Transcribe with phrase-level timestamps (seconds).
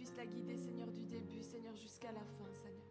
[0.00, 2.88] puisses la guider, Seigneur, du début, Seigneur, jusqu'à la fin, Seigneur.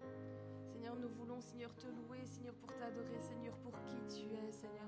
[0.64, 4.86] Seigneur, nous voulons, Seigneur, te louer, Seigneur, pour t'adorer, Seigneur, pour qui tu es, Seigneur.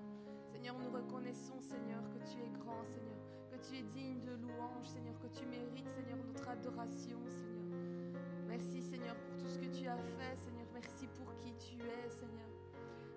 [0.52, 3.18] Seigneur, nous reconnaissons, Seigneur, que tu es grand, Seigneur,
[3.50, 7.82] que tu es digne de louange, Seigneur, que tu mérites, Seigneur, notre adoration, Seigneur.
[8.48, 10.68] Merci, Seigneur, pour tout ce que tu as fait, Seigneur.
[10.74, 12.50] Merci pour qui tu es, Seigneur.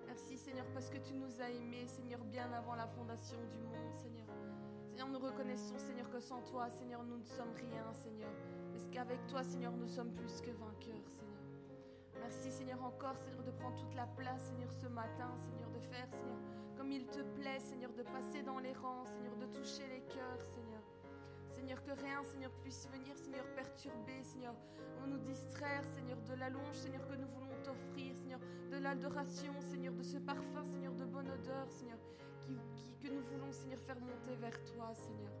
[0.07, 3.93] Merci, Seigneur, parce que tu nous as aimés, Seigneur, bien avant la fondation du monde,
[4.01, 4.25] Seigneur.
[4.89, 8.31] Seigneur, nous reconnaissons, Seigneur, que sans toi, Seigneur, nous ne sommes rien, Seigneur.
[8.91, 11.35] Qu'avec toi, Seigneur, nous sommes plus que vainqueurs, Seigneur.
[12.19, 16.07] Merci, Seigneur, encore, Seigneur, de prendre toute la place, Seigneur, ce matin, Seigneur, de faire,
[16.11, 16.37] Seigneur,
[16.77, 20.41] comme il te plaît, Seigneur, de passer dans les rangs, Seigneur, de toucher les cœurs,
[20.41, 20.81] Seigneur.
[21.51, 24.55] Seigneur, que rien, Seigneur, puisse venir, Seigneur, perturber, Seigneur,
[25.03, 28.39] ou nous distraire, Seigneur, de la louange, Seigneur, que nous voulons t'offrir, Seigneur,
[28.71, 31.97] de l'adoration, Seigneur, de ce parfum, Seigneur, de bonne odeur, Seigneur,
[32.41, 32.59] qui-
[33.01, 35.31] que nous voulons, Seigneur, faire monter vers toi, Seigneur.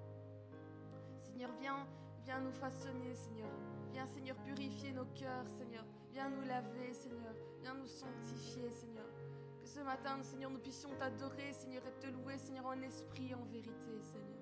[1.21, 1.87] Seigneur, viens,
[2.25, 3.51] viens nous façonner, Seigneur.
[3.91, 5.85] Viens, Seigneur, purifier nos cœurs, Seigneur.
[6.11, 7.33] Viens nous laver, Seigneur.
[7.61, 9.05] Viens nous sanctifier, Seigneur.
[9.61, 13.45] Que ce matin, Seigneur, nous puissions t'adorer, Seigneur, et te louer, Seigneur, en esprit, en
[13.45, 14.35] vérité, Seigneur.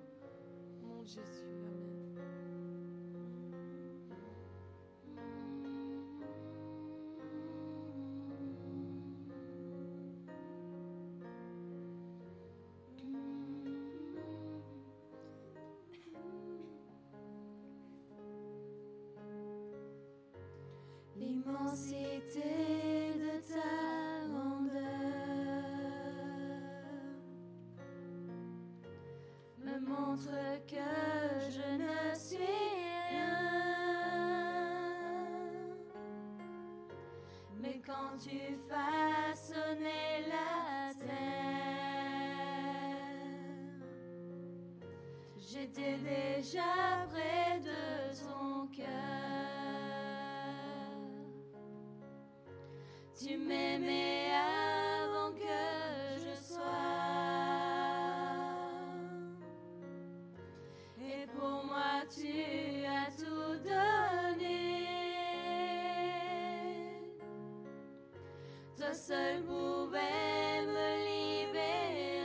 [0.82, 1.83] De Jésus, Amen.
[38.24, 38.40] Tu
[38.70, 41.10] façonnais la terre,
[45.36, 47.80] j'étais déjà près de
[48.22, 48.86] ton cœur.
[53.14, 54.03] Tu m'aimais
[68.94, 72.22] seul pouvais me libérer.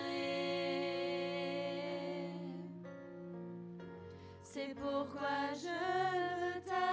[4.44, 6.89] C'est pourquoi je veux t'adorer.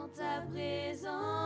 [0.00, 1.39] Dans ta présence,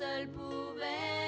[0.00, 1.19] seul pouvait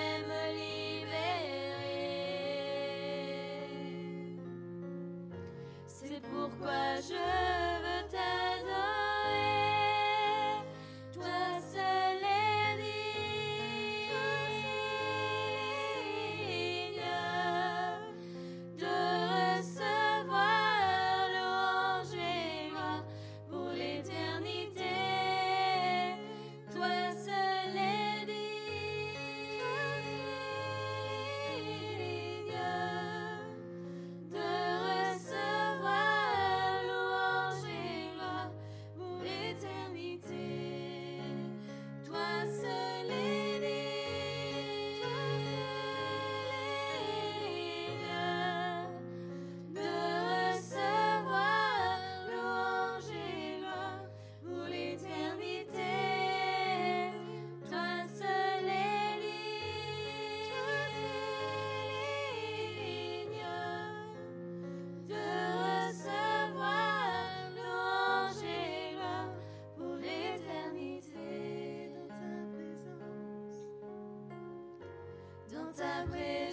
[75.75, 76.52] Toi seul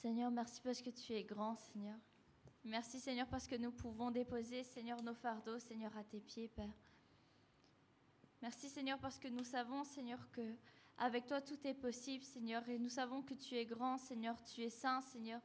[0.00, 1.98] Seigneur, merci parce que tu es grand, Seigneur.
[2.64, 6.72] Merci, Seigneur, parce que nous pouvons déposer, Seigneur, nos fardeaux, Seigneur, à tes pieds, Père.
[8.40, 10.56] Merci, Seigneur, parce que nous savons, Seigneur, que
[10.96, 14.62] avec toi tout est possible, Seigneur, et nous savons que tu es grand, Seigneur, tu
[14.62, 15.42] es saint, Seigneur,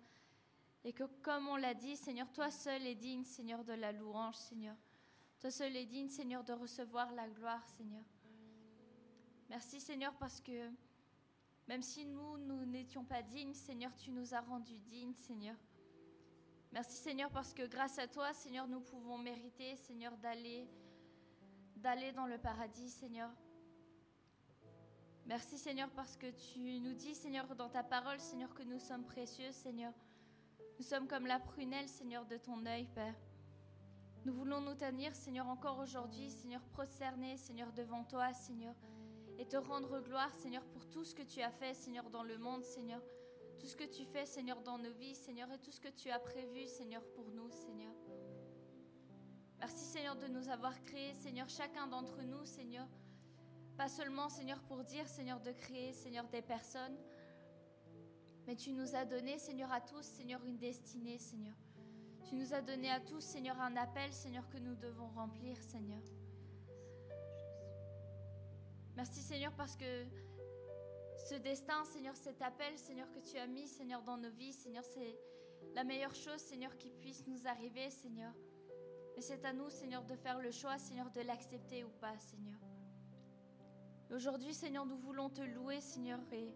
[0.85, 4.35] et que comme on l'a dit, Seigneur, toi seul es digne, Seigneur, de la louange,
[4.35, 4.77] Seigneur.
[5.41, 8.05] Toi seul es digne, Seigneur, de recevoir la gloire, Seigneur.
[9.49, 10.71] Merci, Seigneur, parce que
[11.67, 15.55] même si nous, nous n'étions pas dignes, Seigneur, tu nous as rendus dignes, Seigneur.
[16.71, 20.67] Merci, Seigneur, parce que grâce à toi, Seigneur, nous pouvons mériter, Seigneur, d'aller
[21.77, 23.29] d'aller dans le paradis, Seigneur.
[25.27, 29.05] Merci, Seigneur, parce que tu nous dis, Seigneur, dans ta parole, Seigneur, que nous sommes
[29.05, 29.93] précieux, Seigneur.
[30.77, 33.15] Nous sommes comme la prunelle, Seigneur, de ton œil, Père.
[34.25, 38.73] Nous voulons nous tenir, Seigneur, encore aujourd'hui, Seigneur, prosternés, Seigneur, devant toi, Seigneur
[39.37, 42.37] et te rendre gloire, Seigneur, pour tout ce que tu as fait, Seigneur, dans le
[42.37, 43.01] monde, Seigneur.
[43.59, 46.09] Tout ce que tu fais, Seigneur, dans nos vies, Seigneur, et tout ce que tu
[46.09, 47.93] as prévu, Seigneur, pour nous, Seigneur.
[49.59, 52.87] Merci, Seigneur, de nous avoir créés, Seigneur, chacun d'entre nous, Seigneur.
[53.77, 56.97] Pas seulement, Seigneur, pour dire, Seigneur, de créer, Seigneur, des personnes,
[58.45, 61.55] mais tu nous as donné, Seigneur, à tous, Seigneur, une destinée, Seigneur.
[62.29, 66.01] Tu nous as donné à tous, Seigneur, un appel, Seigneur, que nous devons remplir, Seigneur.
[68.95, 70.05] Merci Seigneur parce que
[71.17, 74.85] ce destin, Seigneur, cet appel, Seigneur, que tu as mis, Seigneur, dans nos vies, Seigneur,
[74.85, 75.17] c'est
[75.73, 78.31] la meilleure chose, Seigneur, qui puisse nous arriver, Seigneur.
[79.15, 82.59] Mais c'est à nous, Seigneur, de faire le choix, Seigneur, de l'accepter ou pas, Seigneur.
[84.11, 86.53] Aujourd'hui, Seigneur, nous voulons te louer, Seigneur, et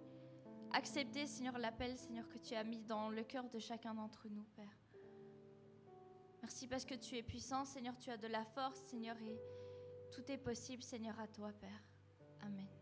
[0.72, 4.46] accepter, Seigneur, l'appel, Seigneur, que tu as mis dans le cœur de chacun d'entre nous,
[4.55, 4.77] Père.
[6.41, 9.41] Merci parce que tu es puissant, Seigneur, tu as de la force, Seigneur, et
[10.12, 11.88] tout est possible, Seigneur, à toi, Père.
[12.43, 12.78] Amen.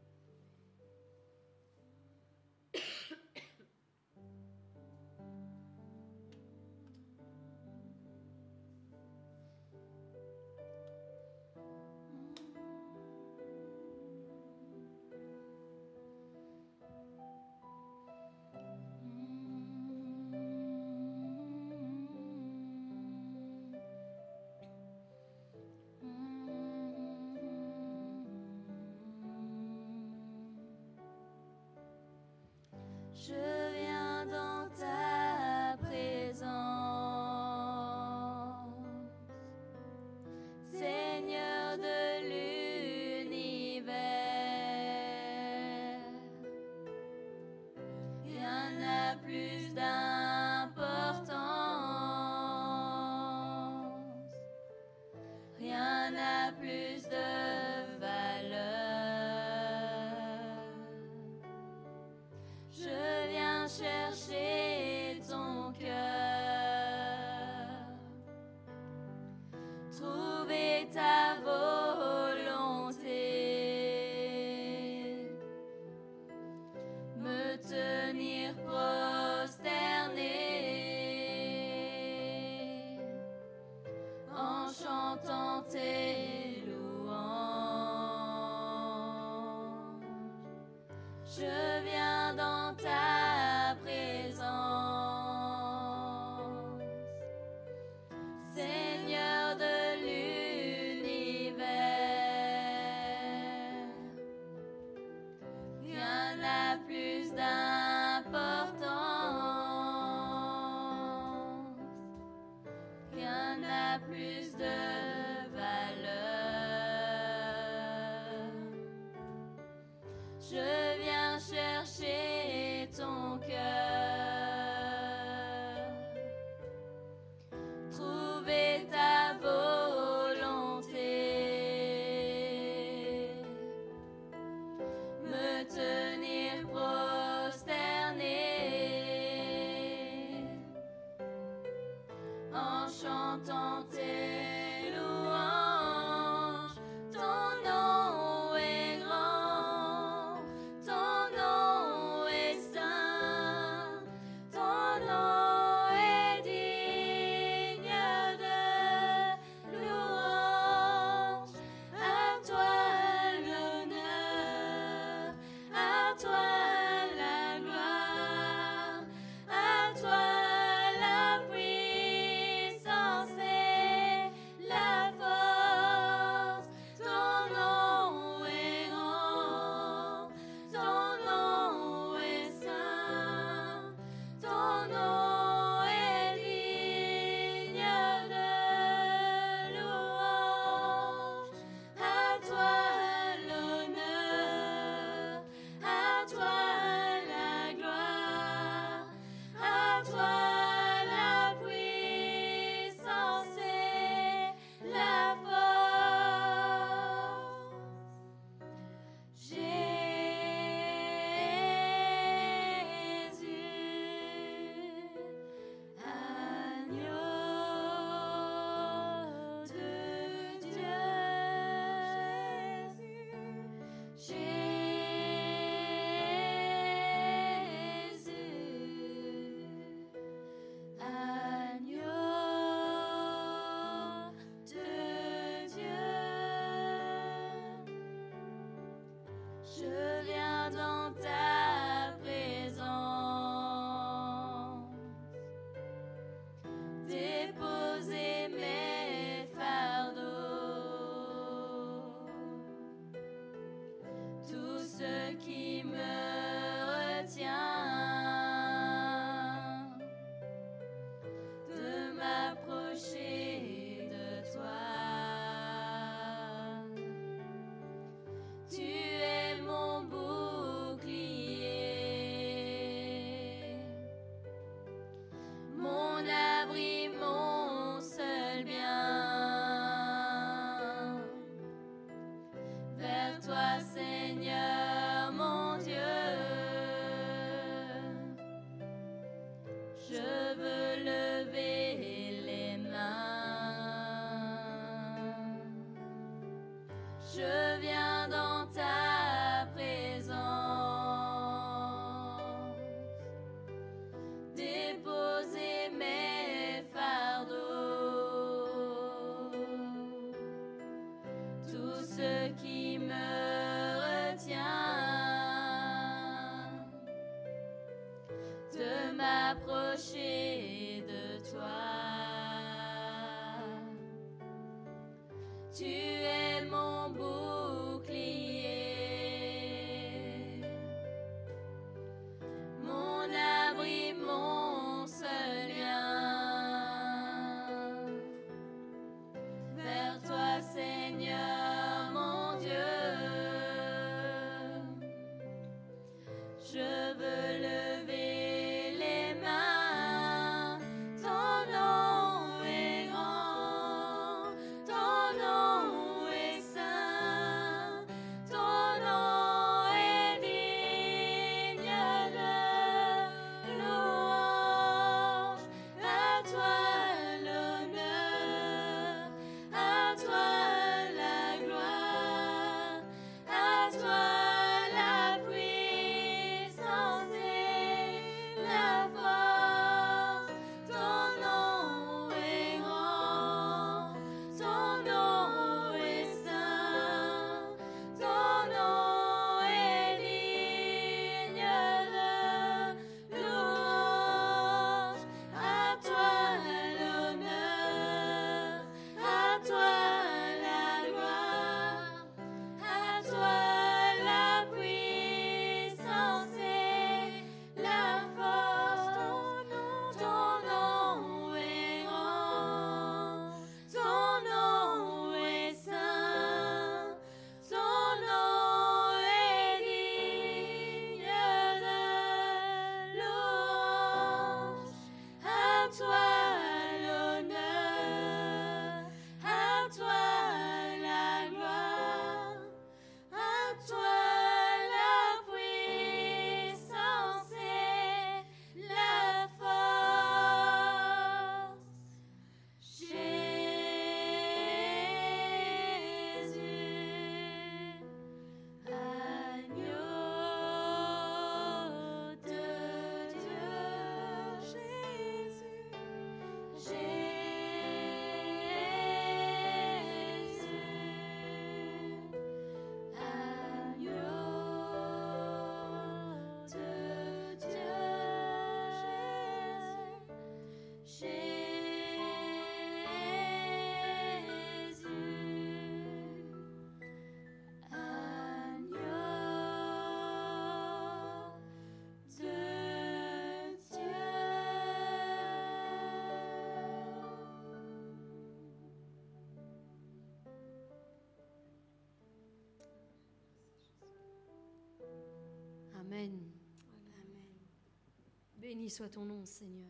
[498.78, 499.90] Béni soit ton nom, Seigneur.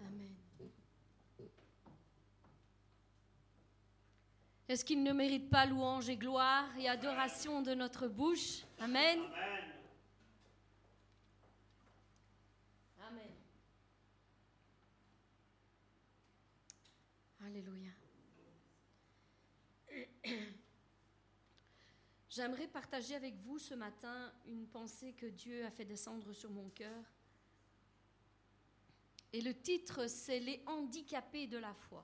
[0.00, 0.34] Amen.
[4.66, 8.62] Est-ce qu'il ne mérite pas louange et gloire et adoration de notre bouche?
[8.78, 9.18] Amen.
[9.18, 9.59] Amen.
[22.40, 26.70] J'aimerais partager avec vous ce matin une pensée que Dieu a fait descendre sur mon
[26.70, 27.04] cœur.
[29.34, 32.02] Et le titre, c'est Les handicapés de la foi.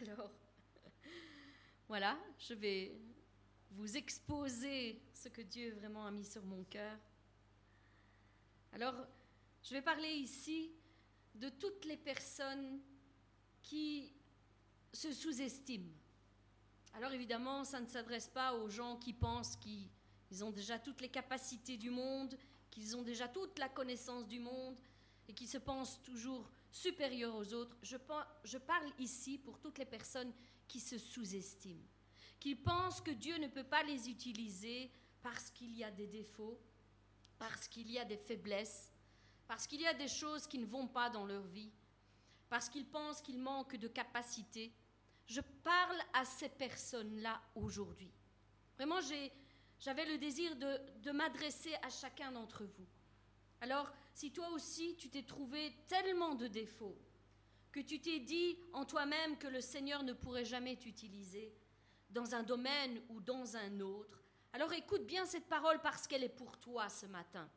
[0.00, 0.30] Alors,
[1.88, 2.96] voilà, je vais
[3.72, 6.96] vous exposer ce que Dieu vraiment a mis sur mon cœur.
[8.70, 9.04] Alors,
[9.64, 10.70] je vais parler ici
[11.34, 12.80] de toutes les personnes
[13.64, 14.12] qui
[14.92, 15.90] se sous-estiment
[16.96, 21.10] alors évidemment, ça ne s'adresse pas aux gens qui pensent qu'ils ont déjà toutes les
[21.10, 22.38] capacités du monde,
[22.70, 24.78] qu'ils ont déjà toute la connaissance du monde
[25.28, 27.76] et qui se pensent toujours supérieurs aux autres.
[27.82, 27.98] Je,
[28.56, 30.32] parle ici pour toutes les personnes
[30.66, 31.84] qui se sous-estiment,
[32.40, 34.90] qui pensent que Dieu ne peut pas les utiliser
[35.22, 36.58] parce qu'il y a des défauts,
[37.38, 38.90] parce qu'il y a des faiblesses,
[39.46, 41.70] parce qu'il y a des choses qui ne vont pas dans leur vie,
[42.48, 44.72] parce qu'ils pensent qu'ils manquent de capacité.
[45.26, 48.12] Je parle à ces personnes-là aujourd'hui.
[48.76, 49.00] Vraiment,
[49.80, 52.86] j'avais le désir de, m'adresser à chacun d'entre vous.
[53.60, 56.98] Alors, si toi aussi tu t'es trouvé tellement de défauts,
[57.72, 61.52] que tu t'es dit en toi-même que le Seigneur ne pourrait jamais t'utiliser
[62.10, 66.28] dans un domaine ou dans un autre, alors écoute bien cette parole parce qu'elle est
[66.28, 67.50] pour toi ce matin.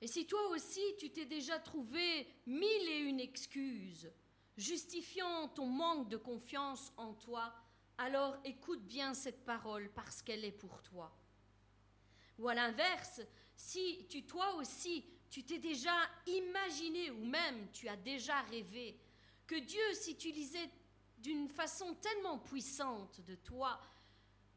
[0.00, 4.10] Et si toi aussi tu t'es déjà trouvé mille et une excuses
[4.56, 7.52] justifiant ton manque de confiance en toi,
[7.98, 11.14] alors écoute bien cette parole parce qu'elle est pour toi.
[12.38, 13.20] Ou à l'inverse,
[13.56, 15.94] si tu toi aussi tu t'es déjà
[16.26, 18.98] imaginé ou même tu as déjà rêvé
[19.46, 20.70] que Dieu s'utilisait
[21.18, 23.80] d'une façon tellement puissante de toi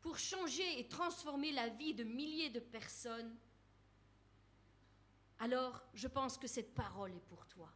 [0.02, 3.36] pour changer et transformer la vie de milliers de personnes,
[5.40, 7.70] alors je pense que cette parole est pour toi.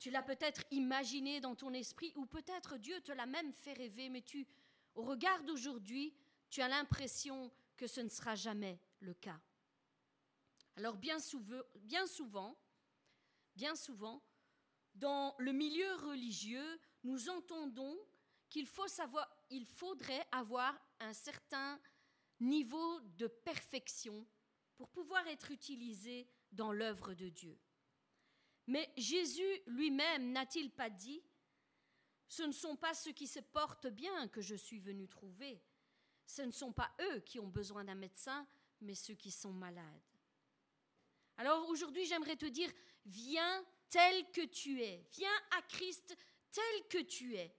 [0.00, 4.08] Tu l'as peut-être imaginé dans ton esprit ou peut-être Dieu te l'a même fait rêver,
[4.08, 4.48] mais tu,
[4.94, 6.14] au regard d'aujourd'hui,
[6.48, 9.38] tu as l'impression que ce ne sera jamais le cas.
[10.76, 12.58] Alors bien souvent, bien souvent,
[13.54, 14.22] bien souvent,
[14.94, 17.98] dans le milieu religieux, nous entendons
[18.48, 21.78] qu'il faut savoir, il faudrait avoir un certain
[22.40, 24.26] niveau de perfection
[24.76, 27.58] pour pouvoir être utilisé dans l'œuvre de Dieu.
[28.70, 31.20] Mais Jésus lui-même n'a-t-il pas dit
[32.28, 35.60] Ce ne sont pas ceux qui se portent bien que je suis venu trouver,
[36.24, 38.46] ce ne sont pas eux qui ont besoin d'un médecin,
[38.80, 39.84] mais ceux qui sont malades.
[41.36, 42.70] Alors aujourd'hui, j'aimerais te dire,
[43.06, 46.16] viens tel que tu es, viens à Christ
[46.52, 47.52] tel que tu es,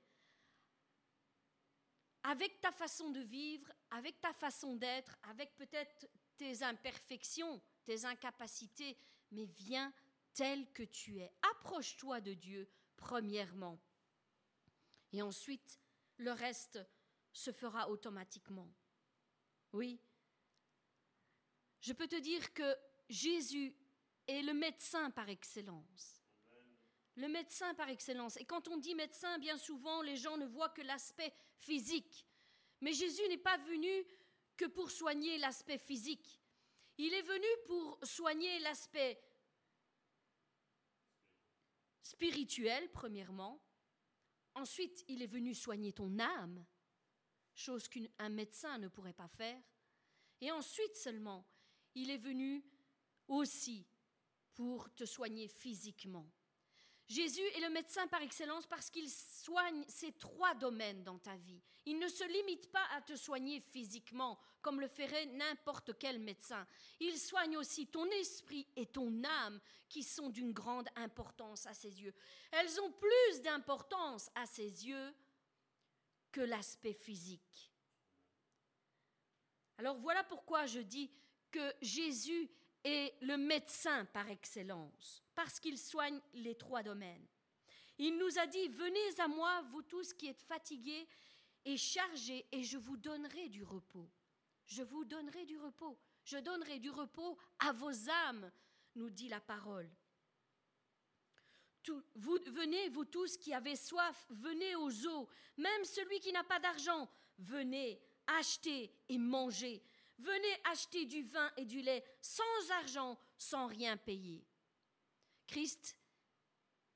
[2.23, 8.97] avec ta façon de vivre, avec ta façon d'être, avec peut-être tes imperfections, tes incapacités,
[9.31, 9.93] mais viens
[10.33, 11.31] tel que tu es.
[11.41, 13.79] Approche-toi de Dieu, premièrement.
[15.13, 15.79] Et ensuite,
[16.17, 16.79] le reste
[17.33, 18.71] se fera automatiquement.
[19.73, 19.99] Oui.
[21.81, 22.75] Je peux te dire que
[23.09, 23.75] Jésus
[24.27, 26.21] est le médecin par excellence.
[27.15, 28.37] Le médecin par excellence.
[28.37, 32.25] Et quand on dit médecin, bien souvent, les gens ne voient que l'aspect physique.
[32.79, 34.05] Mais Jésus n'est pas venu
[34.55, 36.41] que pour soigner l'aspect physique.
[36.97, 39.19] Il est venu pour soigner l'aspect
[42.01, 43.61] spirituel, premièrement.
[44.55, 46.65] Ensuite, il est venu soigner ton âme,
[47.53, 49.61] chose qu'un médecin ne pourrait pas faire.
[50.41, 51.47] Et ensuite seulement,
[51.95, 52.65] il est venu
[53.27, 53.85] aussi
[54.53, 56.29] pour te soigner physiquement.
[57.11, 61.61] Jésus est le médecin par excellence parce qu'il soigne ces trois domaines dans ta vie.
[61.85, 66.65] Il ne se limite pas à te soigner physiquement comme le ferait n'importe quel médecin.
[67.01, 72.01] Il soigne aussi ton esprit et ton âme qui sont d'une grande importance à ses
[72.01, 72.13] yeux.
[72.51, 75.13] Elles ont plus d'importance à ses yeux
[76.31, 77.73] que l'aspect physique.
[79.77, 81.11] Alors voilà pourquoi je dis
[81.51, 82.49] que Jésus
[82.83, 87.27] est le médecin par excellence, parce qu'il soigne les trois domaines.
[87.97, 91.07] Il nous a dit, venez à moi, vous tous qui êtes fatigués
[91.65, 94.09] et chargés, et je vous donnerai du repos.
[94.65, 95.99] Je vous donnerai du repos.
[96.23, 98.51] Je donnerai du repos à vos âmes,
[98.95, 99.89] nous dit la parole.
[102.15, 105.27] vous venez, vous tous qui avez soif, venez aux eaux.
[105.57, 109.83] Même celui qui n'a pas d'argent, venez, achetez et mangez.
[110.21, 114.45] Venez acheter du vin et du lait sans argent, sans rien payer.
[115.47, 115.97] Christ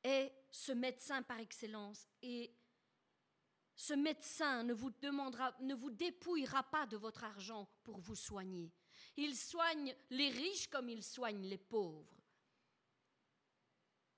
[0.04, 2.54] est ce médecin par excellence et
[3.76, 8.72] ce médecin ne vous demandera, ne vous dépouillera pas de votre argent pour vous soigner.
[9.18, 12.16] Il soigne les riches comme il soigne les pauvres.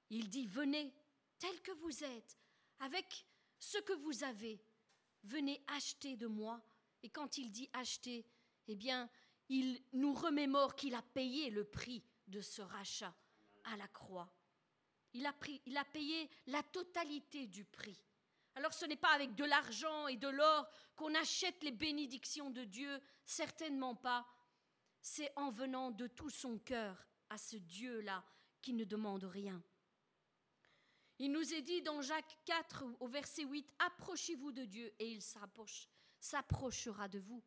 [0.09, 0.93] Il dit, venez
[1.39, 2.37] tel que vous êtes,
[2.79, 3.25] avec
[3.57, 4.61] ce que vous avez,
[5.23, 6.61] venez acheter de moi.
[7.03, 8.25] Et quand il dit acheter,
[8.67, 9.09] eh bien,
[9.49, 13.13] il nous remémore qu'il a payé le prix de ce rachat
[13.63, 14.29] à la croix.
[15.13, 17.99] Il a, payé la totalité du prix.
[18.55, 22.63] Alors ce n'est pas avec de l'argent et de l'or qu'on achète les bénédictions de
[22.65, 24.27] Dieu, certainement pas.
[25.01, 28.23] C'est en venant de tout son cœur à ce Dieu-là
[28.61, 29.61] qui ne demande rien.
[31.19, 35.21] Il nous est dit dans Jacques 4 au verset 8, Approchez-vous de Dieu et il
[36.19, 37.43] s'approchera de vous.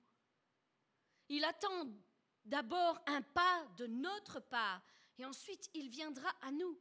[1.30, 1.88] Il attend
[2.44, 4.82] d'abord un pas de notre part
[5.16, 6.76] et ensuite il viendra à nous.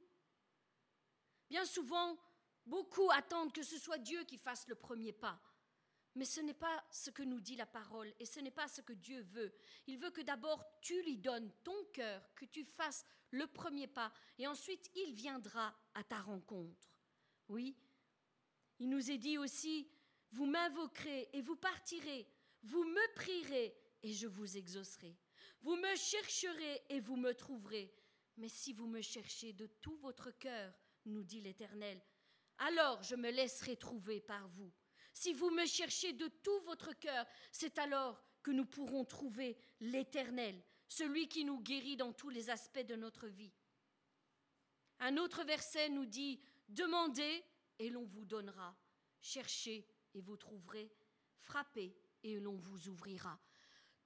[1.49, 2.17] Bien souvent,
[2.65, 5.39] beaucoup attendent que ce soit Dieu qui fasse le premier pas.
[6.15, 8.81] Mais ce n'est pas ce que nous dit la parole et ce n'est pas ce
[8.81, 9.53] que Dieu veut.
[9.85, 14.11] Il veut que d'abord tu lui donnes ton cœur, que tu fasses le premier pas
[14.39, 16.89] et ensuite il viendra à ta rencontre.
[17.49, 17.77] Oui,
[18.79, 19.87] il nous est dit aussi,
[20.31, 22.27] vous m'invoquerez et vous partirez,
[22.63, 25.17] vous me prierez et je vous exaucerai.
[25.61, 27.93] Vous me chercherez et vous me trouverez.
[28.37, 30.73] Mais si vous me cherchez de tout votre cœur,
[31.05, 32.01] nous dit l'Éternel,
[32.57, 34.71] alors je me laisserai trouver par vous.
[35.13, 40.63] Si vous me cherchez de tout votre cœur, c'est alors que nous pourrons trouver l'Éternel,
[40.87, 43.53] celui qui nous guérit dans tous les aspects de notre vie.
[44.99, 47.43] Un autre verset nous dit, Demandez
[47.79, 48.77] et l'on vous donnera,
[49.21, 50.91] cherchez et vous trouverez,
[51.39, 53.39] frappez et l'on vous ouvrira.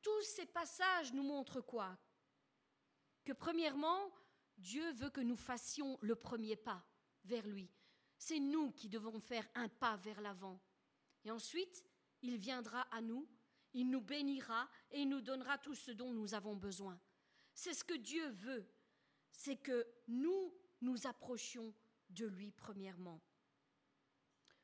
[0.03, 1.97] Tous ces passages nous montrent quoi?
[3.23, 4.11] Que premièrement,
[4.57, 6.85] Dieu veut que nous fassions le premier pas
[7.23, 7.71] vers lui.
[8.17, 10.61] C'est nous qui devons faire un pas vers l'avant.
[11.23, 11.85] Et ensuite,
[12.21, 13.27] il viendra à nous,
[13.73, 16.99] il nous bénira et il nous donnera tout ce dont nous avons besoin.
[17.53, 18.69] C'est ce que Dieu veut,
[19.31, 21.73] c'est que nous nous approchions
[22.09, 23.21] de lui premièrement.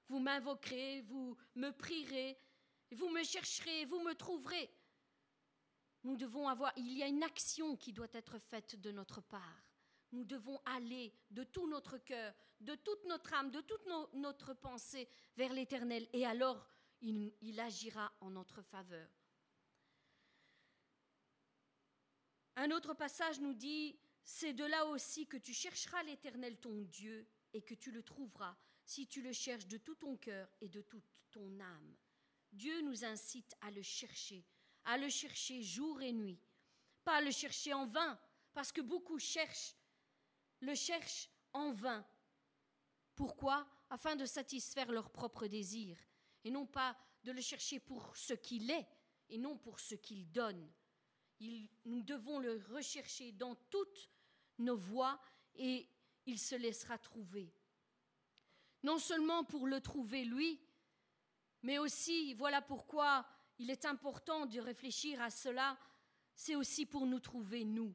[0.09, 2.37] Vous m'invoquerez, vous me prierez,
[2.91, 4.69] vous me chercherez, vous me trouverez.
[6.03, 9.63] Nous devons il y a une action qui doit être faite de notre part.
[10.11, 15.07] Nous devons aller de tout notre cœur, de toute notre âme, de toute notre pensée
[15.35, 16.67] vers l'Éternel, et alors
[17.01, 19.07] il, il agira en notre faveur.
[22.55, 27.27] Un autre passage nous dit, c'est de là aussi que tu chercheras l'Éternel ton Dieu
[27.53, 30.81] et que tu le trouveras si tu le cherches de tout ton cœur et de
[30.81, 31.95] toute ton âme.
[32.51, 34.43] Dieu nous incite à le chercher,
[34.89, 36.41] à le chercher jour et nuit,
[37.03, 38.19] pas à le chercher en vain,
[38.53, 39.75] parce que beaucoup cherchent,
[40.61, 42.03] le cherchent en vain.
[43.13, 43.67] Pourquoi?
[43.91, 45.99] Afin de satisfaire leurs propres désirs,
[46.43, 48.87] et non pas de le chercher pour ce qu'il est,
[49.29, 50.67] et non pour ce qu'il donne.
[51.85, 54.09] nous devons le rechercher dans toutes
[54.57, 55.21] nos voies,
[55.53, 55.87] et
[56.25, 57.53] il se laissera trouver.
[58.81, 60.59] Non seulement pour le trouver lui,
[61.61, 63.27] mais aussi, voilà pourquoi
[63.59, 65.77] il est important de réfléchir à cela,
[66.33, 67.93] c'est aussi pour nous trouver nous,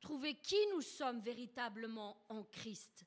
[0.00, 3.04] trouver qui nous sommes véritablement en Christ.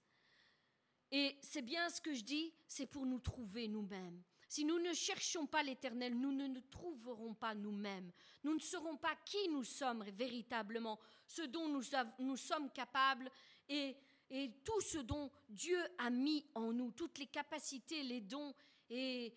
[1.11, 4.21] Et c'est bien ce que je dis, c'est pour nous trouver nous-mêmes.
[4.47, 8.11] Si nous ne cherchons pas l'Éternel, nous ne nous trouverons pas nous-mêmes.
[8.43, 13.31] Nous ne saurons pas qui nous sommes véritablement, ce dont nous, sommes capables
[13.69, 13.95] et,
[14.29, 18.53] et, tout ce dont Dieu a mis en nous, toutes les capacités, les dons
[18.89, 19.33] et,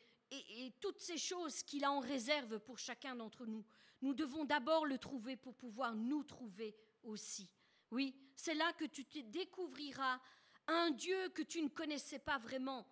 [0.48, 3.64] et, toutes ces choses qu'il a en réserve pour chacun d'entre nous.
[4.02, 7.50] Nous devons d'abord le trouver pour pouvoir nous trouver aussi.
[7.90, 10.20] Oui, c'est là que tu te découvriras
[10.66, 12.86] un Dieu que tu ne connaissais pas vraiment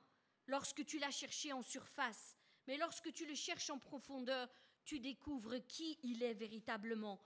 [0.47, 4.49] lorsque tu l'as cherché en surface, mais lorsque tu le cherches en profondeur,
[4.85, 7.21] tu découvres qui il est véritablement.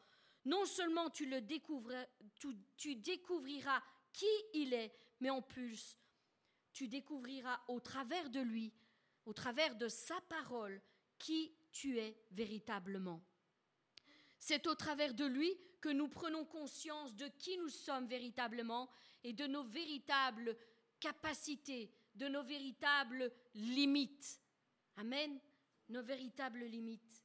[0.44, 5.98] Non seulement tu le découvriras, tu, tu découvriras qui il est, mais en plus,
[6.72, 8.72] tu découvriras au travers de lui
[9.27, 10.81] au travers de sa parole,
[11.19, 13.23] qui tu es véritablement.
[14.39, 18.89] C'est au travers de lui que nous prenons conscience de qui nous sommes véritablement
[19.23, 20.57] et de nos véritables
[21.01, 24.41] capacités, de nos véritables limites.
[24.97, 25.39] Amen.
[25.89, 27.23] Nos véritables limites.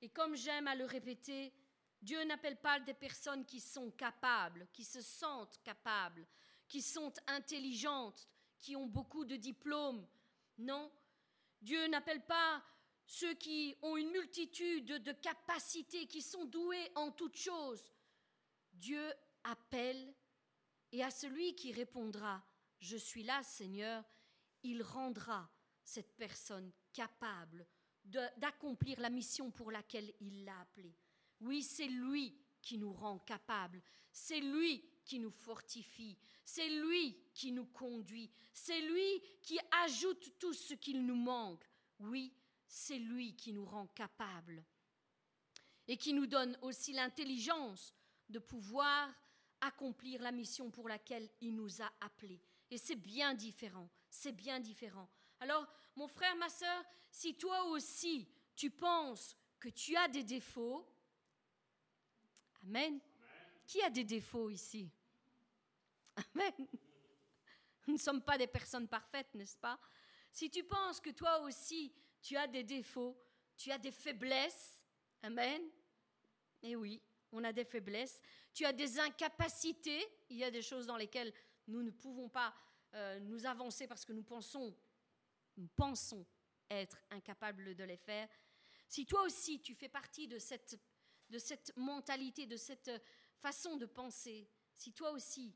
[0.00, 1.52] Et comme j'aime à le répéter,
[2.00, 6.26] Dieu n'appelle pas des personnes qui sont capables, qui se sentent capables,
[6.68, 10.06] qui sont intelligentes, qui ont beaucoup de diplômes.
[10.58, 10.90] Non,
[11.60, 12.62] Dieu n'appelle pas
[13.06, 17.90] ceux qui ont une multitude de capacités, qui sont doués en toutes choses.
[18.72, 19.12] Dieu
[19.44, 20.14] appelle
[20.92, 22.44] et à celui qui répondra,
[22.80, 24.04] Je suis là, Seigneur,
[24.62, 25.50] il rendra
[25.82, 27.66] cette personne capable
[28.04, 30.96] d'accomplir la mission pour laquelle il l'a appelée.
[31.40, 37.50] Oui, c'est lui qui nous rend capables, c'est lui qui nous fortifie, c'est lui qui
[37.50, 41.64] nous conduit, c'est lui qui ajoute tout ce qu'il nous manque.
[41.98, 42.32] Oui,
[42.68, 44.62] c'est lui qui nous rend capables
[45.88, 47.94] et qui nous donne aussi l'intelligence
[48.28, 49.08] de pouvoir
[49.62, 52.40] accomplir la mission pour laquelle il nous a appelés.
[52.70, 55.08] Et c'est bien différent, c'est bien différent,
[55.40, 55.66] Alors,
[55.96, 60.86] mon frère, ma soeur, si toi aussi tu penses que tu as des défauts,
[62.64, 63.00] Amen.
[63.66, 64.90] Qui a des défauts ici?
[66.34, 66.68] Amen.
[67.86, 69.78] Nous ne sommes pas des personnes parfaites, n'est-ce pas?
[70.30, 73.16] Si tu penses que toi aussi tu as des défauts,
[73.56, 74.78] tu as des faiblesses,
[75.22, 75.62] Amen.
[76.62, 77.02] Et oui,
[77.32, 78.20] on a des faiblesses.
[78.54, 80.04] Tu as des incapacités.
[80.28, 81.32] Il y a des choses dans lesquelles
[81.66, 82.54] nous ne pouvons pas
[82.94, 84.76] euh, nous avancer parce que nous pensons,
[85.56, 86.24] nous pensons
[86.70, 88.28] être incapables de les faire.
[88.88, 90.78] Si toi aussi tu fais partie de cette,
[91.28, 92.90] de cette mentalité, de cette
[93.40, 95.54] façon de penser, si toi aussi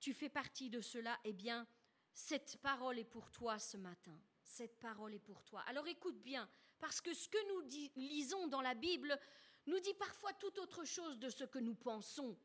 [0.00, 1.66] tu fais partie de cela, eh bien,
[2.12, 4.18] cette parole est pour toi ce matin.
[4.42, 5.62] Cette parole est pour toi.
[5.66, 9.18] Alors écoute bien, parce que ce que nous lisons dans la Bible
[9.66, 12.38] nous dit parfois tout autre chose de ce que nous pensons.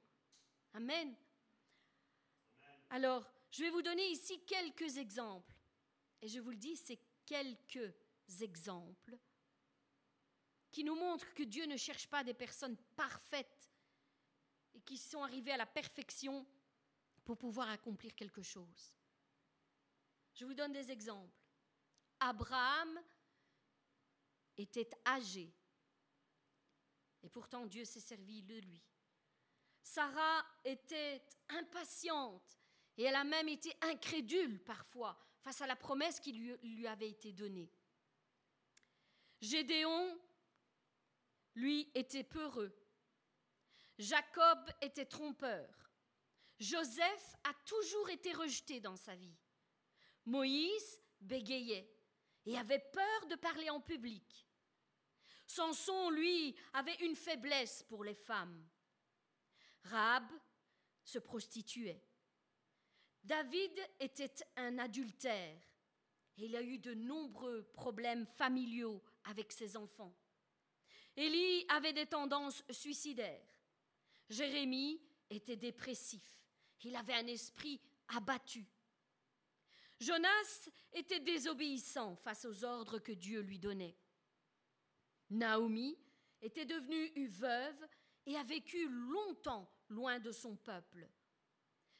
[0.74, 1.16] Amen.
[2.90, 5.56] Alors, je vais vous donner ici quelques exemples.
[6.22, 7.94] Et je vous le dis, c'est quelques
[8.42, 9.18] exemples
[10.72, 13.72] qui nous montrent que Dieu ne cherche pas des personnes parfaites
[14.74, 16.46] et qui sont arrivées à la perfection
[17.24, 18.98] pour pouvoir accomplir quelque chose.
[20.34, 21.38] Je vous donne des exemples.
[22.20, 23.00] Abraham
[24.58, 25.54] était âgé
[27.24, 28.82] et pourtant Dieu s'est servi de lui.
[29.84, 32.60] Sarah était impatiente
[32.98, 37.34] et elle a même été incrédule parfois face à la promesse qui lui, avait été
[37.34, 37.72] donnée.
[39.41, 40.20] Gédéon,
[41.56, 42.76] lui, était peureux.
[43.98, 45.91] Jacob était trompeur.
[46.62, 49.36] Joseph a toujours été rejeté dans sa vie.
[50.26, 51.91] Moïse bégayait
[52.45, 54.47] et avait peur de parler en public.
[55.47, 58.64] Samson, lui, avait une faiblesse pour les femmes.
[59.86, 60.24] Rab
[61.03, 62.05] se prostituait.
[63.24, 65.59] David était un adultère
[66.38, 70.16] et il a eu de nombreux problèmes familiaux avec ses enfants.
[71.18, 73.47] Élie avait des tendances suicidaires.
[74.30, 76.22] Jérémie était dépressif.
[76.84, 78.66] Il avait un esprit abattu.
[80.00, 83.96] Jonas était désobéissant face aux ordres que Dieu lui donnait.
[85.30, 85.98] Naomi
[86.42, 87.88] était devenue veuve
[88.26, 91.08] et a vécu longtemps loin de son peuple.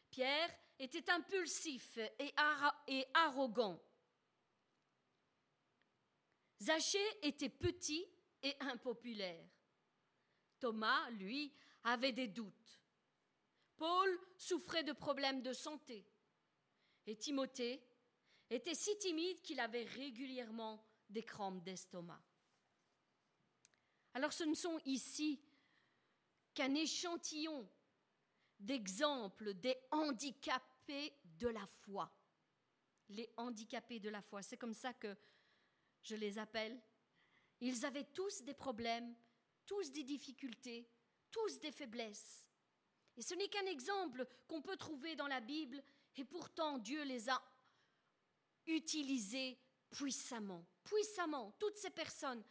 [0.10, 3.82] Pierre était impulsif et, arrogant.
[6.60, 8.06] Zachée était petit
[8.44, 9.48] et impopulaire.
[10.60, 11.54] Thomas, lui,
[11.84, 12.81] avait des doutes.
[13.82, 16.06] Paul souffrait de problèmes de santé.
[17.08, 17.84] Et Timothée
[18.48, 22.22] était si timide qu'il avait régulièrement des crampes d'estomac.
[24.14, 25.42] Alors ce ne sont ici
[26.54, 27.68] qu'un échantillon
[28.60, 32.16] d'exemples des handicapés de la foi.
[33.10, 35.18] Les handicapés de la foi, c'est comme ça que
[36.04, 36.80] je les appelle.
[37.62, 39.16] Ils avaient tous des problèmes,
[39.66, 40.88] tous des difficultés,
[41.32, 42.46] tous des faiblesses.
[43.22, 45.84] Et ce n'est qu'un exemple qu'on peut trouver dans la Bible,
[46.16, 47.40] et pourtant Dieu les a
[48.66, 49.60] utilisés
[49.92, 52.44] puissamment, puissamment, toutes ces personnes.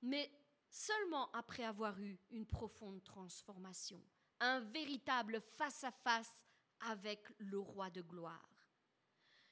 [0.00, 0.32] Mais
[0.70, 4.02] seulement après avoir eu une profonde transformation,
[4.40, 6.46] un véritable face-à-face
[6.80, 8.48] avec le roi de gloire.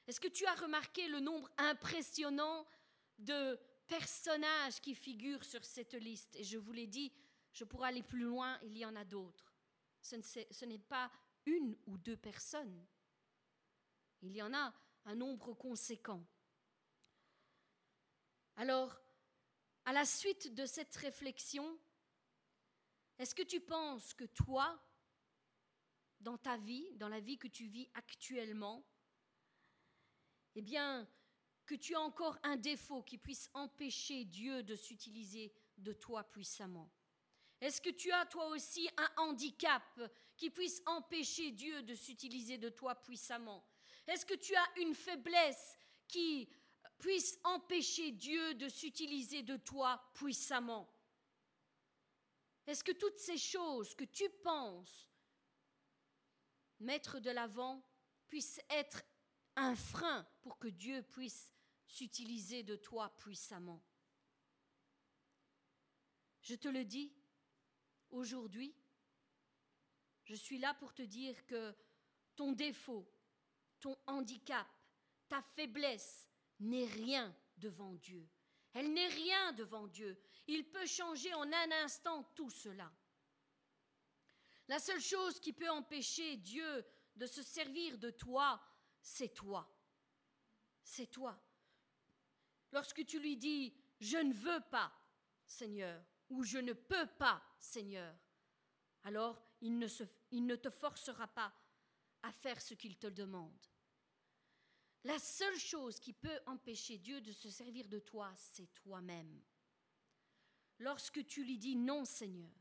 [0.07, 2.65] Est-ce que tu as remarqué le nombre impressionnant
[3.19, 6.35] de personnages qui figurent sur cette liste?
[6.37, 7.13] Et je vous l'ai dit,
[7.51, 9.52] je pourrais aller plus loin, il y en a d'autres.
[10.03, 11.09] Ce n'est pas
[11.45, 12.85] une ou deux personnes.
[14.21, 14.73] Il y en a
[15.05, 16.23] un nombre conséquent.
[18.55, 18.99] Alors,
[19.85, 21.79] à la suite de cette réflexion,
[23.17, 24.79] est-ce que tu penses que toi,
[26.19, 28.85] dans ta vie, dans la vie que tu vis actuellement,
[30.55, 31.07] eh bien,
[31.65, 36.91] que tu as encore un défaut qui puisse empêcher Dieu de s'utiliser de toi puissamment?
[37.63, 40.01] Est-ce que tu as toi aussi un handicap
[40.35, 43.65] qui puisse empêcher Dieu de s'utiliser de toi puissamment?
[44.05, 45.77] Est-ce que tu as une faiblesse
[46.09, 46.49] qui
[46.97, 50.93] puisse empêcher Dieu de s'utiliser de toi puissamment?
[52.67, 55.09] Est-ce que toutes ces choses que tu penses
[56.81, 57.81] mettre de l'avant
[58.27, 59.03] puissent être
[59.55, 61.53] un frein pour que Dieu puisse
[61.87, 63.81] s'utiliser de toi puissamment?
[66.41, 67.13] Je te le dis,
[68.13, 68.73] aujourd'hui,
[70.23, 71.75] je suis là pour te dire que
[72.35, 73.05] ton défaut,
[73.79, 74.67] ton handicap,
[75.27, 78.27] ta faiblesse, n'est rien devant Dieu.
[78.73, 80.17] Elle n'est rien devant Dieu.
[80.47, 82.91] Il peut changer en un instant tout cela.
[84.67, 86.85] La seule chose qui peut empêcher Dieu
[87.15, 88.61] de se servir de toi,
[89.01, 89.69] c'est toi.
[90.83, 91.39] c'est toi.
[92.71, 94.91] Lorsque tu lui dis Je ne veux pas,
[95.45, 96.03] Seigneur,
[96.33, 98.15] ou Je ne peux pas, Seigneur,
[99.03, 99.87] alors il ne,
[100.31, 101.53] il ne te forcera pas
[102.23, 103.67] à faire ce qu'il te demande.
[105.03, 109.41] La seule chose qui peut empêcher Dieu de se servir de toi, c'est toi-même.
[110.79, 112.51] Lorsque tu lui dis non, Seigneur,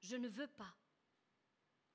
[0.00, 0.74] je ne veux pas.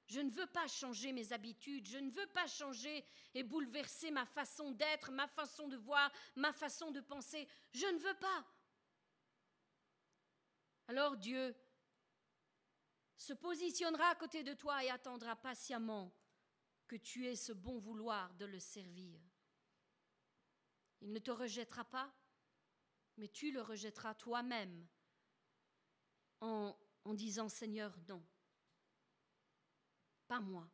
[0.07, 4.25] Je ne veux pas changer mes habitudes, je ne veux pas changer et bouleverser ma
[4.25, 7.47] façon d'être, ma façon de voir, ma façon de penser.
[7.71, 8.45] Je ne veux pas.
[10.91, 11.55] Alors Dieu
[13.15, 16.13] se positionnera à côté de toi et attendra patiemment
[16.85, 19.17] que tu aies ce bon vouloir de le servir.
[20.99, 22.13] Il ne te rejettera pas,
[23.15, 24.85] mais tu le rejetteras toi-même
[26.41, 28.21] en, en disant Seigneur, non,
[30.27, 30.69] pas moi.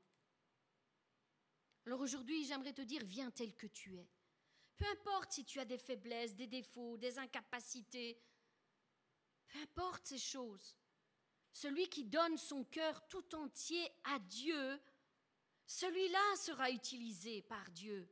[1.85, 4.09] Alors aujourd'hui, j'aimerais te dire, viens tel que tu es.
[4.77, 8.19] Peu importe si tu as des faiblesses, des défauts, des incapacités,
[9.47, 10.77] peu importe ces choses.
[11.51, 14.79] Celui qui donne son cœur tout entier à Dieu,
[15.65, 18.07] celui-là sera utilisé par Dieu.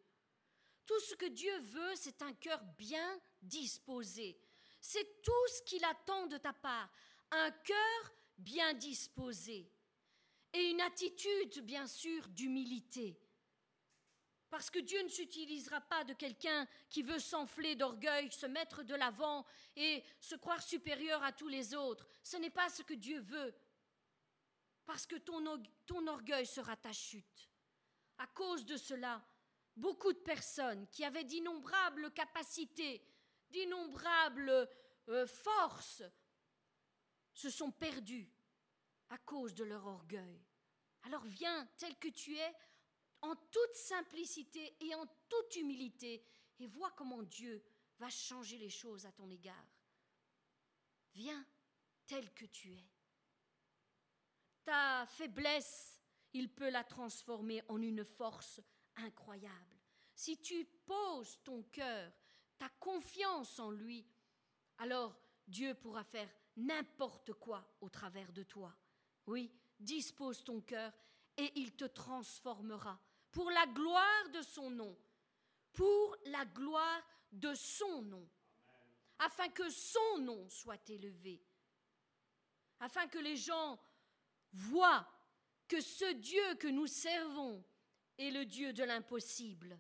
[0.86, 4.38] Tout ce que Dieu veut, c'est un cœur bien disposé.
[4.82, 6.92] C'est tout ce qu'il attend de ta part.
[7.32, 9.72] Un cœur bien disposé.
[10.54, 13.20] Et une attitude, bien sûr, d'humilité.
[14.50, 18.96] Parce que Dieu ne s'utilisera pas de quelqu'un qui veut s'enfler d'orgueil, se mettre de
[18.96, 22.08] l'avant et se croire supérieur à tous les autres.
[22.24, 23.54] Ce n'est pas ce que Dieu veut.
[24.86, 25.44] Parce que ton,
[25.86, 27.50] ton orgueil sera ta chute.
[28.18, 29.26] À cause de cela,
[29.76, 33.04] beaucoup de personnes qui avaient d'innombrables capacités,
[33.50, 34.70] d'innombrables
[35.10, 36.04] euh, forces,
[37.34, 38.32] se sont perdues
[39.10, 40.42] à cause de leur orgueil.
[41.04, 42.56] Alors viens tel que tu es,
[43.22, 46.24] en toute simplicité et en toute humilité,
[46.60, 47.64] et vois comment Dieu
[48.00, 49.68] va changer les choses à ton égard.
[51.14, 51.46] Viens
[52.06, 52.86] tel que tu es.
[54.64, 56.00] Ta faiblesse,
[56.34, 58.60] il peut la transformer en une force
[58.96, 59.80] incroyable.
[60.14, 62.12] Si tu poses ton cœur,
[62.58, 64.06] ta confiance en lui,
[64.78, 68.76] alors Dieu pourra faire n'importe quoi au travers de toi.
[69.28, 70.94] Oui, dispose ton cœur
[71.38, 73.00] et il te transformera
[73.32, 74.98] pour la gloire de son nom,
[75.74, 78.28] pour la gloire de son nom,
[79.20, 81.42] afin que son nom soit élevé,
[82.80, 83.80] afin que les gens
[84.54, 85.08] voient
[85.68, 87.64] que ce Dieu que nous servons
[88.18, 89.80] est le Dieu de l'impossible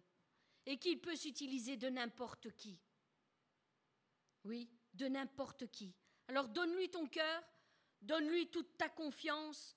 [0.66, 2.80] et qu'il peut s'utiliser de n'importe qui.
[4.44, 5.96] Oui, de n'importe qui.
[6.28, 7.44] Alors donne-lui ton cœur,
[8.02, 9.76] donne-lui toute ta confiance,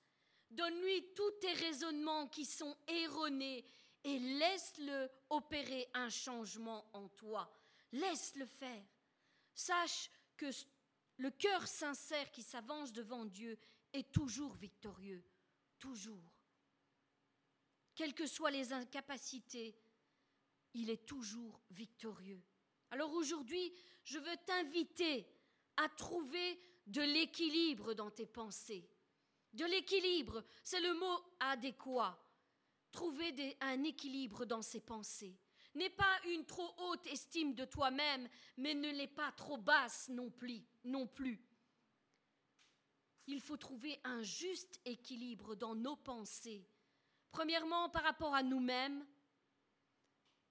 [0.49, 3.65] donne-lui tous tes raisonnements qui sont erronés
[4.03, 7.51] et laisse-le opérer un changement en toi.
[7.91, 8.85] Laisse-le faire.
[9.53, 10.49] Sache que
[11.17, 13.57] le cœur sincère qui s'avance devant Dieu
[13.93, 15.23] est toujours victorieux,
[15.77, 16.33] toujours.
[17.95, 19.75] Quelles que soient les incapacités,
[20.73, 22.41] il est toujours victorieux.
[22.91, 23.73] Alors aujourd'hui,
[24.03, 25.27] je veux t'inviter
[25.75, 28.89] à trouver de l'équilibre dans tes pensées.
[29.53, 32.17] De l'équilibre, c'est le mot adéquat.
[32.91, 35.37] Trouver un équilibre dans ses pensées.
[35.75, 38.27] N'est pas une trop haute estime de toi-même,
[38.57, 41.39] mais ne l'est pas trop basse non plus, non plus.
[43.27, 46.67] Il faut trouver un juste équilibre dans nos pensées.
[47.31, 49.05] Premièrement, par rapport à nous-mêmes,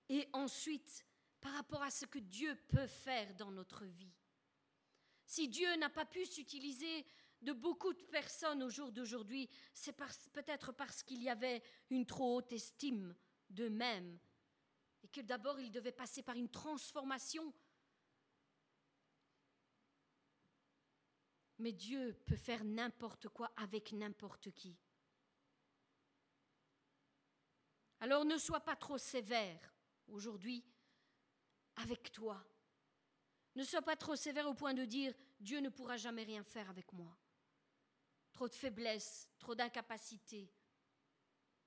[0.09, 1.05] et ensuite
[1.41, 4.13] par rapport à ce que Dieu peut faire dans notre vie.
[5.25, 7.05] Si Dieu n'a pas pu s'utiliser
[7.43, 9.97] de beaucoup de personnes au jour d'aujourd'hui, c'est
[10.33, 13.15] peut-être parce qu'il y avait une trop haute estime
[13.49, 14.19] d'eux-mêmes
[15.03, 17.53] et que d'abord ils devaient passer par une transformation.
[21.59, 24.77] Mais Dieu peut faire n'importe quoi avec n'importe qui.
[28.01, 29.75] Alors ne sois pas trop sévère
[30.09, 30.65] aujourd'hui
[31.77, 32.45] avec toi.
[33.57, 36.71] Ne sois pas trop sévère au point de dire Dieu ne pourra jamais rien faire
[36.71, 37.17] avec moi.
[38.39, 40.49] Trop de faiblesse, trop d'incapacité,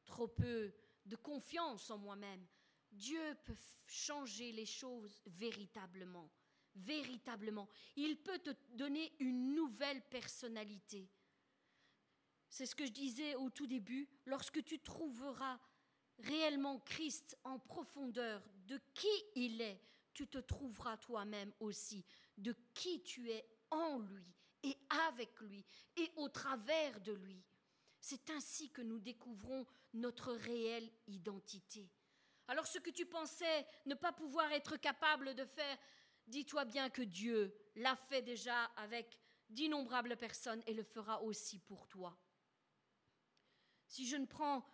[0.06, 0.74] trop peu
[1.06, 2.48] de confiance en moi-même.
[2.94, 6.32] Dieu peut changer les choses véritablement,
[6.76, 7.68] véritablement.
[7.98, 11.10] Il peut te donner une nouvelle personnalité.
[12.48, 15.60] C'est ce que je disais au tout début, lorsque tu trouveras
[16.20, 19.82] réellement Christ en profondeur de qui il est,
[20.14, 22.06] tu te trouveras toi-même aussi
[22.38, 24.34] de qui tu es en lui
[24.64, 24.78] et
[25.10, 25.66] avec lui
[25.98, 27.44] et au travers de lui.
[28.00, 31.90] C'est ainsi que nous découvrons notre réelle identité.
[32.48, 35.78] Alors ce que tu pensais ne pas pouvoir être capable de faire,
[36.28, 39.18] dis-toi bien que Dieu l'a fait déjà avec
[39.50, 42.18] d'innombrables personnes et le fera aussi pour toi.
[43.86, 44.66] Si je ne prends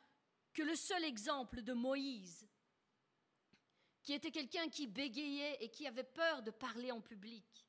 [0.53, 2.47] que le seul exemple de Moïse,
[4.03, 7.66] qui était quelqu'un qui bégayait et qui avait peur de parler en public,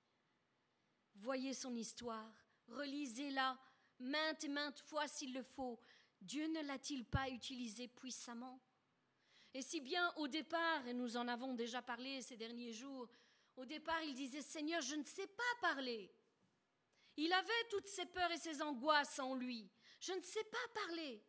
[1.18, 2.32] voyez son histoire,
[2.68, 3.58] relisez-la
[4.00, 5.78] maintes et maintes fois s'il le faut.
[6.20, 8.60] Dieu ne l'a-t-il pas utilisé puissamment?
[9.54, 13.08] Et si bien au départ, et nous en avons déjà parlé ces derniers jours,
[13.56, 16.12] au départ il disait Seigneur, je ne sais pas parler.
[17.16, 19.68] Il avait toutes ses peurs et ses angoisses en lui.
[20.00, 21.24] Je ne sais pas parler.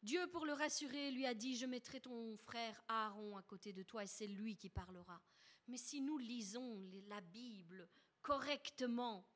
[0.00, 3.82] Dieu, pour le rassurer, lui a dit, je mettrai ton frère Aaron à côté de
[3.82, 5.20] toi et c'est lui qui parlera.
[5.68, 7.88] Mais si nous lisons la Bible
[8.22, 9.26] correctement,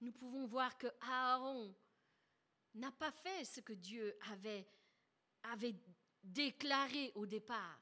[0.00, 1.74] nous pouvons voir que Aaron
[2.74, 4.68] n'a pas fait ce que Dieu avait,
[5.44, 5.74] avait
[6.22, 7.80] déclaré au départ.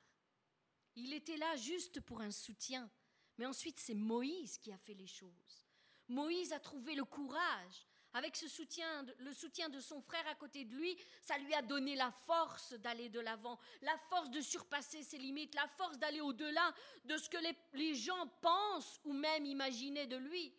[0.97, 2.91] Il était là juste pour un soutien.
[3.39, 5.67] Mais ensuite, c'est Moïse qui a fait les choses.
[6.09, 10.65] Moïse a trouvé le courage avec ce soutien, le soutien de son frère à côté
[10.65, 15.03] de lui, ça lui a donné la force d'aller de l'avant, la force de surpasser
[15.03, 16.73] ses limites, la force d'aller au-delà
[17.05, 20.55] de ce que les, les, gens pensent ou même imaginaient de lui.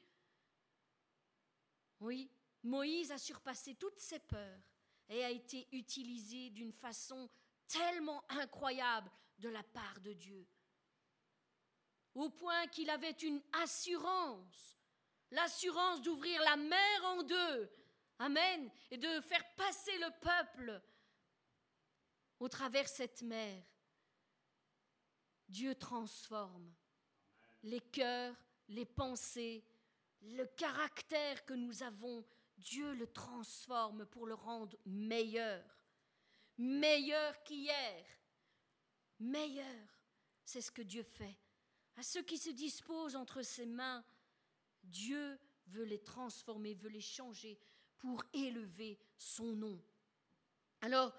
[2.01, 2.29] Oui,
[2.61, 4.59] Moïse a surpassé toutes ses peurs
[5.07, 7.29] et a été utilisé d'une façon
[7.69, 10.45] tellement incroyable de la part de Dieu,
[12.15, 14.75] au point qu'il avait une assurance
[15.31, 17.69] l'assurance d'ouvrir la mer en deux,
[18.19, 20.81] Amen, et de faire passer le peuple
[22.39, 23.61] au travers cette mer.
[25.49, 26.73] Dieu transforme
[27.63, 28.35] les cœurs,
[28.69, 29.65] les pensées,
[30.21, 32.25] le caractère que nous avons.
[32.57, 35.61] Dieu le transforme pour le rendre meilleur,
[36.57, 38.05] meilleur qu'hier,
[39.19, 39.99] meilleur.
[40.45, 41.37] C'est ce que Dieu fait.
[41.97, 44.05] À ceux qui se disposent entre ses mains,
[44.85, 47.59] Dieu veut les transformer, veut les changer
[47.97, 49.81] pour élever son nom.
[50.81, 51.13] Alors,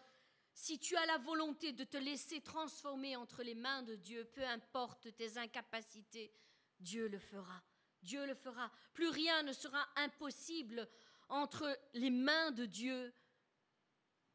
[0.54, 4.44] si tu as la volonté de te laisser transformer entre les mains de Dieu, peu
[4.46, 6.32] importe tes incapacités,
[6.80, 7.62] Dieu le fera.
[8.02, 8.70] Dieu le fera.
[8.94, 10.88] Plus rien ne sera impossible
[11.28, 13.12] entre les mains de Dieu.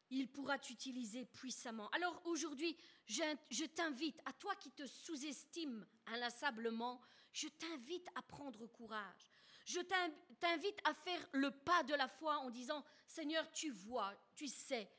[0.09, 1.89] Il pourra t'utiliser puissamment.
[1.91, 7.01] Alors aujourd'hui, je, t'invite, à toi qui te sous-estimes inlassablement,
[7.31, 9.31] je t'invite à prendre courage.
[9.65, 14.47] Je t'invite à faire le pas de la foi en disant, Seigneur, tu vois, tu
[14.47, 14.89] sais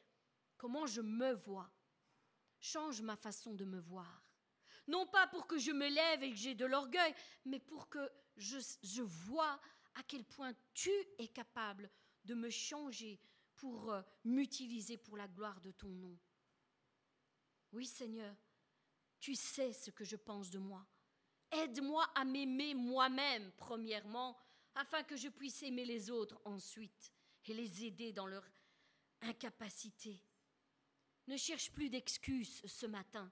[0.57, 1.71] comment je me vois.
[2.61, 4.25] Change ma façon de me voir.
[4.87, 7.15] Non pas pour que je me lève et que j'ai de l'orgueil,
[7.45, 9.61] mais pour que je, vois
[9.95, 11.91] à quel point tu es capable
[12.25, 13.21] de me changer
[13.57, 16.17] pour euh, m'utiliser pour la gloire de ton nom.
[17.73, 18.37] Oui Seigneur,
[19.19, 20.87] tu sais ce que je pense de moi.
[21.53, 24.37] Aide-moi à m'aimer moi-même, premièrement,
[24.75, 27.13] afin que je puisse aimer les autres ensuite
[27.47, 28.45] et les aider dans leur
[29.21, 30.21] incapacité.
[31.29, 33.31] Ne cherche plus d'excuses ce matin.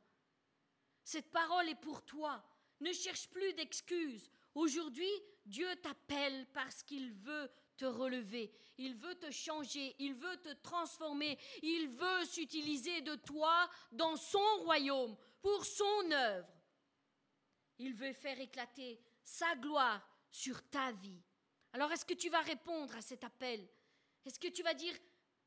[1.02, 2.44] Cette parole est pour toi.
[2.80, 4.30] Ne cherche plus d'excuses.
[4.54, 5.10] Aujourd'hui,
[5.44, 11.38] Dieu t'appelle parce qu'il veut te relever, il veut te changer, il veut te transformer,
[11.62, 16.59] il veut s'utiliser de toi dans son royaume, pour son œuvre.
[17.80, 21.22] Il veut faire éclater sa gloire sur ta vie.
[21.72, 23.66] Alors est-ce que tu vas répondre à cet appel?
[24.26, 24.94] Est-ce que tu vas dire,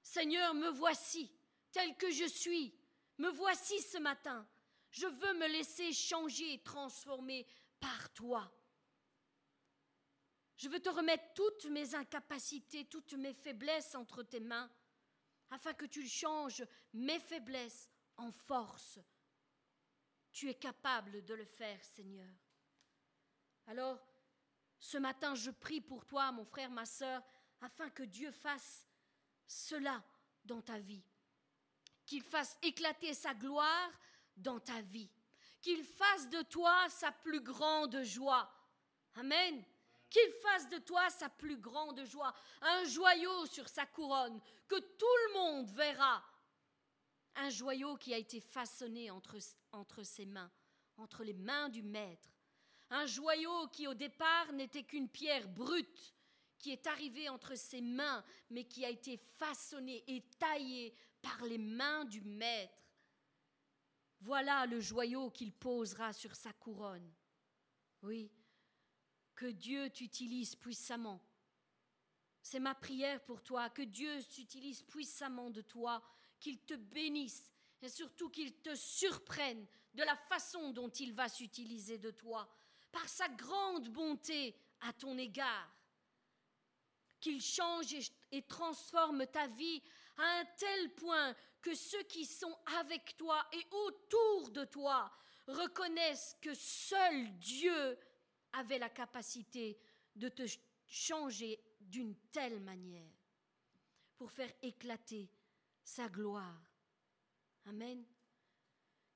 [0.02, 1.32] Seigneur, me voici,
[1.72, 2.74] tel que je suis,
[3.20, 4.48] me voici ce matin,
[4.90, 7.46] je veux me laisser changer et transformer
[7.80, 8.52] par toi.
[10.58, 14.72] Je veux te remettre toutes mes incapacités, toutes mes faiblesses entre tes mains,
[15.52, 18.98] afin que tu changes mes faiblesses en force,
[20.34, 22.34] tu es capable de le faire, Seigneur.
[23.68, 24.00] Alors,
[24.80, 27.24] ce matin, je prie pour toi, mon frère, ma sœur,
[27.62, 28.86] afin que Dieu fasse
[29.46, 30.04] cela
[30.44, 31.04] dans ta vie.
[32.06, 33.92] Qu'il fasse éclater sa gloire
[34.36, 35.10] dans ta vie.
[35.62, 38.52] Qu'il fasse de toi sa plus grande joie.
[39.16, 39.64] Amen.
[40.10, 42.34] Qu'il fasse de toi sa plus grande joie.
[42.62, 46.22] Un joyau sur sa couronne que tout le monde verra
[47.36, 49.38] un joyau qui a été façonné entre,
[49.72, 50.52] entre ses mains,
[50.98, 52.30] entre les mains du Maître.
[52.90, 56.14] Un joyau qui au départ n'était qu'une pierre brute,
[56.60, 61.58] qui est arrivée entre ses mains, mais qui a été façonné et taillé par les
[61.58, 62.78] mains du Maître.
[64.22, 67.12] Voilà le joyau qu'il posera sur sa couronne.
[68.04, 68.32] Oui,
[69.36, 71.22] que Dieu t'utilise puissamment.
[72.42, 76.02] C'est ma prière pour toi, que Dieu s'utilise puissamment de toi
[76.44, 77.50] qu'il te bénisse
[77.82, 82.48] et surtout qu'il te surprenne de la façon dont il va s'utiliser de toi,
[82.92, 85.74] par sa grande bonté à ton égard.
[87.22, 87.96] Qu'il change
[88.32, 89.82] et, transforme ta vie
[90.18, 95.10] à un tel point que ceux qui sont avec toi et autour de toi
[95.48, 97.98] reconnaissent que seul Dieu
[98.52, 99.80] avait la capacité
[100.16, 100.44] de te
[100.86, 103.14] changer d'une telle manière
[104.18, 105.30] pour faire éclater
[105.84, 106.62] sa gloire.
[107.66, 108.04] Amen.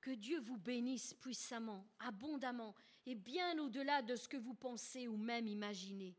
[0.01, 5.17] Que Dieu vous bénisse puissamment, abondamment et bien au-delà de ce que vous pensez ou
[5.17, 6.15] même imaginez.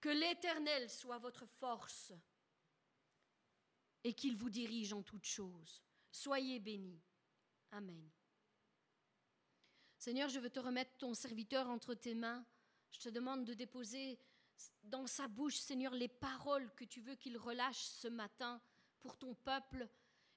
[0.00, 2.12] Que l'Éternel soit votre force
[4.04, 5.82] et qu'il vous dirige en toutes choses.
[6.10, 7.00] Soyez bénis.
[7.70, 8.10] Amen.
[9.98, 12.44] Seigneur, je veux te remettre ton serviteur entre tes mains.
[12.90, 14.18] Je te demande de déposer
[14.82, 18.60] dans sa bouche, Seigneur, les paroles que tu veux qu'il relâche ce matin
[19.00, 19.88] pour ton peuple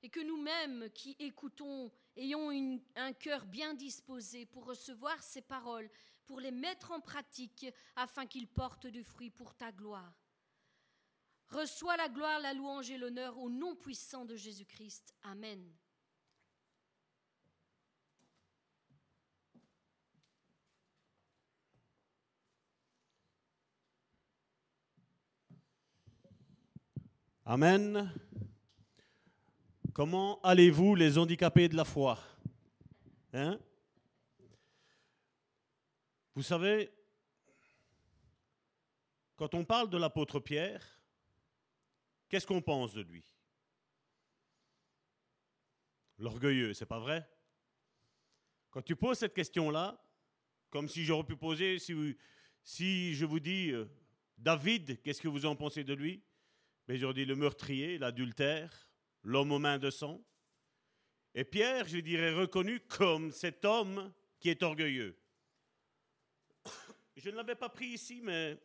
[0.01, 5.89] et que nous-mêmes qui écoutons ayons un cœur bien disposé pour recevoir ces paroles,
[6.26, 10.14] pour les mettre en pratique afin qu'ils portent du fruit pour ta gloire.
[11.47, 15.14] Reçois la gloire, la louange et l'honneur au nom puissant de Jésus-Christ.
[15.24, 15.64] Amen.
[27.45, 28.09] Amen.
[29.93, 32.17] Comment allez-vous les handicapés de la foi?
[33.31, 33.59] Hein?
[36.33, 36.91] Vous savez,
[39.35, 40.83] quand on parle de l'apôtre Pierre,
[42.27, 43.23] qu'est-ce qu'on pense de lui?
[46.17, 47.29] L'orgueilleux, c'est pas vrai?
[48.71, 50.03] Quand tu poses cette question-là,
[50.71, 53.85] comme si j'aurais pu poser, si, je vous dis, euh,
[54.39, 56.23] David, qu'est-ce que vous en pensez de lui?
[56.87, 58.89] Mais j'aurais dit le meurtrier, l'adultère,
[59.24, 60.24] l'homme aux mains de sang.
[61.34, 65.17] Et Pierre, je dirais, reconnu comme cet homme qui est orgueilleux.
[67.15, 68.57] Je ne l'avais pas pris ici, mais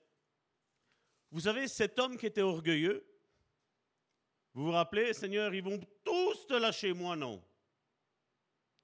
[1.30, 3.06] vous savez, cet homme qui était orgueilleux,
[4.54, 7.42] vous vous rappelez, Seigneur, ils vont tous te lâcher, moi non.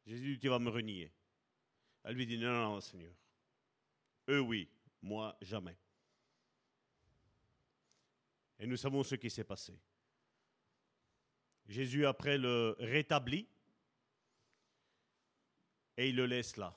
[0.06, 1.12] Jésus dit, tu vas me renier.
[2.04, 3.14] Elle lui dit, non, non, Seigneur.
[4.28, 4.68] Eux, oui,
[5.02, 5.76] moi, jamais.
[8.58, 9.78] Et nous savons ce qui s'est passé.
[11.66, 13.48] Jésus après le rétablit
[15.96, 16.76] et il le laisse là.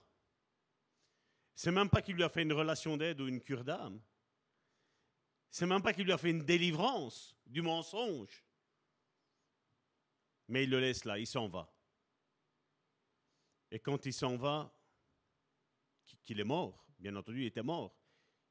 [1.55, 3.99] C'est même pas qu'il lui a fait une relation d'aide ou une cure d'âme.
[5.49, 8.45] C'est même pas qu'il lui a fait une délivrance du mensonge.
[10.49, 11.73] Mais il le laisse là, il s'en va.
[13.71, 14.71] Et quand il s'en va,
[16.27, 17.97] qu'il est mort, bien entendu, il était mort,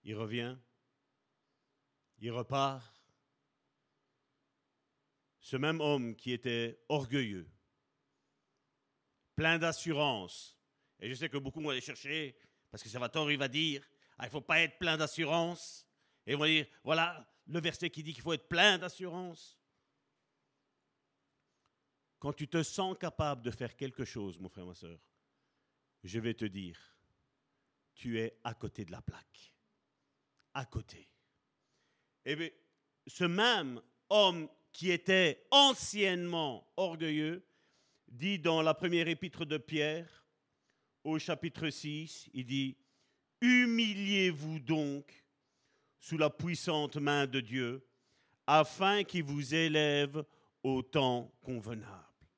[0.03, 0.57] il revient,
[2.18, 2.95] il repart,
[5.47, 7.49] ce même homme qui était orgueilleux,
[9.36, 10.59] plein d'assurance,
[10.99, 12.36] et je sais que beaucoup vont aller chercher,
[12.68, 13.88] parce que Salvatore, il va dire,
[14.18, 15.86] ah, il ne faut pas être plein d'assurance,
[16.26, 19.57] et ils vont dire, voilà le verset qui dit qu'il faut être plein d'assurance.
[22.18, 24.99] Quand tu te sens capable de faire quelque chose, mon frère, ma soeur,
[26.03, 26.76] je vais te dire,
[27.94, 29.55] tu es à côté de la plaque.
[30.55, 31.09] À côté.
[32.24, 32.51] Et eh bien,
[33.07, 37.42] ce même homme qui était anciennement orgueilleux,
[38.08, 40.26] dit dans la première épître de Pierre,
[41.02, 42.76] au chapitre 6, il dit,
[43.40, 45.24] Humiliez-vous donc
[45.98, 47.88] sous la puissante main de Dieu,
[48.46, 50.22] afin qu'il vous élève
[50.62, 52.28] au temps convenable.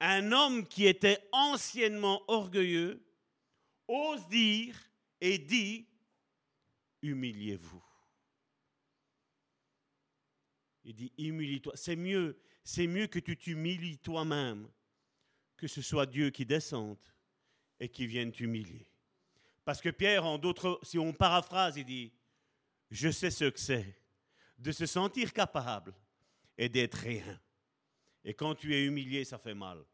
[0.00, 3.04] Un homme qui était anciennement orgueilleux
[3.86, 4.74] ose dire
[5.20, 5.86] et dit,
[7.02, 7.91] Humiliez-vous.
[10.84, 11.72] Il dit, humilie-toi.
[11.76, 14.68] C'est mieux, c'est mieux que tu t'humilies toi-même,
[15.56, 16.98] que ce soit Dieu qui descende
[17.78, 18.86] et qui vienne t'humilier.
[19.64, 22.12] Parce que Pierre, en d'autres, si on paraphrase, il dit,
[22.90, 23.96] je sais ce que c'est
[24.58, 25.94] de se sentir capable
[26.58, 27.40] et d'être rien.
[28.24, 29.84] Et quand tu es humilié, ça fait mal.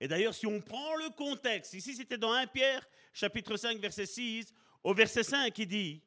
[0.00, 4.06] Et d'ailleurs, si on prend le contexte, ici c'était dans 1 Pierre, chapitre 5, verset
[4.06, 6.02] 6, au verset 5, il dit,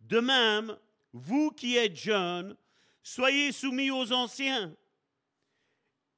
[0.00, 0.76] De même,
[1.12, 2.56] vous qui êtes jeunes,
[3.02, 4.76] Soyez soumis aux anciens.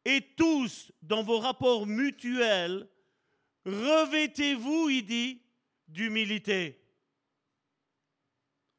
[0.05, 2.89] Et tous, dans vos rapports mutuels,
[3.65, 5.43] revêtez-vous, il dit,
[5.87, 6.81] d'humilité.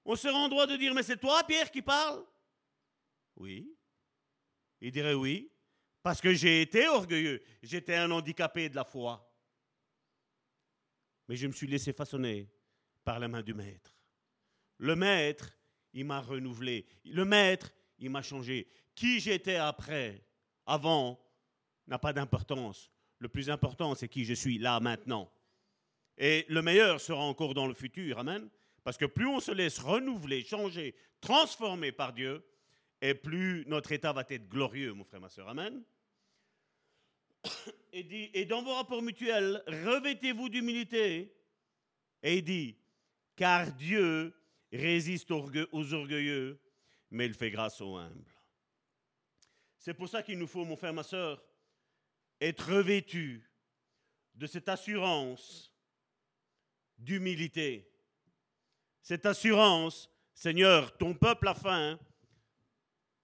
[0.06, 2.26] On serait en droit de dire, mais c'est toi, Pierre, qui parle
[3.38, 3.74] Oui.
[4.82, 5.49] Il dirait oui,
[6.01, 9.34] parce que j'ai été orgueilleux, j'étais un handicapé de la foi.
[11.30, 12.51] Mais je me suis laissé façonner
[13.06, 13.97] par la main du Maître.
[14.78, 15.58] Le Maître,
[15.93, 16.86] il m'a renouvelé.
[17.06, 17.74] Le Maître,
[18.04, 18.68] il m'a changé.
[18.93, 20.24] Qui j'étais après,
[20.66, 21.20] avant,
[21.88, 22.91] n'a pas d'importance.
[23.20, 25.32] Le plus important, c'est qui je suis là maintenant.
[26.18, 28.20] Et le meilleur sera encore dans le futur.
[28.20, 28.49] Amen.
[28.84, 32.45] Parce que plus on se laisse renouveler, changer, transformer par Dieu,
[33.01, 35.47] et plus notre état va être glorieux, mon frère, ma soeur.
[35.49, 35.84] Amen.
[37.95, 41.32] Et, dit, et dans vos rapports mutuels, revêtez-vous d'humilité.
[42.24, 42.76] Et il dit,
[43.36, 44.34] car Dieu
[44.72, 46.60] résiste aux orgueilleux,
[47.14, 48.34] mais il fait grâce aux humbles.
[49.78, 51.43] C'est pour ça qu'il nous faut, mon frère, ma soeur,
[52.41, 53.49] être revêtu
[54.34, 55.72] de cette assurance
[56.97, 57.88] d'humilité.
[59.01, 61.99] Cette assurance, Seigneur, ton peuple a faim.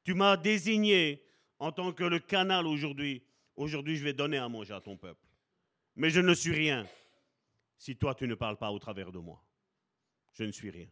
[0.03, 1.25] Tu m'as désigné
[1.57, 3.23] en tant que le canal aujourd'hui.
[3.55, 5.25] Aujourd'hui, je vais donner à manger à ton peuple.
[5.95, 6.87] Mais je ne suis rien
[7.77, 9.43] si toi, tu ne parles pas au travers de moi.
[10.33, 10.89] Je ne suis rien.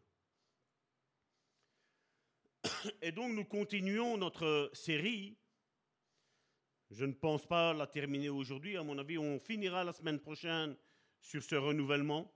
[3.01, 5.37] Et donc, nous continuons notre série.
[6.89, 8.77] Je ne pense pas la terminer aujourd'hui.
[8.77, 10.75] À mon avis, on finira la semaine prochaine
[11.19, 12.33] sur ce renouvellement.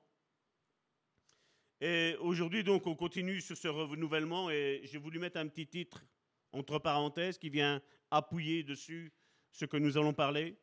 [1.79, 6.05] Et aujourd'hui, donc, on continue sur ce renouvellement et j'ai voulu mettre un petit titre
[6.51, 7.81] entre parenthèses qui vient
[8.11, 9.11] appuyer dessus
[9.51, 10.57] ce que nous allons parler.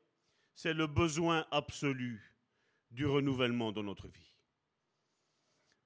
[0.54, 2.36] C'est le besoin absolu
[2.90, 4.34] du renouvellement dans notre vie.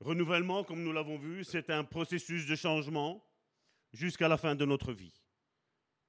[0.01, 3.25] Renouvellement, comme nous l'avons vu, c'est un processus de changement
[3.93, 5.21] jusqu'à la fin de notre vie.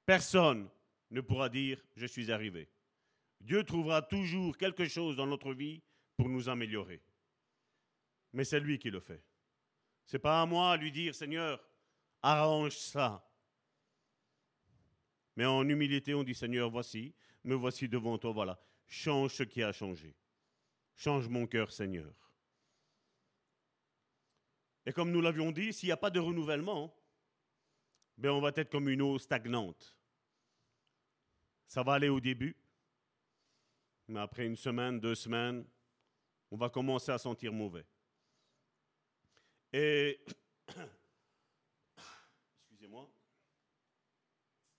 [0.05, 0.69] Personne
[1.11, 2.69] ne pourra dire je suis arrivé.
[3.39, 5.81] Dieu trouvera toujours quelque chose dans notre vie
[6.15, 7.01] pour nous améliorer
[8.33, 9.23] mais c'est lui qui le fait.
[10.05, 11.63] C'est pas à moi à lui dire Seigneur,
[12.21, 13.25] arrange ça.
[15.35, 18.59] Mais en humilité, on dit Seigneur, voici, me voici devant toi, voilà.
[18.87, 20.15] Change ce qui a changé.
[20.95, 22.13] Change mon cœur, Seigneur.
[24.85, 26.93] Et comme nous l'avions dit, s'il n'y a pas de renouvellement,
[28.17, 29.97] ben on va être comme une eau stagnante.
[31.67, 32.55] Ça va aller au début,
[34.07, 35.65] mais après une semaine, deux semaines,
[36.51, 37.85] on va commencer à sentir mauvais.
[39.71, 40.23] Et,
[42.69, 43.09] excusez-moi,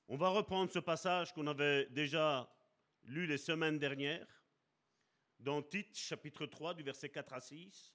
[0.06, 2.48] on va reprendre ce passage qu'on avait déjà
[3.04, 4.44] lu les semaines dernières,
[5.40, 7.92] dans Tite, chapitre 3, du verset 4 à 6.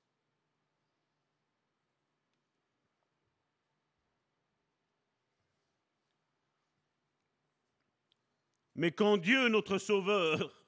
[8.79, 10.63] Mais quand Dieu, notre Sauveur,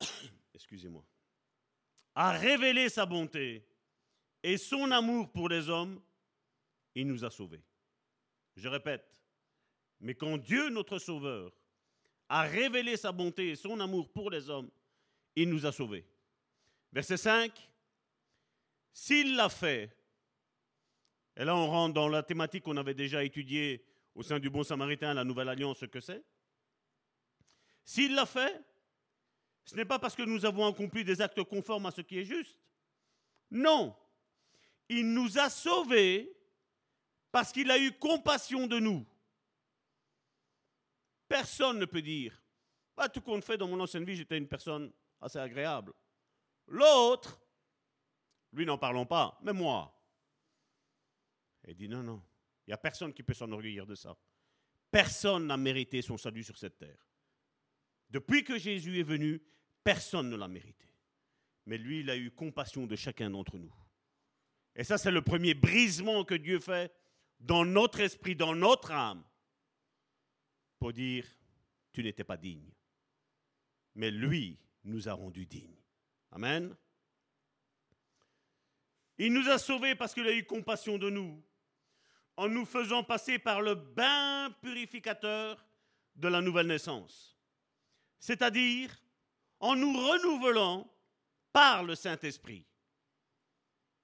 [0.54, 1.04] excusez-moi,
[2.16, 3.64] a révélé sa bonté,
[4.42, 6.02] et son amour pour les hommes,
[6.96, 7.62] il nous a sauvés.
[8.56, 9.22] Je répète,
[10.00, 11.52] mais quand Dieu, notre Sauveur,
[12.28, 14.68] a révélé sa bonté et son amour pour les hommes,
[15.36, 16.04] il nous a sauvés.
[16.90, 17.52] Verset 5,
[18.92, 19.96] s'il l'a fait,
[21.36, 23.84] et là on rentre dans la thématique qu'on avait déjà étudiée
[24.16, 26.24] au sein du Bon Samaritain, la Nouvelle Alliance, ce que c'est?
[27.84, 28.64] S'il l'a fait,
[29.64, 32.24] ce n'est pas parce que nous avons accompli des actes conformes à ce qui est
[32.24, 32.58] juste.
[33.50, 33.94] Non,
[34.88, 36.34] il nous a sauvés
[37.30, 39.06] parce qu'il a eu compassion de nous.
[41.28, 42.42] Personne ne peut dire,
[42.96, 44.90] bah, tout compte fait, dans mon ancienne vie, j'étais une personne
[45.20, 45.92] assez agréable.
[46.68, 47.38] L'autre,
[48.52, 49.92] lui n'en parlons pas, mais moi.
[51.68, 52.22] Il dit, non, non,
[52.66, 54.16] il n'y a personne qui peut s'enorgueillir de ça.
[54.90, 57.06] Personne n'a mérité son salut sur cette terre.
[58.10, 59.40] Depuis que Jésus est venu,
[59.84, 60.86] personne ne l'a mérité.
[61.66, 63.74] Mais lui, il a eu compassion de chacun d'entre nous.
[64.74, 66.92] Et ça, c'est le premier brisement que Dieu fait
[67.40, 69.24] dans notre esprit, dans notre âme,
[70.78, 71.26] pour dire,
[71.92, 72.70] tu n'étais pas digne.
[73.94, 75.80] Mais lui nous a rendus dignes.
[76.30, 76.76] Amen.
[79.18, 81.42] Il nous a sauvés parce qu'il a eu compassion de nous,
[82.36, 85.64] en nous faisant passer par le bain purificateur
[86.14, 87.36] de la nouvelle naissance.
[88.18, 88.90] C'est-à-dire
[89.60, 90.90] en nous renouvelant
[91.52, 92.64] par le Saint-Esprit.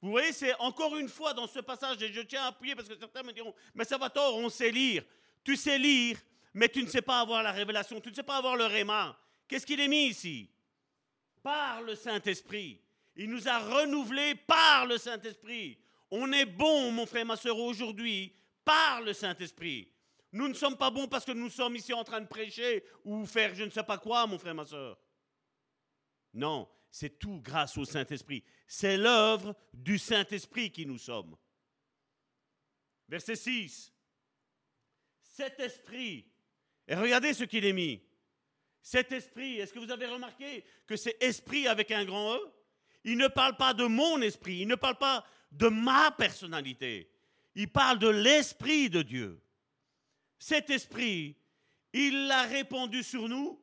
[0.01, 2.89] Vous voyez, c'est encore une fois dans ce passage, et je tiens à appuyer parce
[2.89, 5.05] que certains me diront, mais ça va tort, on sait lire.
[5.45, 6.18] Tu sais lire,
[6.55, 9.16] mais tu ne sais pas avoir la révélation, tu ne sais pas avoir le réma.
[9.47, 10.51] Qu'est-ce qu'il est mis ici?
[11.43, 12.80] Par le Saint-Esprit.
[13.16, 15.78] Il nous a renouvelés par le Saint-Esprit.
[16.14, 18.36] On est bon, mon frère, ma soeur, aujourd'hui,
[18.66, 19.90] par le Saint-Esprit.
[20.30, 23.24] Nous ne sommes pas bons parce que nous sommes ici en train de prêcher ou
[23.24, 25.00] faire je ne sais pas quoi, mon frère, ma soeur.
[26.34, 28.44] Non, c'est tout grâce au Saint-Esprit.
[28.66, 31.34] C'est l'œuvre du Saint-Esprit qui nous sommes.
[33.08, 33.90] Verset 6.
[35.22, 36.30] Cet esprit,
[36.86, 38.02] et regardez ce qu'il est mis.
[38.82, 42.52] Cet esprit, est-ce que vous avez remarqué que c'est esprit avec un grand E?
[43.04, 47.11] Il ne parle pas de mon esprit, il ne parle pas de ma personnalité,
[47.55, 49.40] il parle de l'esprit de Dieu.
[50.38, 51.36] Cet esprit,
[51.94, 53.62] Il l'a répandu sur nous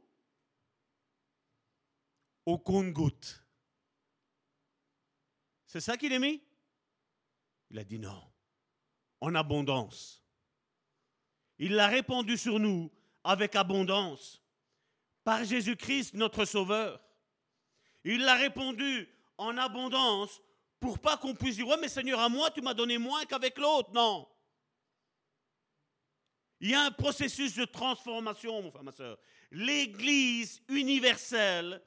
[2.45, 3.43] au compte-goutte.
[5.65, 6.39] C'est ça qu'il a mis?
[7.71, 8.23] Il a dit non,
[9.19, 10.23] en abondance.
[11.57, 12.91] Il l'a répandu sur nous
[13.23, 14.43] avec abondance
[15.23, 17.03] par Jésus-Christ, notre Sauveur.
[18.03, 20.39] Il l'a répandu en abondance
[20.79, 23.57] pour pas qu'on puisse dire, ouais, mais Seigneur, à moi, tu m'as donné moins qu'avec
[23.57, 23.91] l'autre.
[23.93, 24.27] Non.
[26.61, 29.17] Il y a un processus de transformation, mon frère, ma soeur.
[29.51, 31.81] L'Église universelle,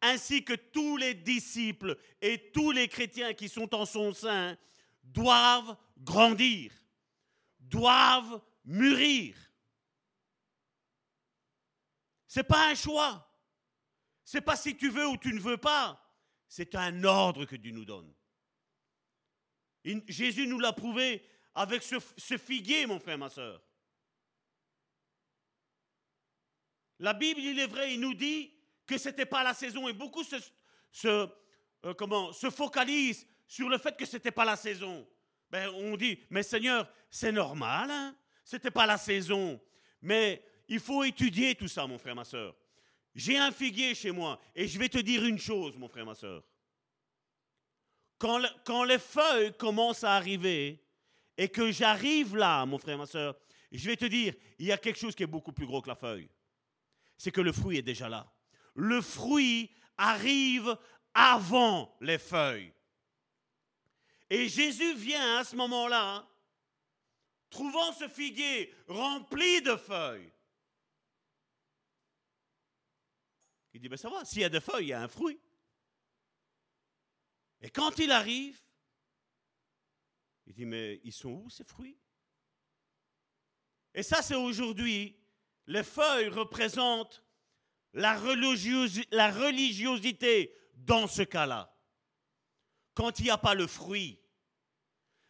[0.00, 4.56] ainsi que tous les disciples et tous les chrétiens qui sont en son sein,
[5.02, 6.72] doivent grandir,
[7.58, 9.36] doivent mûrir.
[12.26, 13.22] Ce n'est pas un choix.
[14.24, 16.02] Ce n'est pas si tu veux ou tu ne veux pas.
[16.48, 18.12] C'est un ordre que Dieu nous donne.
[20.08, 21.22] Jésus nous l'a prouvé
[21.54, 23.62] avec ce, figuier, mon frère, ma soeur.
[26.98, 28.52] La Bible, il est vrai, il nous dit
[28.86, 30.36] que ce n'était pas la saison et beaucoup se,
[31.06, 35.06] euh, comment, se focalisent sur le fait que ce n'était pas la saison.
[35.50, 38.16] Ben, on dit, mais Seigneur, c'est normal, hein?
[38.44, 39.60] ce n'était pas la saison.
[40.02, 42.56] Mais il faut étudier tout ça, mon frère, ma soeur.
[43.14, 46.14] J'ai un figuier chez moi et je vais te dire une chose, mon frère, ma
[46.14, 46.42] soeur.
[48.18, 50.82] Quand, les feuilles commencent à arriver
[51.36, 53.36] et que j'arrive là, mon frère, ma soeur,
[53.70, 55.88] je vais te dire, il y a quelque chose qui est beaucoup plus gros que
[55.88, 56.30] la feuille.
[57.18, 58.32] C'est que le fruit est déjà là.
[58.74, 60.76] Le fruit arrive
[61.12, 62.72] avant les feuilles.
[64.28, 66.26] Et Jésus vient à ce moment-là,
[67.50, 70.32] trouvant ce figuier rempli de feuilles.
[73.72, 75.38] Il dit, ben ça va, s'il y a des feuilles, il y a un fruit.
[77.60, 78.60] Et quand il arrive,
[80.46, 81.98] il dit, mais ils sont où ces fruits?
[83.94, 85.18] Et ça, c'est aujourd'hui,
[85.66, 87.24] les feuilles représentent
[87.94, 91.74] la, religiosité dans ce cas-là,
[92.94, 94.20] quand il n'y a pas le fruit.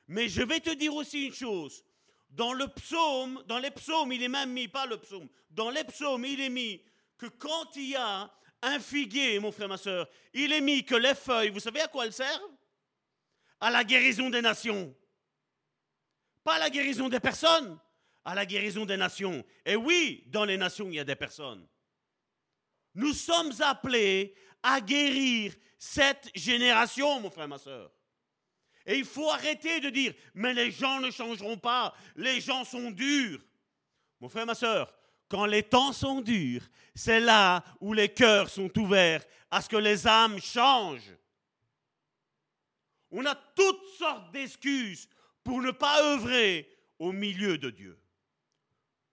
[0.08, 1.84] Mais je vais te dire aussi une chose.
[2.30, 5.84] Dans le psaume, dans les psaumes, il est même mis, pas le psaume, dans les
[5.84, 6.82] psaumes, il est mis
[7.16, 8.30] que quand il y a
[8.62, 11.88] un figuier, mon frère, ma soeur, il est mis que les feuilles, vous savez à
[11.88, 12.57] quoi elles servent?
[13.61, 14.94] À la guérison des nations.
[16.42, 17.78] Pas à la guérison des personnes,
[18.24, 19.44] à la guérison des nations.
[19.64, 21.66] Et oui, dans les nations, il y a des personnes.
[22.94, 27.92] Nous sommes appelés à guérir cette génération, mon frère, ma soeur.
[28.86, 32.90] Et il faut arrêter de dire, mais les gens ne changeront pas, les gens sont
[32.90, 33.40] durs.
[34.20, 34.92] Mon frère, ma soeur,
[35.28, 39.76] quand les temps sont durs, c'est là où les cœurs sont ouverts à ce que
[39.76, 41.16] les âmes changent.
[43.10, 45.08] On a toutes sortes d'excuses
[45.42, 46.68] pour ne pas œuvrer
[46.98, 48.00] au milieu de Dieu,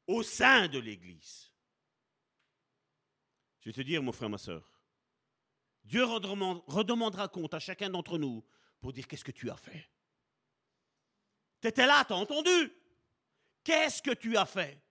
[0.08, 1.52] au sein de l'Église.
[3.62, 4.70] Je vais te dire, mon frère, ma soeur,
[5.84, 8.44] Dieu redemandera compte à chacun d'entre nous
[8.80, 9.90] pour dire qu'est-ce que tu as fait?
[11.62, 12.74] Tu étais là, tu as entendu?
[13.64, 14.82] Qu'est-ce que tu as fait?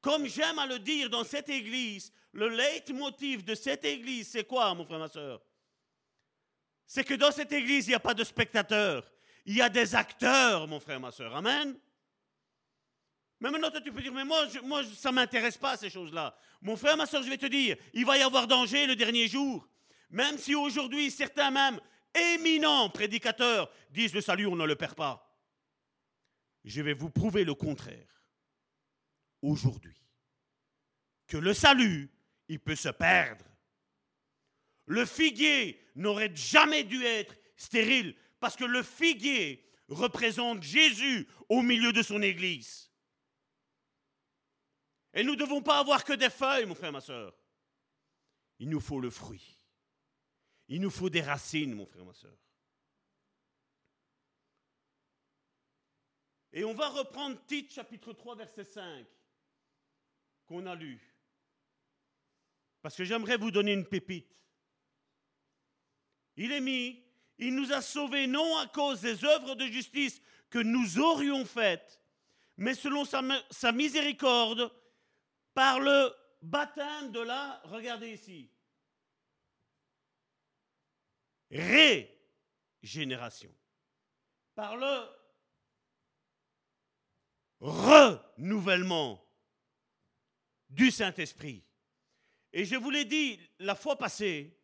[0.00, 4.74] Comme j'aime à le dire dans cette église, le leitmotiv de cette église, c'est quoi,
[4.74, 5.42] mon frère, ma soeur?
[6.86, 9.10] C'est que dans cette église, il n'y a pas de spectateurs,
[9.44, 11.34] il y a des acteurs, mon frère, ma soeur.
[11.34, 11.78] Amen.
[13.40, 16.36] Mais maintenant, tu peux dire, mais moi, moi ça ne m'intéresse pas, ces choses-là.
[16.60, 19.28] Mon frère, ma soeur, je vais te dire, il va y avoir danger le dernier
[19.28, 19.68] jour.
[20.10, 21.80] Même si aujourd'hui, certains même
[22.14, 25.24] éminents prédicateurs disent le salut, on ne le perd pas.
[26.64, 28.17] Je vais vous prouver le contraire
[29.42, 30.02] aujourd'hui.
[31.26, 32.10] Que le salut,
[32.48, 33.44] il peut se perdre.
[34.86, 41.92] Le figuier n'aurait jamais dû être stérile parce que le figuier représente Jésus au milieu
[41.92, 42.90] de son Église.
[45.14, 47.34] Et nous ne devons pas avoir que des feuilles, mon frère, ma soeur.
[48.58, 49.58] Il nous faut le fruit.
[50.68, 52.36] Il nous faut des racines, mon frère, ma soeur.
[56.52, 59.06] Et on va reprendre Tite chapitre 3, verset 5
[60.48, 60.98] qu'on a lu.
[62.82, 64.34] Parce que j'aimerais vous donner une pépite.
[66.36, 67.04] Il est mis,
[67.38, 72.00] il nous a sauvés non à cause des œuvres de justice que nous aurions faites,
[72.56, 74.72] mais selon sa, miséricorde,
[75.52, 78.50] par le baptême de la, regardez ici,
[81.50, 83.54] régénération,
[84.54, 85.02] par le
[87.60, 89.27] renouvellement
[90.68, 91.64] du Saint-Esprit.
[92.52, 94.58] Et je vous l'ai dit la fois passée,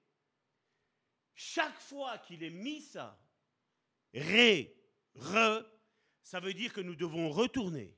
[1.34, 3.20] chaque fois qu'il est mis ça,
[4.14, 4.76] ré,
[5.14, 5.64] re,
[6.22, 7.96] ça veut dire que nous devons retourner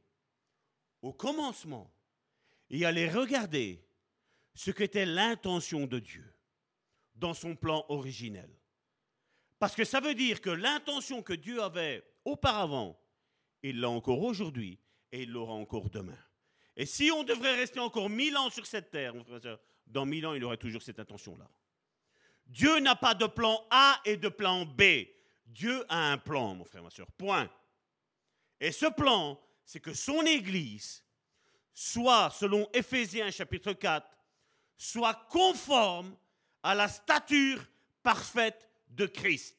[1.03, 1.93] au commencement
[2.71, 3.87] et aller regarder
[4.55, 6.35] ce qu'était l'intention de Dieu
[7.15, 8.51] dans son plan originel.
[9.59, 12.99] Parce que ça veut dire que l'intention que Dieu avait auparavant,
[13.63, 14.79] il l'a encore aujourd'hui
[15.13, 16.19] et il l'aura encore demain.
[16.77, 19.15] Et si on devrait rester encore mille ans sur cette terre,
[19.87, 21.49] dans mille ans, il aurait toujours cette intention-là.
[22.47, 24.83] Dieu n'a pas de plan A et de plan B.
[25.47, 27.11] Dieu a un plan, mon frère, ma soeur.
[27.13, 27.51] Point.
[28.61, 31.03] Et ce plan, c'est que son Église
[31.73, 34.07] soit, selon Éphésiens chapitre 4,
[34.77, 36.17] soit conforme
[36.63, 37.65] à la stature
[38.03, 39.57] parfaite de Christ.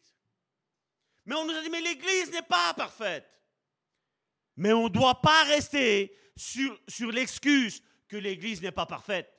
[1.26, 3.36] Mais on nous a dit, mais l'Église n'est pas parfaite.
[4.57, 9.31] Mais on ne doit pas rester sur, l'excuse que l'Église n'est pas parfaite.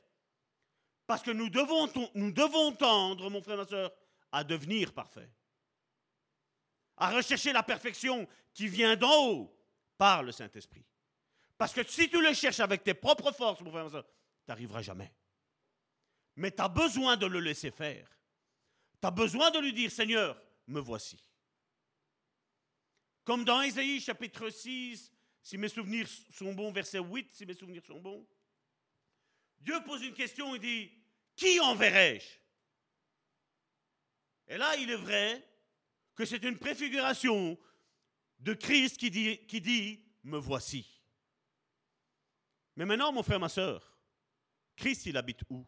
[1.06, 3.92] Parce que nous devons, nous devons tendre, mon frère, ma soeur,
[4.30, 5.30] à devenir parfait.
[6.96, 9.56] À rechercher la perfection qui vient d'en haut
[9.96, 10.84] par le Saint-Esprit.
[11.56, 14.12] Parce que si tu le cherches avec tes propres forces, mon frère, ma soeur, tu
[14.48, 15.12] n'arriveras jamais.
[16.36, 18.08] Mais tu as besoin de le laisser faire.
[19.00, 21.18] Tu as besoin de lui dire, Seigneur, me voici.
[23.28, 25.12] Comme dans Ésaïe chapitre 6,
[25.42, 28.26] si mes souvenirs sont bons, verset 8, si mes souvenirs sont bons,
[29.60, 30.90] Dieu pose une question et dit,
[31.36, 32.26] qui enverrai-je?
[34.46, 35.46] Et là, il est vrai
[36.14, 37.58] que c'est une préfiguration
[38.38, 40.86] de Christ qui dit, qui dit Me voici.
[42.76, 43.94] Mais maintenant, mon frère, ma soeur,
[44.74, 45.66] Christ, il habite où?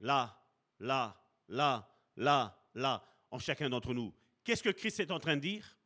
[0.00, 0.38] Là,
[0.78, 1.18] là,
[1.48, 4.14] là, là, là, en chacun d'entre nous.
[4.44, 5.76] Qu'est-ce que Christ est en train de dire?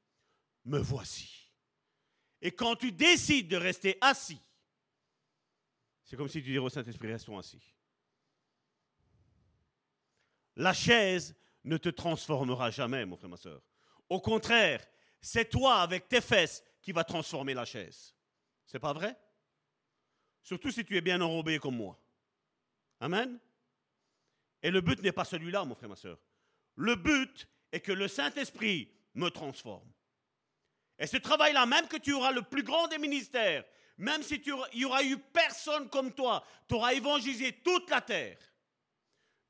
[0.64, 1.52] Me voici.
[2.40, 4.40] Et quand tu décides de rester assis,
[6.04, 7.74] c'est comme si tu disais au Saint-Esprit, restons assis.
[10.54, 11.34] La chaise
[11.64, 13.60] ne te transformera jamais, mon frère, ma soeur.
[14.08, 14.86] Au contraire,
[15.20, 18.14] c'est toi avec tes fesses qui va transformer la chaise.
[18.64, 19.18] C'est pas vrai?
[20.42, 22.00] Surtout si tu es bien enrobé comme moi.
[23.00, 23.38] Amen?
[24.62, 26.18] Et le but n'est pas celui-là, mon frère, ma soeur.
[26.76, 29.90] Le but est que le Saint-Esprit me transforme.
[30.98, 33.64] Et ce travail-là, même que tu auras le plus grand des ministères,
[33.98, 38.00] même si tu il y aura eu personne comme toi, tu auras évangélisé toute la
[38.00, 38.38] terre,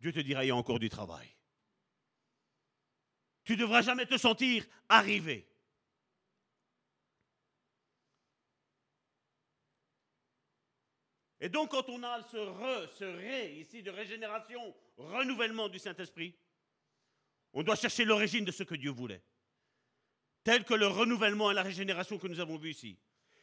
[0.00, 1.28] Dieu te dira, il y a encore du travail.
[3.44, 5.48] Tu ne devras jamais te sentir arrivé.
[11.40, 16.34] Et donc, quand on a ce re, ce ré ici de régénération, renouvellement du Saint-Esprit,
[17.56, 19.22] on doit chercher l'origine de ce que Dieu voulait,
[20.44, 22.98] tel que le renouvellement et la régénération que nous avons vu ici.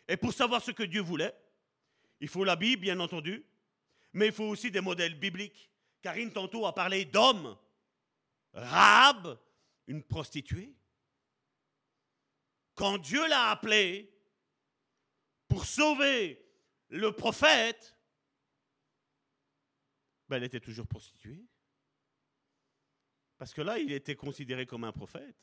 [0.07, 1.36] Et pour savoir ce que Dieu voulait,
[2.20, 3.43] il faut la Bible, bien entendu,
[4.14, 5.72] mais il faut aussi des modèles bibliques.
[6.03, 7.57] Karine tantôt a parlé d'hommes.
[8.53, 9.39] Rab,
[9.88, 10.76] une prostituée.
[12.76, 14.14] Quand Dieu l'a appelée
[15.47, 16.39] pour sauver
[16.89, 17.97] le prophète,
[20.30, 21.47] ben elle était toujours prostituée.
[23.38, 25.36] Parce que là, il était considéré comme un prophète.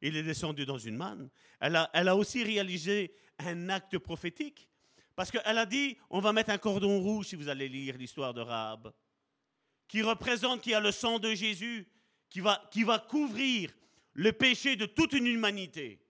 [0.00, 1.30] Il est descendu dans une manne.
[1.60, 4.68] Elle a, aussi réalisé un acte prophétique.
[5.14, 8.34] Parce qu'elle a dit, on va mettre un cordon rouge si vous allez lire l'histoire
[8.34, 8.92] de Rahab,
[9.86, 11.86] qui représente, qui a le sang de Jésus,
[12.28, 13.70] qui va, qui va couvrir
[14.14, 16.00] le péché de toute une humanité.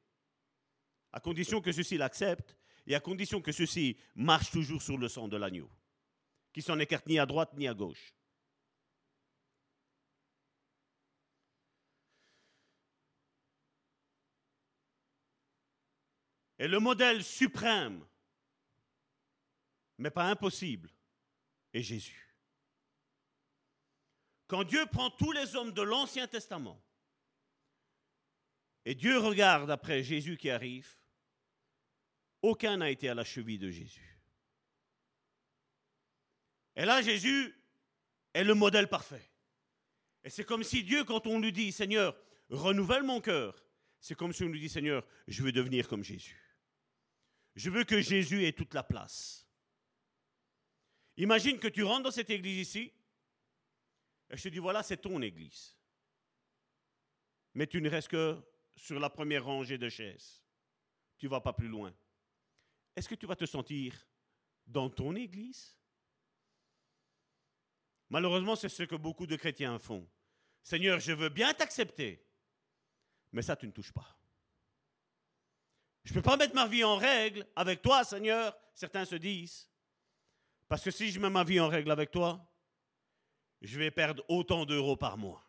[1.12, 2.56] À condition que ceci l'accepte
[2.86, 5.70] et à condition que ceci marche toujours sur le sang de l'agneau,
[6.52, 8.14] qui s'en écarte ni à droite ni à gauche.
[16.62, 18.06] Et le modèle suprême,
[19.98, 20.88] mais pas impossible,
[21.72, 22.36] est Jésus.
[24.46, 26.80] Quand Dieu prend tous les hommes de l'Ancien Testament,
[28.84, 30.88] et Dieu regarde après Jésus qui arrive,
[32.42, 34.20] aucun n'a été à la cheville de Jésus.
[36.76, 37.52] Et là, Jésus
[38.34, 39.32] est le modèle parfait.
[40.22, 42.16] Et c'est comme si Dieu, quand on lui dit, Seigneur,
[42.50, 43.66] renouvelle mon cœur,
[43.98, 46.41] c'est comme si on lui dit, Seigneur, je veux devenir comme Jésus.
[47.54, 49.46] Je veux que Jésus ait toute la place.
[51.16, 52.92] Imagine que tu rentres dans cette église ici,
[54.30, 55.76] et je te dis, voilà, c'est ton église.
[57.54, 58.42] Mais tu ne restes que
[58.76, 60.42] sur la première rangée de chaises.
[61.18, 61.94] Tu ne vas pas plus loin.
[62.96, 63.94] Est-ce que tu vas te sentir
[64.66, 65.76] dans ton église?
[68.08, 70.08] Malheureusement, c'est ce que beaucoup de chrétiens font.
[70.62, 72.26] Seigneur, je veux bien t'accepter,
[73.32, 74.18] mais ça, tu ne touches pas.
[76.04, 79.68] Je ne peux pas mettre ma vie en règle avec toi, Seigneur, certains se disent.
[80.68, 82.44] Parce que si je mets ma vie en règle avec toi,
[83.60, 85.44] je vais perdre autant d'euros par mois.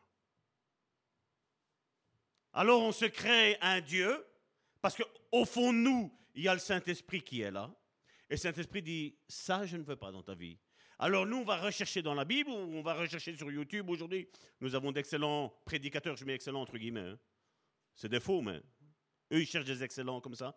[2.53, 4.23] Alors on se crée un Dieu,
[4.81, 7.73] parce qu'au fond de nous, il y a le Saint-Esprit qui est là.
[8.29, 10.59] Et le Saint-Esprit dit, ça, je ne veux pas dans ta vie.
[10.99, 14.29] Alors nous, on va rechercher dans la Bible, on va rechercher sur YouTube aujourd'hui.
[14.61, 17.01] Nous avons d'excellents prédicateurs, je mets excellents entre guillemets.
[17.01, 17.19] hein.
[17.95, 18.61] C'est des faux, mais
[19.33, 20.55] eux, ils cherchent des excellents comme ça,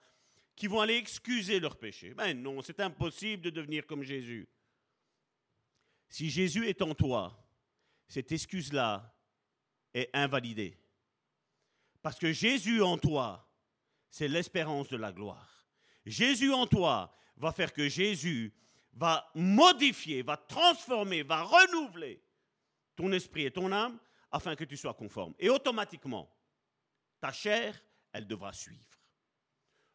[0.54, 2.14] qui vont aller excuser leurs péchés.
[2.14, 4.48] Ben non, c'est impossible de devenir comme Jésus.
[6.08, 7.36] Si Jésus est en toi,
[8.08, 9.14] cette excuse-là
[9.92, 10.78] est invalidée.
[12.00, 13.46] Parce que Jésus en toi,
[14.08, 15.66] c'est l'espérance de la gloire.
[16.04, 18.54] Jésus en toi va faire que Jésus
[18.92, 22.22] va modifier, va transformer, va renouveler
[22.94, 23.98] ton esprit et ton âme
[24.30, 25.34] afin que tu sois conforme.
[25.38, 26.32] Et automatiquement,
[27.20, 27.82] ta chair,
[28.16, 28.86] elle devra suivre.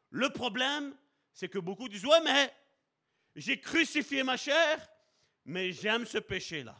[0.10, 0.95] Le problème,
[1.34, 2.53] c'est que beaucoup disent, ouais, mais
[3.35, 4.89] j'ai crucifié ma chair,
[5.45, 6.80] mais j'aime ce péché-là.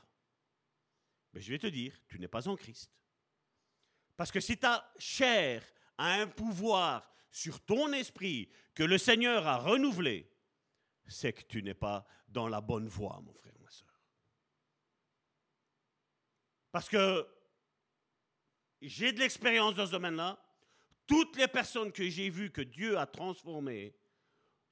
[1.34, 2.91] Mais je vais te dire, tu n'es pas en Christ.
[4.18, 5.63] Parce que si ta chair
[5.97, 10.30] a un pouvoir sur ton esprit que le Seigneur a renouvelé,
[11.07, 13.88] c'est que tu n'es pas dans la bonne voie, mon frère, ma soeur.
[16.72, 17.27] Parce que
[18.81, 20.39] j'ai de l'expérience dans ce domaine-là.
[21.11, 23.93] Toutes les personnes que j'ai vues que Dieu a transformées,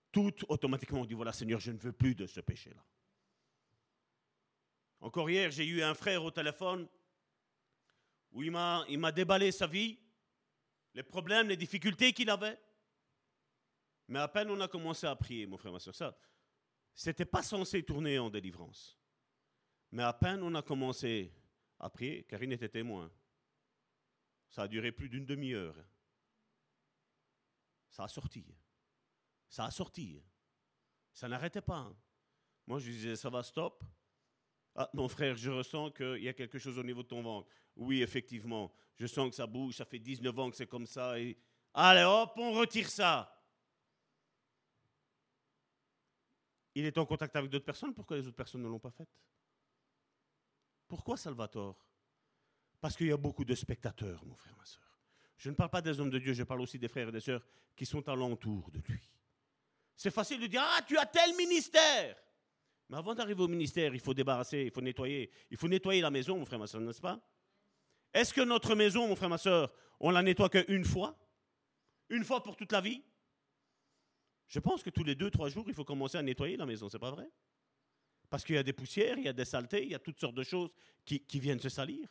[0.09, 2.81] toutes automatiquement ont dit, voilà Seigneur, je ne veux plus de ce péché-là.
[5.01, 6.87] Encore hier, j'ai eu un frère au téléphone
[8.31, 9.99] où il m'a, déballé sa vie,
[10.93, 12.57] les problèmes, les difficultés qu'il avait.
[14.07, 16.17] Mais à peine on a commencé à prier, mon frère, ma soeur, ça,
[16.95, 18.97] c'était pas censé tourner en délivrance.
[19.91, 21.33] Mais à peine on a commencé
[21.81, 23.11] à prier, Karine était témoin.
[24.47, 25.75] Ça a duré plus d'une demi-heure.
[27.89, 28.45] Ça a sorti.
[29.47, 30.21] Ça a sorti.
[31.11, 31.91] Ça n'arrêtait pas.
[32.67, 33.83] Moi, je disais, ça va, stop.
[34.75, 37.49] Ah, mon frère, je ressens qu'il y a quelque chose au niveau de ton ventre.
[37.75, 41.15] Oui, effectivement, je sens que ça bouge, ça fait 19 ans que c'est comme ça.
[41.73, 43.35] Allez, hop, on retire ça.
[46.75, 49.09] Il est en contact avec d'autres personnes, pourquoi les autres personnes ne l'ont pas fait?
[50.87, 51.85] Pourquoi Salvatore?
[52.79, 54.88] Parce qu'il y a beaucoup de spectateurs, mon frère, ma soeur.
[55.39, 57.21] Je ne parle pas des hommes de Dieu, je parle aussi des frères et des
[57.21, 57.41] sœurs
[57.73, 59.01] qui sont alentour de lui.
[59.95, 62.17] C'est facile de dire, ah, tu as tel ministère.
[62.89, 65.31] Mais avant d'arriver au ministère, il faut débarrasser, il faut nettoyer.
[65.49, 67.25] Il faut nettoyer la maison, mon frère, ma soeur, n'est-ce pas?
[68.13, 71.17] Est-ce que notre maison, mon frère, ma soeur, on la nettoie qu'une fois?
[72.09, 73.01] Une fois pour toute la vie?
[74.47, 76.89] Je pense que tous les deux, trois jours, il faut commencer à nettoyer la maison,
[76.89, 77.29] c'est pas vrai?
[78.29, 80.19] Parce qu'il y a des poussières, il y a des saletés, il y a toutes
[80.19, 80.71] sortes de choses
[81.05, 82.09] qui viennent se salir.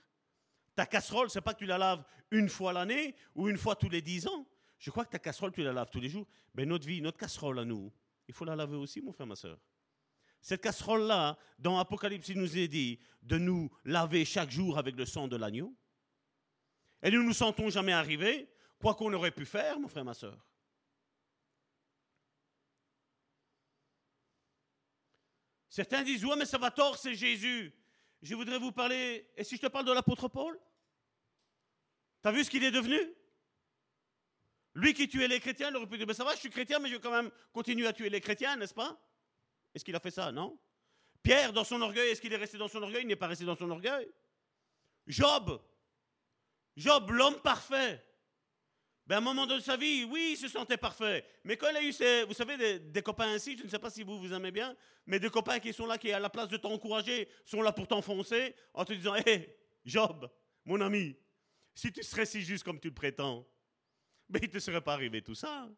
[0.78, 3.88] Ta casserole, c'est pas que tu la laves une fois l'année ou une fois tous
[3.88, 4.46] les dix ans.
[4.78, 6.24] Je crois que ta casserole, tu la laves tous les jours.
[6.54, 7.92] Mais notre vie, notre casserole à nous,
[8.28, 9.58] il faut la laver aussi, mon frère, ma soeur.
[10.40, 15.04] Cette casserole-là, dans Apocalypse, il nous est dit de nous laver chaque jour avec le
[15.04, 15.74] sang de l'agneau.
[17.02, 18.48] Et nous ne nous sentons jamais arriver,
[18.78, 20.38] quoi qu'on aurait pu faire, mon frère, ma soeur.
[25.68, 27.74] Certains disent, ouais, mais ça va tort, c'est Jésus.
[28.22, 30.56] Je voudrais vous parler, et si je te parle de l'apôtre Paul?
[32.28, 33.00] T'as vu ce qu'il est devenu?
[34.74, 36.78] Lui qui tuait les chrétiens, il aurait pu dire, ben ça va, je suis chrétien,
[36.78, 39.00] mais je vais quand même continuer à tuer les chrétiens, n'est-ce pas?
[39.74, 40.30] Est-ce qu'il a fait ça?
[40.30, 40.58] Non
[41.22, 43.00] Pierre, dans son orgueil, est-ce qu'il est resté dans son orgueil?
[43.00, 44.12] Il n'est pas resté dans son orgueil.
[45.06, 45.58] Job,
[46.76, 48.04] Job, l'homme parfait.
[49.06, 51.24] Ben, un moment de sa vie, oui, il se sentait parfait.
[51.44, 53.88] Mais quand il a eu, ses, vous savez, des, copains ainsi, je ne sais pas
[53.88, 54.76] si vous vous aimez bien,
[55.06, 57.88] mais des copains qui sont là, qui à la place de t'encourager, sont là pour
[57.88, 59.56] t'enfoncer, en te disant, hé,
[59.86, 60.30] Job,
[60.66, 61.16] mon ami,
[61.78, 63.46] si tu serais si juste comme tu le prétends,
[64.28, 65.70] mais il ne te serait pas arrivé tout ça.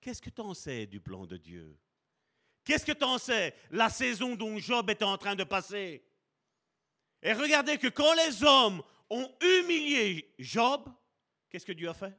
[0.00, 1.76] Qu'est-ce que tu en sais du plan de Dieu?
[2.62, 3.56] Qu'est-ce que tu en sais?
[3.72, 6.06] La saison dont Job était en train de passer.
[7.20, 10.88] Et regardez que quand les hommes ont humilié Job,
[11.48, 12.16] qu'est-ce que Dieu a fait?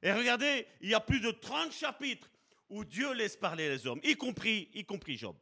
[0.00, 2.30] Et regardez, il y a plus de 30 chapitres
[2.70, 5.36] où Dieu laisse parler les hommes, y compris, y compris Job.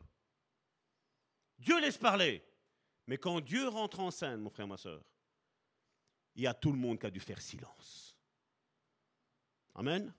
[1.57, 2.43] Dieu laisse parler.
[3.07, 5.05] Mais quand Dieu rentre en scène, mon frère, ma soeur,
[6.35, 8.17] il y a tout le monde qui a dû faire silence.
[9.75, 10.13] Amen.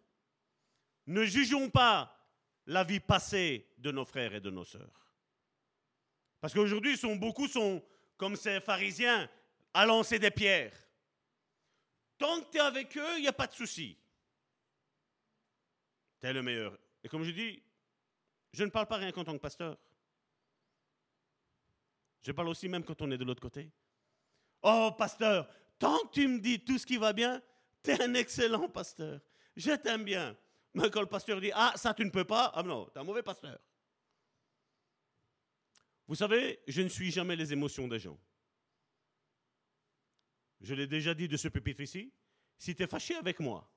[1.07, 2.17] Ne jugeons pas
[2.65, 5.15] la vie passée de nos frères et de nos sœurs.
[6.39, 7.83] Parce qu'aujourd'hui, beaucoup sont
[8.17, 9.29] comme ces pharisiens
[9.73, 10.77] à lancer des pierres.
[12.17, 13.97] Tant que tu es avec eux, il n'y a pas de souci.
[16.21, 16.77] Tu es le meilleur.
[17.03, 17.61] Et comme je dis,
[18.53, 19.77] je ne parle pas rien qu'en tant que pasteur.
[22.21, 23.69] Je parle aussi même quand on est de l'autre côté.
[24.61, 25.49] Oh, pasteur,
[25.83, 27.41] tant que tu me dis tout ce qui va bien,
[27.83, 29.19] tu es un excellent pasteur.
[29.57, 30.37] Je t'aime bien.
[30.73, 33.01] Mais quand le pasteur dit Ah, ça tu ne peux pas, ah non, tu es
[33.01, 33.59] un mauvais pasteur.
[36.07, 38.17] Vous savez, je ne suis jamais les émotions des gens.
[40.61, 42.13] Je l'ai déjà dit de ce pupitre ici.
[42.57, 43.69] Si tu es fâché avec moi,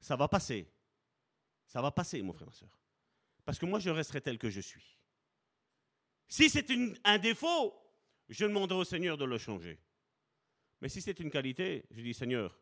[0.00, 0.68] ça va passer.
[1.66, 2.76] Ça va passer, mon frère, ma soeur.
[3.44, 4.98] Parce que moi, je resterai tel que je suis.
[6.26, 6.66] Si c'est
[7.04, 7.74] un défaut,
[8.28, 9.78] je demanderai au Seigneur de le changer.
[10.80, 12.58] Mais si c'est une qualité, je dis, Seigneur,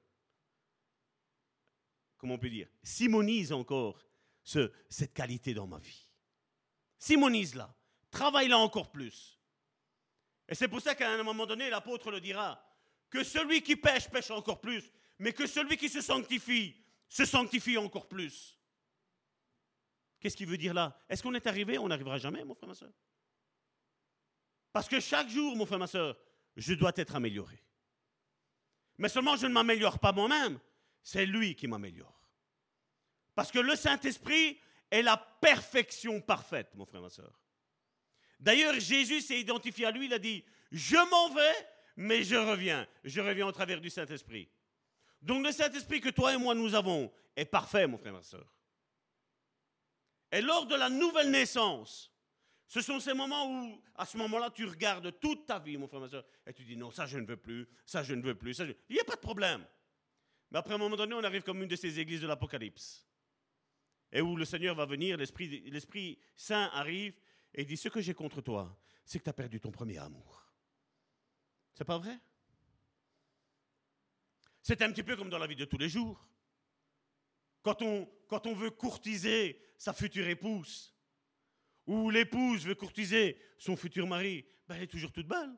[2.16, 4.02] comment on peut dire, simonise encore
[4.42, 6.08] ce- cette qualité dans ma vie.
[6.98, 7.74] Simonise-la.
[8.10, 9.38] Travaille-la encore plus.
[10.48, 12.62] Et c'est pour ça qu'à un moment donné, l'apôtre le dira,
[13.10, 16.74] que celui qui pêche, pêche encore plus, mais que celui qui se sanctifie,
[17.08, 18.58] se sanctifie encore plus.
[20.20, 20.98] Qu'est-ce qu'il veut dire là?
[21.08, 21.78] Est-ce qu'on est arrivé?
[21.78, 22.92] On n'arrivera jamais, mon frère, ma soeur.
[24.72, 26.16] Parce que chaque jour, mon frère, ma soeur,
[26.56, 27.62] je dois être amélioré.
[28.98, 30.58] Mais seulement je ne m'améliore pas moi-même,
[31.02, 32.20] c'est lui qui m'améliore.
[33.34, 34.58] Parce que le Saint-Esprit
[34.90, 37.38] est la perfection parfaite, mon frère, ma soeur.
[38.40, 42.86] D'ailleurs, Jésus s'est identifié à lui, il a dit, je m'en vais, mais je reviens.
[43.04, 44.48] Je reviens au travers du Saint-Esprit.
[45.22, 48.46] Donc le Saint-Esprit que toi et moi nous avons est parfait, mon frère, ma soeur.
[50.32, 52.12] Et lors de la nouvelle naissance,
[52.68, 56.00] ce sont ces moments où, à ce moment-là, tu regardes toute ta vie, mon frère,
[56.00, 58.34] ma soeur, et tu dis non, ça je ne veux plus, ça je ne veux
[58.34, 58.72] plus, ça je...
[58.88, 59.64] Il n'y a pas de problème.
[60.50, 63.06] Mais après un moment donné, on arrive comme une de ces églises de l'Apocalypse.
[64.10, 67.14] Et où le Seigneur va venir, l'Esprit Saint arrive
[67.54, 70.44] et dit Ce que j'ai contre toi, c'est que tu as perdu ton premier amour.
[71.74, 72.18] C'est pas vrai?
[74.62, 76.28] C'est un petit peu comme dans la vie de tous les jours.
[77.62, 80.95] Quand on veut courtiser sa future épouse,
[81.86, 85.56] ou l'épouse veut courtiser son futur mari, ben elle est toujours toute belle.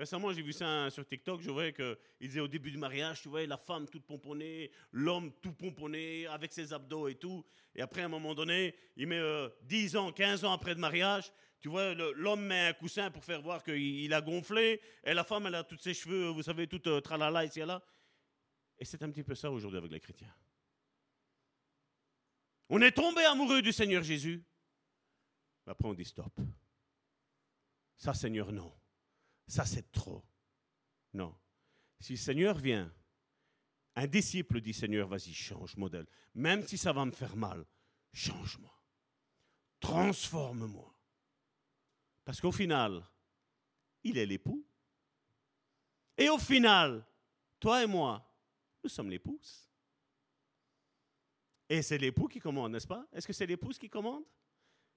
[0.00, 3.20] Récemment, j'ai vu ça hein, sur TikTok, je voyais qu'il disait au début du mariage,
[3.20, 7.44] tu vois, la femme toute pomponnée, l'homme tout pomponné, avec ses abdos et tout.
[7.74, 10.80] Et après, à un moment donné, il met euh, 10 ans, 15 ans après le
[10.80, 15.12] mariage, tu vois, l'homme met un coussin pour faire voir qu'il il a gonflé, et
[15.12, 17.82] la femme, elle a tous ses cheveux, vous savez, tout euh, tralala ici et là.
[18.78, 20.34] Et c'est un petit peu ça aujourd'hui avec les chrétiens.
[22.70, 24.42] On est tombé amoureux du Seigneur Jésus.
[25.66, 26.40] Après, on dit stop.
[27.96, 28.72] Ça, Seigneur, non.
[29.46, 30.24] Ça, c'est trop.
[31.12, 31.36] Non.
[32.00, 32.92] Si le Seigneur vient,
[33.94, 36.06] un disciple dit Seigneur, vas-y, change modèle.
[36.34, 37.64] Même si ça va me faire mal,
[38.12, 38.74] change-moi.
[39.80, 40.94] Transforme-moi.
[42.24, 43.02] Parce qu'au final,
[44.04, 44.64] il est l'époux.
[46.16, 47.04] Et au final,
[47.58, 48.24] toi et moi,
[48.82, 49.68] nous sommes l'épouse.
[51.68, 53.06] Et c'est l'époux qui commande, n'est-ce pas?
[53.12, 54.24] Est-ce que c'est l'épouse qui commande?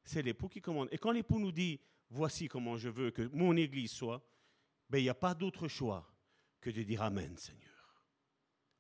[0.04, 0.90] C'est l'époux qui commande.
[0.92, 4.26] Et quand l'époux nous dit, voici comment je veux que mon Église soit,
[4.90, 6.08] ben, il n'y a pas d'autre choix
[6.60, 8.06] que de dire Amen, Seigneur.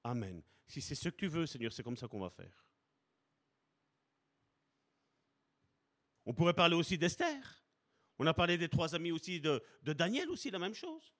[0.03, 0.41] Amen.
[0.67, 2.65] Si c'est ce que tu veux, Seigneur, c'est comme ça qu'on va faire.
[6.25, 7.63] On pourrait parler aussi d'Esther.
[8.19, 11.13] On a parlé des trois amis aussi de, Daniel aussi, la même chose.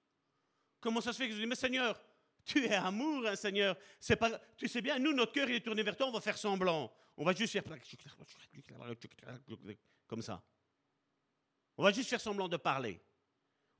[0.80, 2.00] Comment ça se fait que je dis, mais Seigneur,
[2.44, 3.76] tu es amour, hein, Seigneur.
[4.00, 6.20] C'est pas, tu sais bien, nous, notre cœur il est tourné vers toi, on va
[6.20, 6.92] faire semblant.
[7.16, 7.64] On va juste faire
[10.06, 10.42] comme ça.
[11.76, 13.00] On va juste faire semblant de parler.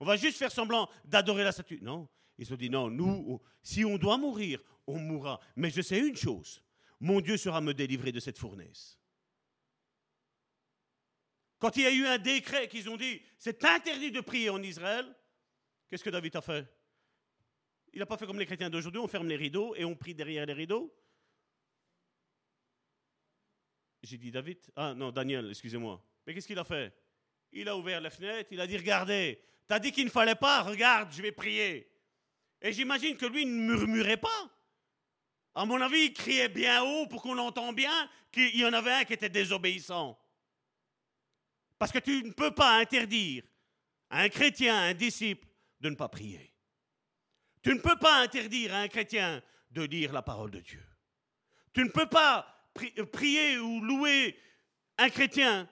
[0.01, 1.80] On va juste faire semblant d'adorer la statue.
[1.80, 5.40] Non, ils se dit non, nous, si on doit mourir, on mourra.
[5.56, 6.62] Mais je sais une chose,
[7.01, 8.98] mon Dieu sera me délivrer de cette fournaise.
[11.59, 14.62] Quand il y a eu un décret qu'ils ont dit, c'est interdit de prier en
[14.62, 15.14] Israël,
[15.88, 16.66] qu'est-ce que David a fait?
[17.92, 20.14] Il n'a pas fait comme les chrétiens d'aujourd'hui, on ferme les rideaux et on prie
[20.14, 20.94] derrière les rideaux.
[24.02, 26.05] J'ai dit David, ah non, Daniel, excusez-moi.
[26.26, 26.92] Mais qu'est-ce qu'il a fait?
[27.52, 30.62] Il a ouvert la fenêtre, il a dit, regardez, t'as dit qu'il ne fallait pas,
[30.62, 31.90] regarde, je vais prier.
[32.60, 34.51] Et j'imagine que lui ne murmurait pas.
[35.55, 38.92] À mon avis, il criait bien haut pour qu'on entende bien qu'il y en avait
[38.92, 40.18] un qui était désobéissant.
[41.78, 43.44] Parce que tu ne peux pas interdire
[44.10, 45.46] à un chrétien, à un disciple,
[45.80, 46.52] de ne pas prier.
[47.62, 50.84] Tu ne peux pas interdire à un chrétien de lire la parole de Dieu.
[51.72, 54.38] Tu ne peux pas pri- prier ou louer
[54.98, 55.68] un chrétien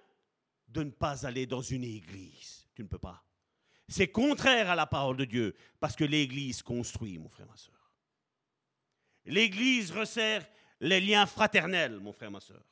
[0.72, 2.66] de ne pas aller dans une église.
[2.74, 3.24] Tu ne peux pas.
[3.88, 7.92] C'est contraire à la parole de Dieu, parce que l'église construit, mon frère, ma soeur.
[9.24, 10.46] L'église resserre
[10.80, 12.64] les liens fraternels, mon frère, ma soeur.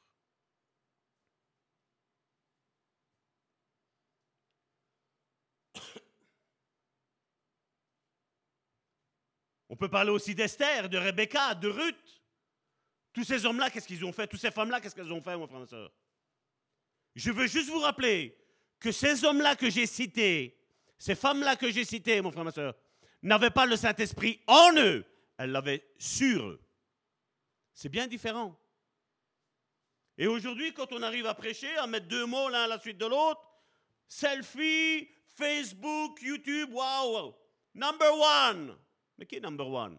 [9.68, 12.22] On peut parler aussi d'Esther, de Rebecca, de Ruth.
[13.12, 14.27] Tous ces hommes-là, qu'est-ce qu'ils ont fait?
[14.27, 15.93] Toutes ces femmes-là, qu'est-ce qu'elles ont fait, mon frère ma soeur?
[17.21, 18.35] Je veux juste vous rappeler
[18.79, 20.57] que ces hommes-là que j'ai cités,
[20.97, 22.75] ces femmes-là que j'ai citées, mon frère ma soeur,
[23.23, 25.05] n'avaient pas le Saint-Esprit en eux,
[25.37, 26.61] elles l'avaient sur eux.
[27.75, 28.59] C'est bien différent.
[30.17, 32.97] Et aujourd'hui, quand on arrive à prêcher, à mettre deux mots l'un à la suite
[32.97, 33.43] de l'autre,
[34.09, 35.07] selfie,
[35.37, 37.35] Facebook, YouTube, waouh,
[37.75, 38.13] number
[38.49, 38.79] one.
[39.19, 39.99] Mais qui est number one?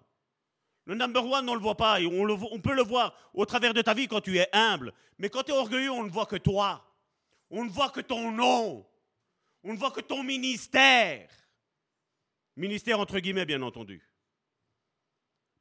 [0.85, 2.01] Le number one, on ne le voit pas.
[2.01, 4.91] on, on peut le voir au travers de ta vie quand tu es humble.
[5.19, 6.83] Mais quand tu es orgueilleux, on ne voit que toi.
[7.51, 8.87] On ne voit que ton nom.
[9.63, 11.29] On ne voit que ton ministère.
[12.55, 14.01] Ministère entre guillemets, bien entendu.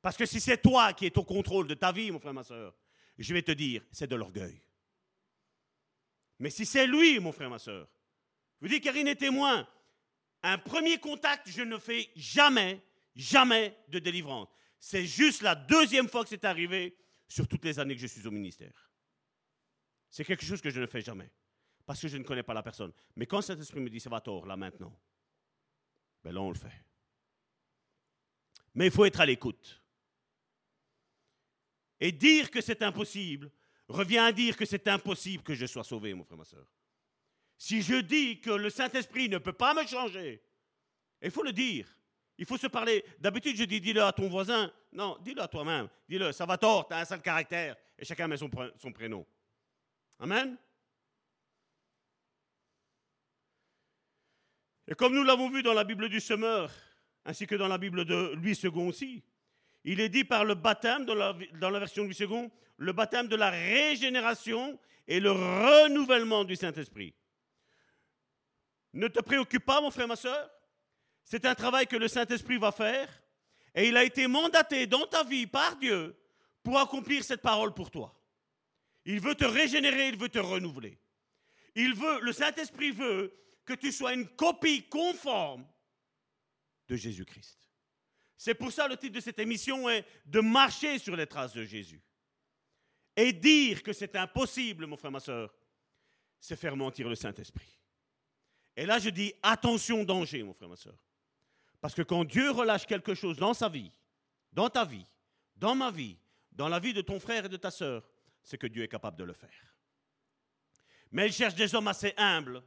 [0.00, 2.44] Parce que si c'est toi qui es au contrôle de ta vie, mon frère, ma
[2.44, 2.74] soeur,
[3.18, 4.62] je vais te dire, c'est de l'orgueil.
[6.38, 7.86] Mais si c'est lui, mon frère, ma soeur,
[8.60, 9.68] je vous dis, Karine est témoin,
[10.42, 12.80] un premier contact, je ne fais jamais,
[13.14, 14.48] jamais de délivrance.
[14.78, 16.96] C'est juste la deuxième fois que c'est arrivé
[17.28, 18.90] sur toutes les années que je suis au ministère.
[20.08, 21.30] C'est quelque chose que je ne fais jamais,
[21.90, 22.92] parce que je ne connais pas la personne.
[23.16, 24.96] Mais quand cet esprit me dit, ça va tort, là maintenant,
[26.22, 26.84] ben là on le fait.
[28.74, 29.82] Mais il faut être à l'écoute.
[31.98, 33.50] Et dire que c'est impossible
[33.88, 36.64] revient à dire que c'est impossible que je sois sauvé, mon frère, ma soeur.
[37.58, 40.40] Si je dis que le Saint-Esprit ne peut pas me changer,
[41.20, 41.88] il faut le dire.
[42.38, 43.04] Il faut se parler.
[43.18, 44.72] D'habitude, je dis, dis-le à ton voisin.
[44.92, 45.88] Non, dis-le à toi-même.
[46.08, 47.74] Dis-le, ça va tort, tu as un sale caractère.
[47.98, 49.26] Et chacun met son prénom.
[50.20, 50.56] Amen?
[54.90, 56.72] Et comme nous l'avons vu dans la Bible du Semeur,
[57.24, 59.22] ainsi que dans la Bible de Louis II aussi,
[59.84, 61.32] il est dit par le baptême, dans la,
[61.78, 67.14] version de Louis II, le baptême de la régénération et le renouvellement du Saint-Esprit.
[68.92, 70.50] Ne te préoccupe pas, mon frère, ma soeur.
[71.22, 73.08] C'est un travail que le Saint-Esprit va faire.
[73.76, 76.16] Et il a été mandaté dans ta vie par Dieu
[76.64, 78.20] pour accomplir cette parole pour toi.
[79.04, 80.98] Il veut te régénérer, il veut te renouveler.
[81.76, 83.32] Il veut, le Saint-Esprit veut
[83.70, 85.64] que tu sois une copie conforme
[86.88, 87.68] de Jésus-Christ.
[88.36, 91.62] C'est pour ça le titre de cette émission est de marcher sur les traces de
[91.62, 92.02] Jésus.
[93.16, 95.54] Et dire que c'est impossible, mon frère, ma soeur,
[96.40, 97.78] c'est faire mentir le Saint-Esprit.
[98.76, 100.98] Et là, je dis attention, danger, mon frère, ma soeur.
[101.80, 103.92] Parce que quand Dieu relâche quelque chose dans sa vie,
[104.52, 105.06] dans ta vie,
[105.54, 106.16] dans ma vie,
[106.50, 108.08] dans la vie de ton frère et de ta soeur,
[108.42, 109.74] c'est que Dieu est capable de le faire.
[111.12, 112.62] Mais il cherche des hommes assez humbles.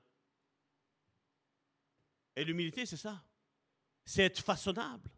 [2.36, 3.24] Et l'humilité, c'est ça.
[4.06, 5.10] C'est être façonnable.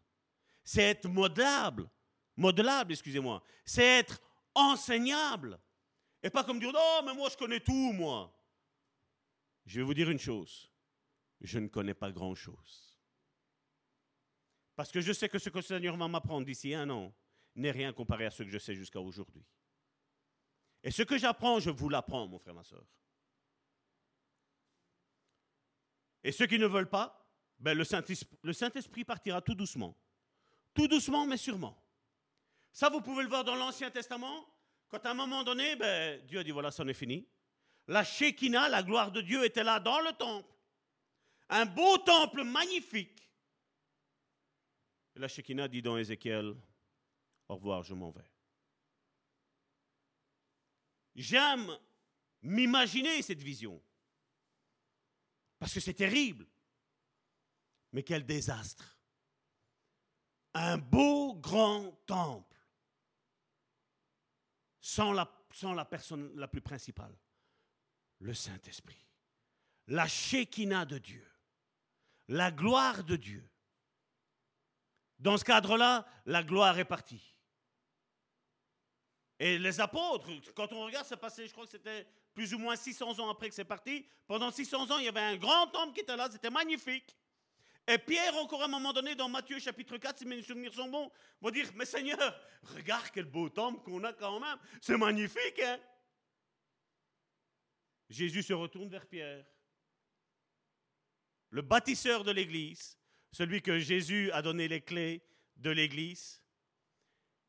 [0.64, 1.88] C'est être modelable.
[2.36, 3.42] Modelable, excusez-moi.
[3.64, 4.20] C'est être
[4.54, 5.58] enseignable.
[6.22, 8.32] Et pas comme dire, non, mais moi je connais tout, moi.
[9.64, 10.70] Je vais vous dire une chose.
[11.40, 12.98] Je ne connais pas grand-chose.
[14.74, 17.14] Parce que je sais que ce que le Seigneur va m'apprendre d'ici un an
[17.54, 19.44] n'est rien comparé à ce que je sais jusqu'à aujourd'hui.
[20.82, 22.84] Et ce que j'apprends, je vous l'apprends, mon frère, ma soeur.
[26.26, 27.24] Et ceux qui ne veulent pas,
[27.60, 29.96] ben le Saint-Esprit partira tout doucement.
[30.74, 31.80] Tout doucement, mais sûrement.
[32.72, 34.44] Ça, vous pouvez le voir dans l'Ancien Testament,
[34.88, 37.28] quand à un moment donné, ben, Dieu a dit, voilà, ça en est fini.
[37.86, 40.52] La Shekinah, la gloire de Dieu, était là dans le temple.
[41.48, 43.30] Un beau temple magnifique.
[45.14, 46.56] Et la Shekinah dit dans Ézéchiel,
[47.48, 48.28] au revoir, je m'en vais.
[51.14, 51.78] J'aime
[52.42, 53.80] m'imaginer cette vision.
[55.66, 56.46] Parce que c'est terrible.
[57.90, 59.00] Mais quel désastre.
[60.54, 62.56] Un beau grand temple.
[64.78, 65.26] Sans la,
[65.84, 67.18] personne la plus principale.
[68.20, 69.04] Le Saint-Esprit.
[69.88, 71.28] La Shekinah de Dieu.
[72.28, 73.50] La gloire de Dieu.
[75.18, 77.35] Dans ce cadre-là, la gloire est partie.
[79.38, 82.76] Et les apôtres, quand on regarde, c'est passé, je crois que c'était plus ou moins
[82.76, 84.06] 600 ans après que c'est parti.
[84.26, 87.16] Pendant 600 ans, il y avait un grand temple qui était là, c'était magnifique.
[87.88, 90.88] Et Pierre, encore à un moment donné, dans Matthieu chapitre 4, si mes souvenirs sont
[90.88, 91.10] bons,
[91.40, 94.58] va dire, mais Seigneur, regarde quel beau temple qu'on a quand même.
[94.80, 95.78] C'est magnifique, hein
[98.08, 99.44] Jésus se retourne vers Pierre,
[101.50, 102.98] le bâtisseur de l'Église,
[103.32, 105.22] celui que Jésus a donné les clés
[105.56, 106.40] de l'Église,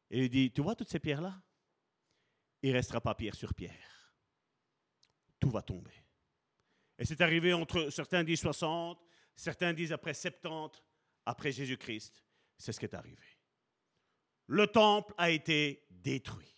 [0.09, 1.41] et il dit, tu vois toutes ces pierres-là?
[2.61, 4.13] Il ne restera pas pierre sur pierre.
[5.39, 5.93] Tout va tomber.
[6.97, 8.99] Et c'est arrivé entre, certains disent 60,
[9.35, 10.81] certains disent après 70,
[11.25, 12.23] après Jésus-Christ.
[12.57, 13.23] C'est ce qui est arrivé.
[14.47, 16.57] Le temple a été détruit.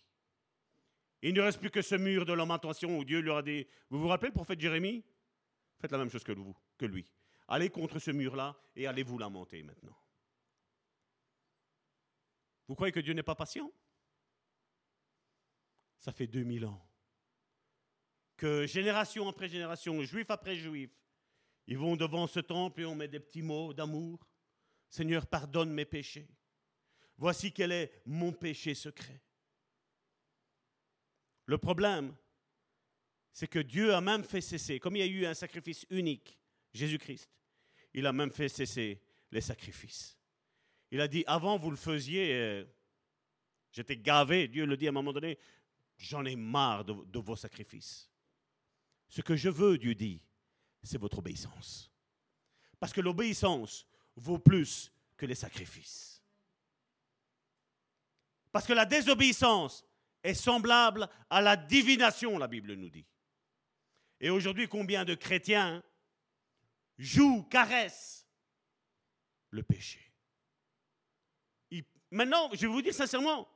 [1.22, 4.00] Il ne reste plus que ce mur de lamentation où Dieu lui a dit, vous
[4.00, 5.04] vous rappelez le prophète Jérémie?
[5.78, 6.32] Faites la même chose que,
[6.78, 7.10] que lui.
[7.48, 9.96] Allez contre ce mur-là et allez vous lamenter maintenant.
[12.68, 13.70] Vous croyez que Dieu n'est pas patient?
[16.00, 16.90] Ça fait 2000 ans
[18.40, 20.90] que génération après génération, juif après juif,
[21.66, 24.26] ils vont devant ce temple et on met des petits mots d'amour.
[24.88, 26.26] Seigneur, pardonne mes péchés.
[27.18, 29.20] Voici quel est mon péché secret.
[31.44, 32.16] Le problème,
[33.30, 36.38] c'est que Dieu a même fait cesser, comme il y a eu un sacrifice unique,
[36.72, 37.30] Jésus-Christ,
[37.92, 40.18] il a même fait cesser les sacrifices.
[40.90, 42.64] Il a dit, avant vous le faisiez, euh,
[43.72, 45.38] J'étais gavé, Dieu le dit à un moment donné,
[46.00, 48.10] j'en ai marre de, vos sacrifices.
[49.08, 50.22] Ce que je veux, Dieu dit,
[50.82, 51.90] c'est votre obéissance.
[52.78, 53.86] Parce que l'obéissance
[54.16, 56.22] vaut plus que les sacrifices.
[58.50, 59.84] Parce que la désobéissance
[60.22, 63.06] est semblable à la divination, la Bible nous dit.
[64.20, 65.82] Et aujourd'hui, combien de chrétiens
[66.98, 68.26] jouent, caressent
[69.50, 70.00] le péché
[72.12, 73.48] Maintenant, je vous dire sincèrement,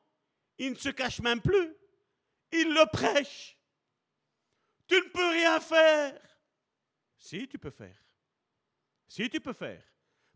[0.58, 1.74] ils ne se cachent même plus.
[2.54, 3.58] Ils le prêchent.
[4.86, 6.20] Tu ne peux rien faire.
[7.16, 7.96] Si, tu peux faire.
[9.08, 9.82] Si, tu peux faire.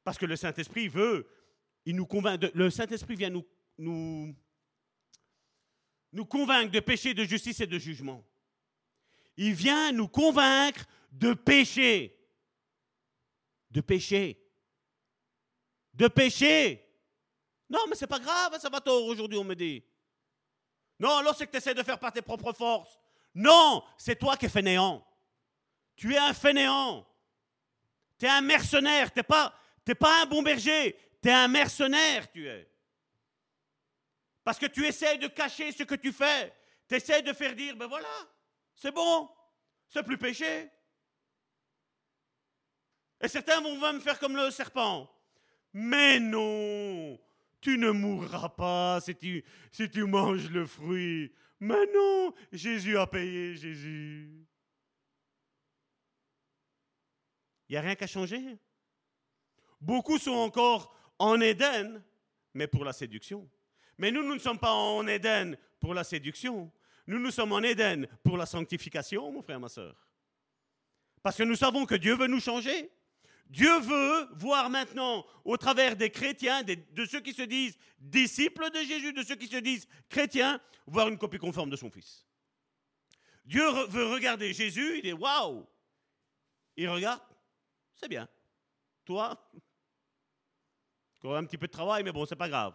[0.03, 1.28] Parce que le Saint-Esprit veut,
[1.85, 3.47] il nous convainc, le Saint-Esprit vient nous,
[3.77, 4.35] nous,
[6.12, 8.24] nous convaincre de péché, de justice et de jugement.
[9.36, 12.19] Il vient nous convaincre de péché.
[13.70, 14.43] De péché.
[15.95, 16.85] De péché.
[17.70, 19.85] Non, mais c'est pas grave, ça va tort aujourd'hui, on me dit.
[20.99, 22.99] Non, alors c'est que tu essaies de faire par tes propres forces.
[23.35, 25.07] Non, c'est toi qui es fainéant.
[25.95, 27.07] Tu es un fainéant.
[28.19, 29.12] Tu es un mercenaire.
[29.12, 29.55] Tu n'es pas,
[29.99, 30.99] pas un bon berger.
[31.23, 32.69] Tu es un mercenaire, tu es.
[34.43, 36.53] Parce que tu essaies de cacher ce que tu fais.
[36.89, 38.09] Tu essaies de faire dire, ben voilà,
[38.75, 39.29] c'est bon,
[39.89, 40.70] c'est plus péché.
[43.20, 45.11] Et certains vont même faire comme le serpent.
[45.73, 47.19] Mais non,
[47.60, 51.32] tu ne mourras pas si tu, si tu manges le fruit.
[51.60, 54.47] Mais non, Jésus a payé, Jésus.
[57.68, 58.59] Il n'y a rien qu'à changer.
[59.80, 62.02] Beaucoup sont encore en Éden,
[62.55, 63.48] mais pour la séduction.
[63.98, 66.70] Mais nous, nous ne sommes pas en Éden pour la séduction.
[67.06, 69.97] Nous, nous sommes en Éden pour la sanctification, mon frère, ma soeur.
[71.22, 72.90] Parce que nous savons que Dieu veut nous changer.
[73.49, 78.81] Dieu veut voir maintenant, au travers des chrétiens, de ceux qui se disent disciples de
[78.81, 82.27] Jésus, de ceux qui se disent chrétiens, voir une copie conforme de son Fils.
[83.45, 85.66] Dieu veut regarder Jésus, il dit waouh
[86.77, 87.23] Il regarde,
[87.95, 88.29] c'est bien.
[89.07, 89.51] Toi,
[91.16, 92.75] encore un petit peu de travail, mais bon, c'est pas grave.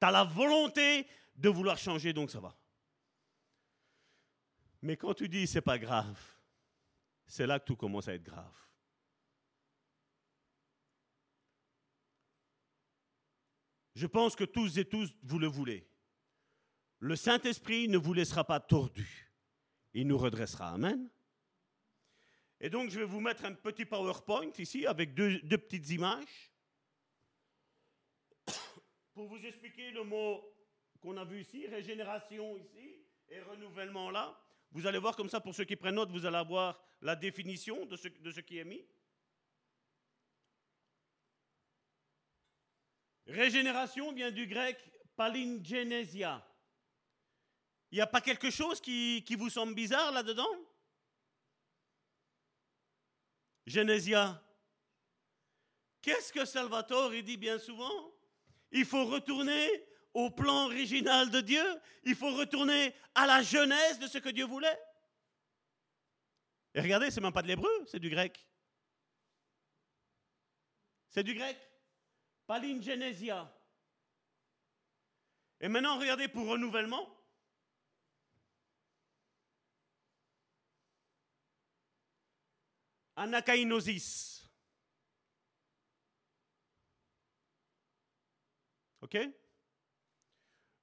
[0.00, 1.06] Tu as la volonté
[1.36, 2.56] de vouloir changer, donc ça va.
[4.80, 6.18] Mais quand tu dis c'est pas grave,
[7.26, 8.63] c'est là que tout commence à être grave.
[13.94, 15.86] Je pense que tous et tous, vous le voulez.
[16.98, 19.30] Le Saint-Esprit ne vous laissera pas tordus.
[19.92, 20.70] Il nous redressera.
[20.70, 21.08] Amen.
[22.60, 26.50] Et donc, je vais vous mettre un petit PowerPoint ici avec deux, petites images
[29.12, 30.42] pour vous expliquer le mot
[31.00, 34.36] qu'on a vu ici, régénération ici et renouvellement là.
[34.72, 37.86] Vous allez voir comme ça, pour ceux qui prennent note, vous allez avoir la définition
[37.86, 38.84] de ce qui est mis.
[43.26, 44.78] Régénération vient du grec
[45.16, 46.46] palingenesia.
[47.90, 50.48] Il n'y a pas quelque chose qui, vous semble bizarre là-dedans?
[53.66, 54.42] Genesia.
[56.02, 58.12] Qu'est-ce que Salvatore dit bien souvent?
[58.72, 61.64] Il faut retourner au plan original de Dieu.
[62.02, 64.78] Il faut retourner à la genèse de ce que Dieu voulait.
[66.74, 68.44] Et regardez, c'est même pas de l'hébreu, c'est du grec.
[71.08, 71.56] C'est du grec.
[72.46, 73.52] Palingenesia.
[75.60, 77.08] Et maintenant, regardez pour renouvellement.
[83.16, 84.48] Anakainosis.
[89.02, 89.18] OK?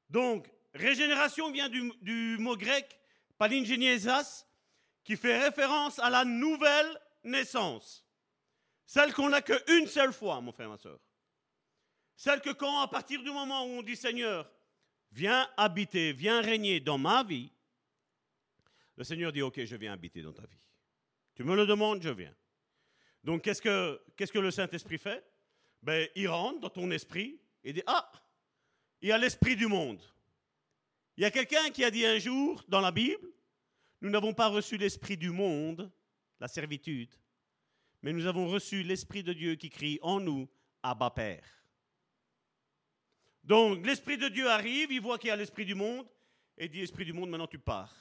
[0.09, 2.99] Donc, régénération vient du, mot grec
[3.37, 4.45] palingeniesas,
[5.03, 8.05] qui fait référence à la nouvelle naissance.
[8.85, 10.99] Celle qu'on n'a qu'une seule fois, mon frère, ma soeur.
[12.21, 14.47] Celle que quand, à partir du moment où on dit Seigneur,
[15.11, 17.51] viens habiter, viens régner dans ma vie,
[18.95, 20.63] le Seigneur dit, OK, je viens habiter dans ta vie.
[21.33, 22.35] Tu me le demandes, je viens.
[23.23, 25.25] Donc, qu'est-ce que, le Saint-Esprit fait?
[25.81, 28.11] Ben, Il rentre dans ton esprit et dit, ah,
[29.01, 30.03] il y a l'esprit du monde.
[31.17, 33.27] Il y a quelqu'un qui a dit un jour dans la Bible,
[33.99, 35.91] nous n'avons pas reçu l'esprit du monde,
[36.39, 37.15] la servitude,
[38.03, 40.47] mais nous avons reçu l'esprit de Dieu qui crie en nous,
[40.83, 41.60] Abba Père.
[43.43, 46.07] Donc, l'esprit de Dieu arrive, il voit qu'il y a l'esprit du monde,
[46.57, 47.93] et dit, esprit du monde, maintenant tu pars.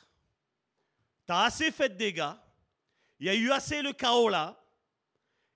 [1.27, 2.35] Tu as assez fait de dégâts,
[3.19, 4.63] il y a eu assez le chaos là,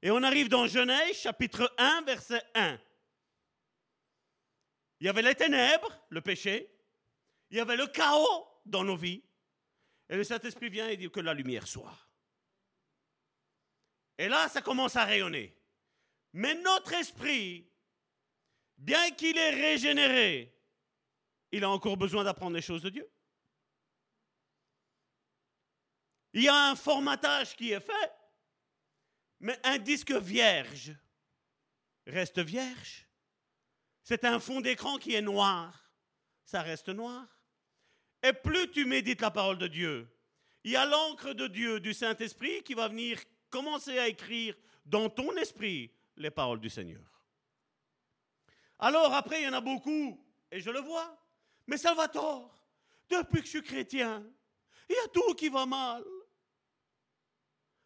[0.03, 2.79] et on arrive dans Genèse, chapitre 1, verset 1.
[5.01, 6.71] Il y avait les ténèbres, le péché,
[7.51, 9.23] il y avait le chaos dans nos vies,
[10.09, 11.99] et le Saint-Esprit vient et dit que la lumière soit.
[14.19, 15.57] Et là, ça commence à rayonner.
[16.33, 17.69] Mais notre esprit,
[18.85, 20.55] bien qu'il est régénéré,
[21.51, 23.11] il a encore besoin d'apprendre les choses de Dieu.
[26.35, 28.13] Il y a un formatage qui est fait,
[29.41, 30.95] mais un disque vierge
[32.07, 33.07] reste vierge.
[34.03, 35.91] C'est un fond d'écran qui est noir.
[36.45, 37.27] Ça reste noir.
[38.23, 40.09] Et plus tu médites la parole de Dieu,
[40.63, 43.19] il y a l'encre de Dieu, du Saint-Esprit, qui va venir
[43.51, 47.14] commencer à écrire dans ton esprit les paroles du Seigneur.
[48.79, 50.21] Alors après, il y en a beaucoup,
[50.51, 51.17] et je le vois.
[51.67, 52.55] Mais Salvatore,
[53.09, 54.25] depuis que je suis chrétien,
[54.89, 56.05] il y a tout qui va mal.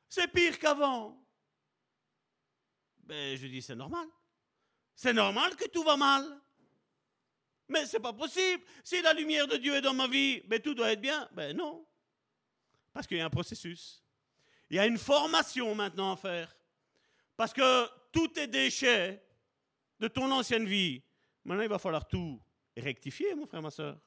[0.09, 1.23] C'est pire qu'avant.
[2.99, 4.09] Ben, je dis, c'est normal.
[4.95, 6.25] C'est normal que tout va mal.
[7.69, 8.65] Mais c'est pas possible.
[8.83, 11.29] Si la lumière de Dieu est dans ma vie, ben, tout doit être bien.
[11.33, 11.87] Ben non.
[12.93, 14.03] Parce qu'il y a un processus.
[14.71, 16.55] Il y a une formation maintenant à faire.
[17.37, 19.23] Parce que tout est déchet
[19.99, 21.03] de ton ancienne vie.
[21.45, 22.41] Maintenant, il va falloir tout
[22.77, 23.99] rectifier, mon frère, ma soeur.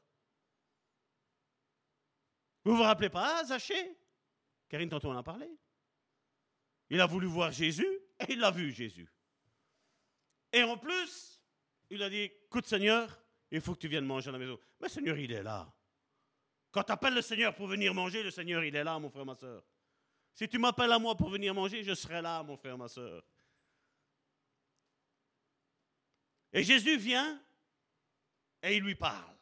[2.63, 3.97] Vous vous rappelez pas, Zaché
[4.69, 5.49] Karine, tantôt on en a parlé.
[6.89, 7.87] Il a voulu voir Jésus
[8.19, 9.11] et il a vu Jésus.
[10.53, 11.41] Et en plus,
[11.89, 14.57] il a dit, écoute Seigneur, il faut que tu viennes manger à la maison.
[14.79, 15.73] Mais Seigneur, il est là.
[16.71, 19.25] Quand tu appelles le Seigneur pour venir manger, le Seigneur, il est là, mon frère,
[19.25, 19.63] ma soeur.
[20.33, 23.23] Si tu m'appelles à moi pour venir manger, je serai là, mon frère, ma soeur.
[26.53, 27.41] Et Jésus vient
[28.63, 29.35] et il lui parle.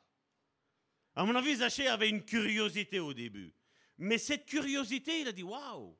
[1.16, 3.54] À mon avis, Zachée avait une curiosité au début.
[3.98, 5.98] Mais cette curiosité, il a dit Waouh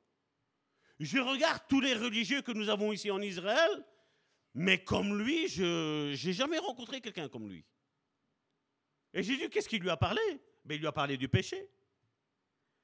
[0.98, 3.84] Je regarde tous les religieux que nous avons ici en Israël,
[4.54, 7.64] mais comme lui, je n'ai jamais rencontré quelqu'un comme lui.
[9.12, 10.22] Et Jésus, qu'est-ce qu'il lui a parlé?
[10.64, 11.68] Ben, Il lui a parlé du péché.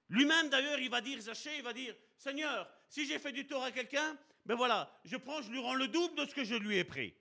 [0.08, 3.62] Lui-même, d'ailleurs, il va dire, Zachée, il va dire Seigneur, si j'ai fait du tort
[3.62, 6.54] à quelqu'un, ben voilà, je prends, je lui rends le double de ce que je
[6.54, 7.14] lui ai pris.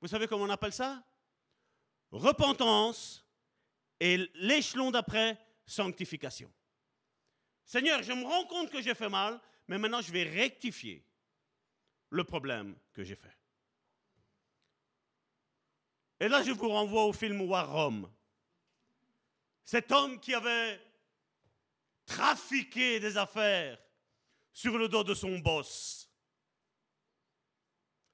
[0.00, 1.02] Vous savez comment on appelle ça?
[2.10, 3.24] Repentance
[4.00, 6.50] et l'échelon d'après, sanctification.
[7.64, 11.04] Seigneur, je me rends compte que j'ai fait mal, mais maintenant je vais rectifier
[12.10, 13.36] le problème que j'ai fait.
[16.20, 18.10] Et là, je vous renvoie au film War Rome.
[19.64, 20.80] Cet homme qui avait
[22.06, 23.78] trafiqué des affaires
[24.52, 26.10] sur le dos de son boss.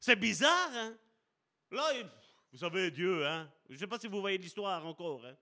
[0.00, 0.94] C'est bizarre, hein?
[1.74, 1.92] Là,
[2.52, 5.24] vous savez, Dieu, hein Je ne sais pas si vous voyez l'histoire encore.
[5.26, 5.36] Hein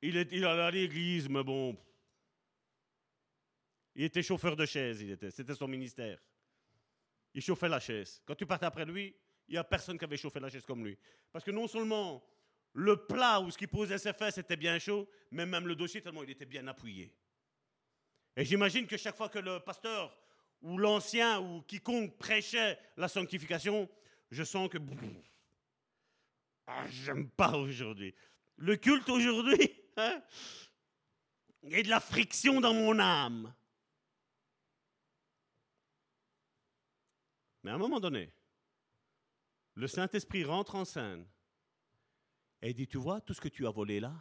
[0.00, 1.76] il, est, il allait à l'église, mais bon.
[3.94, 5.30] Il était chauffeur de chaise, il était.
[5.30, 6.18] C'était son ministère.
[7.34, 8.22] Il chauffait la chaise.
[8.24, 9.14] Quand tu partais après lui,
[9.46, 10.96] il n'y a personne qui avait chauffé la chaise comme lui.
[11.30, 12.24] Parce que non seulement
[12.72, 16.00] le plat où ce qui posait ses fesses était bien chaud, mais même le dossier
[16.00, 17.14] tellement il était bien appuyé.
[18.36, 20.16] Et j'imagine que chaque fois que le pasteur
[20.62, 23.88] ou l'ancien ou quiconque prêchait la sanctification,
[24.30, 24.78] je sens que
[26.66, 28.14] ah, j'aime pas aujourd'hui.
[28.56, 30.22] Le culte aujourd'hui, hein,
[31.62, 33.54] il y a de la friction dans mon âme.
[37.62, 38.32] Mais à un moment donné,
[39.74, 41.26] le Saint-Esprit rentre en scène
[42.60, 44.12] et dit, tu vois tout ce que tu as volé là?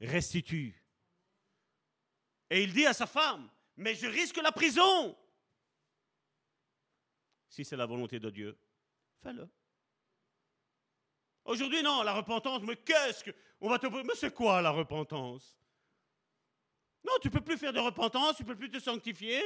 [0.00, 0.80] Restitue.
[2.50, 5.16] Et il dit à sa femme, mais je risque la prison.
[7.54, 8.58] Si c'est la volonté de Dieu,
[9.22, 9.48] fais-le.
[11.44, 13.30] Aujourd'hui, non, la repentance, mais qu'est-ce que.
[13.60, 13.86] On va te.
[13.86, 15.56] Mais c'est quoi la repentance?
[17.04, 19.40] Non, tu peux plus faire de repentance, tu peux plus te sanctifier,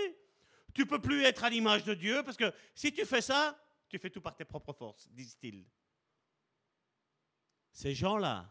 [0.72, 3.98] tu peux plus être à l'image de Dieu, parce que si tu fais ça, tu
[3.98, 5.66] fais tout par tes propres forces, disent-ils.
[7.72, 8.48] Ces gens-là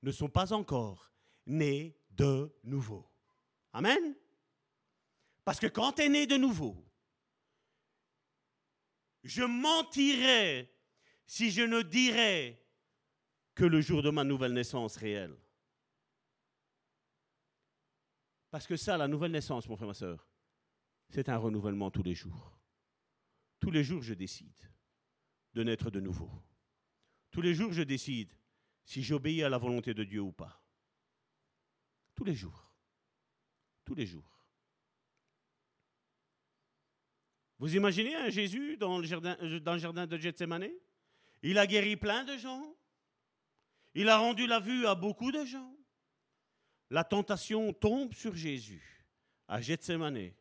[0.00, 1.12] ne sont pas encore
[1.44, 3.06] nés de nouveau.
[3.74, 4.16] Amen?
[5.44, 6.89] Parce que quand tu es né de nouveau,
[9.22, 10.72] je mentirais
[11.26, 12.60] si je ne dirais
[13.54, 15.36] que le jour de ma nouvelle naissance réelle.
[18.50, 20.28] Parce que ça, la nouvelle naissance, mon frère, ma soeur,
[21.08, 22.58] c'est un renouvellement tous les jours.
[23.60, 24.70] Tous les jours, je décide
[25.54, 26.30] de naître de nouveau.
[27.30, 28.32] Tous les jours, je décide
[28.84, 30.64] si j'obéis à la volonté de Dieu ou pas.
[32.14, 32.72] Tous les jours.
[33.84, 34.39] Tous les jours.
[37.60, 40.70] Vous imaginez un Jésus dans le jardin, euh, dans le jardin de Gethsemane?
[41.42, 42.74] Il a guéri plein de gens.
[43.94, 45.76] Il a rendu la vue à beaucoup de gens.
[46.88, 49.06] La tentation tombe sur Jésus
[49.46, 50.32] à Gethsemane.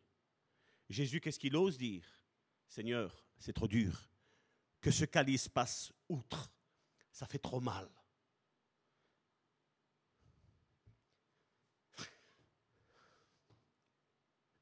[0.90, 2.06] Jésus, qu'est-ce qu'il ose dire?
[2.70, 4.10] Seigneur, c'est trop dur.
[4.80, 6.50] Que ce calice passe outre.
[7.12, 7.90] Ça fait trop mal.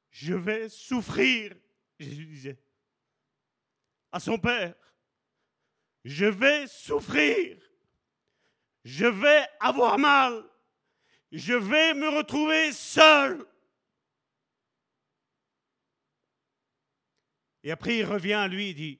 [0.09, 1.55] Je vais souffrir
[1.99, 2.57] Jésus disait
[4.11, 4.73] à son Père,
[6.03, 7.57] je vais souffrir,
[8.85, 10.43] je vais avoir mal,
[11.31, 13.45] je vais me retrouver seul.
[17.63, 18.99] Et après, il revient à lui et dit,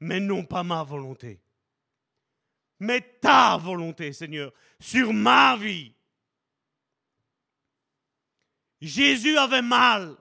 [0.00, 1.40] mais non pas ma volonté,
[2.80, 5.94] mais ta volonté, Seigneur, sur ma vie.
[8.80, 10.16] Jésus avait mal,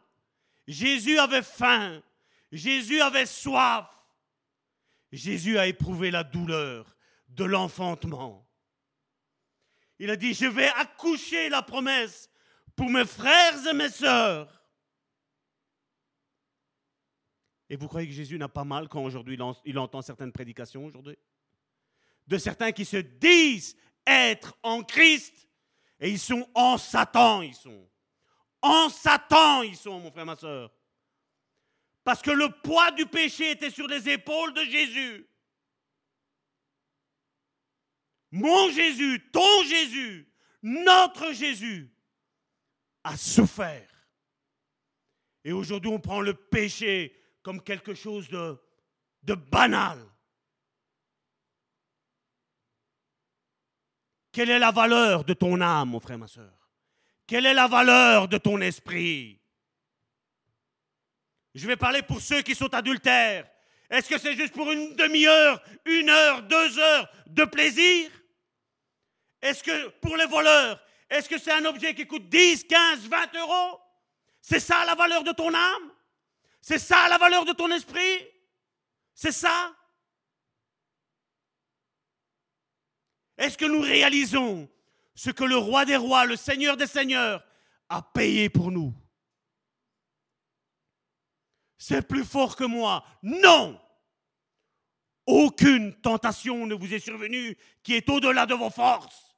[0.68, 2.02] Jésus avait faim,
[2.52, 3.88] Jésus avait soif.
[5.12, 6.96] Jésus a éprouvé la douleur
[7.30, 8.48] de l'enfantement.
[10.00, 12.30] Il a dit, je vais accoucher la promesse
[12.76, 14.54] pour mes frères et mes sœurs.
[17.70, 21.18] Et vous croyez que Jésus n'a pas mal quand aujourd'hui il entend certaines prédications aujourd'hui?
[22.28, 23.76] De certains qui se disent
[24.06, 25.50] être en Christ
[26.00, 27.90] et ils sont en Satan, ils sont.
[28.62, 30.77] En Satan, ils sont, mon frère, ma soeur.
[32.08, 35.30] Parce que le poids du péché était sur les épaules de Jésus.
[38.32, 40.32] Mon Jésus, ton Jésus,
[40.64, 41.94] notre Jésus
[43.04, 43.90] a souffert.
[45.44, 47.14] Et aujourd'hui, on prend le péché
[47.44, 48.58] comme quelque chose de,
[49.24, 50.00] de banal.
[54.32, 56.72] Quelle est la valeur de ton âme, mon frère, ma soeur
[57.28, 59.42] Quelle est la valeur de ton esprit?
[61.58, 63.50] Je vais parler pour ceux qui sont adultères.
[63.90, 68.12] Est-ce que c'est juste pour une demi-heure, une heure, deux heures de plaisir?
[69.42, 70.80] Est-ce que pour les voleurs,
[71.10, 73.80] est-ce que c'est un objet qui coûte 10, 15, 20 euros?
[74.40, 75.92] C'est ça la valeur de ton âme?
[76.62, 78.28] C'est ça la valeur de ton esprit?
[79.16, 79.74] C'est ça?
[83.36, 84.70] Est-ce que nous réalisons
[85.16, 87.44] ce que le roi des rois, le seigneur des seigneurs,
[87.90, 88.94] a payé pour nous?
[91.78, 93.04] C'est plus fort que moi.
[93.24, 93.80] Non
[95.26, 99.36] Aucune tentation ne vous est survenue qui est au-delà de vos forces.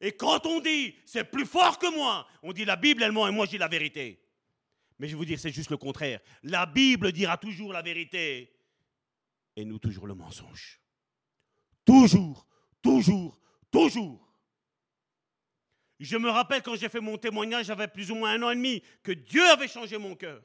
[0.00, 3.28] Et quand on dit c'est plus fort que moi, on dit la Bible elle ment
[3.28, 4.20] et moi j'ai la vérité.
[4.98, 6.20] Mais je vais vous dire, c'est juste le contraire.
[6.42, 8.52] La Bible dira toujours la vérité
[9.56, 10.80] et nous toujours le mensonge.
[11.84, 12.46] Toujours,
[12.80, 13.40] toujours,
[13.70, 14.32] toujours.
[15.98, 18.56] Je me rappelle quand j'ai fait mon témoignage, j'avais plus ou moins un an et
[18.56, 20.42] demi, que Dieu avait changé mon cœur.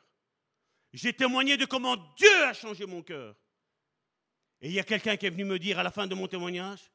[0.93, 3.35] J'ai témoigné de comment Dieu a changé mon cœur.
[4.61, 6.27] Et il y a quelqu'un qui est venu me dire à la fin de mon
[6.27, 6.91] témoignage,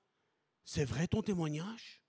[0.65, 2.01] c'est vrai ton témoignage?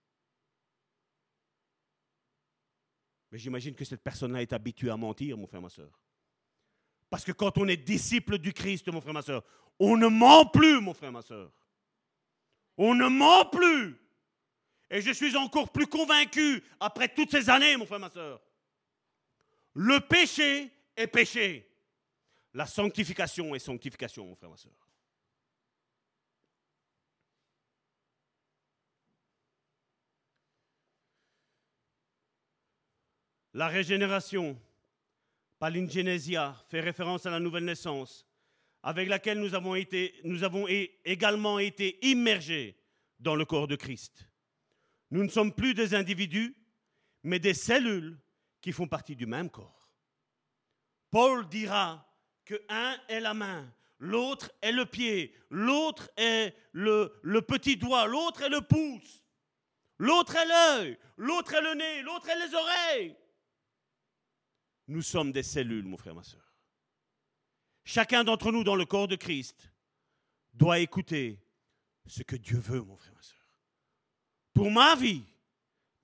[3.31, 5.99] Mais j'imagine que cette personne-là est habituée à mentir, mon frère, ma soeur.
[7.09, 9.43] Parce que quand on est disciple du Christ, mon frère, ma soeur,
[9.79, 11.51] on ne ment plus, mon frère, ma soeur.
[12.77, 13.95] On ne ment plus.
[14.89, 18.41] Et je suis encore plus convaincu après toutes ces années, mon frère, ma soeur.
[19.73, 21.67] Le péché est péché.
[22.53, 24.73] La sanctification est sanctification, mon frère, ma soeur.
[33.55, 34.59] La régénération,
[35.59, 38.25] palingenesia, fait référence à la nouvelle naissance,
[38.81, 40.67] avec laquelle nous avons, été, nous avons
[41.05, 42.75] également été immergés
[43.19, 44.27] dans le corps de Christ.
[45.11, 46.55] Nous ne sommes plus des individus,
[47.23, 48.19] mais des cellules
[48.59, 49.91] qui font partie du même corps.
[51.11, 52.12] Paul dira
[52.45, 58.43] que un est la main, l'autre est le pied, l'autre est le, petit doigt, l'autre
[58.43, 59.23] est le pouce,
[59.97, 63.15] l'autre est l'œil, l'autre est le nez, l'autre est les oreilles.
[64.87, 66.53] Nous sommes des cellules, mon frère, ma soeur.
[67.85, 69.71] Chacun d'entre nous dans le corps de Christ
[70.53, 71.39] doit écouter
[72.05, 73.37] ce que Dieu veut, mon frère, ma soeur.
[74.53, 75.23] Pour ma vie,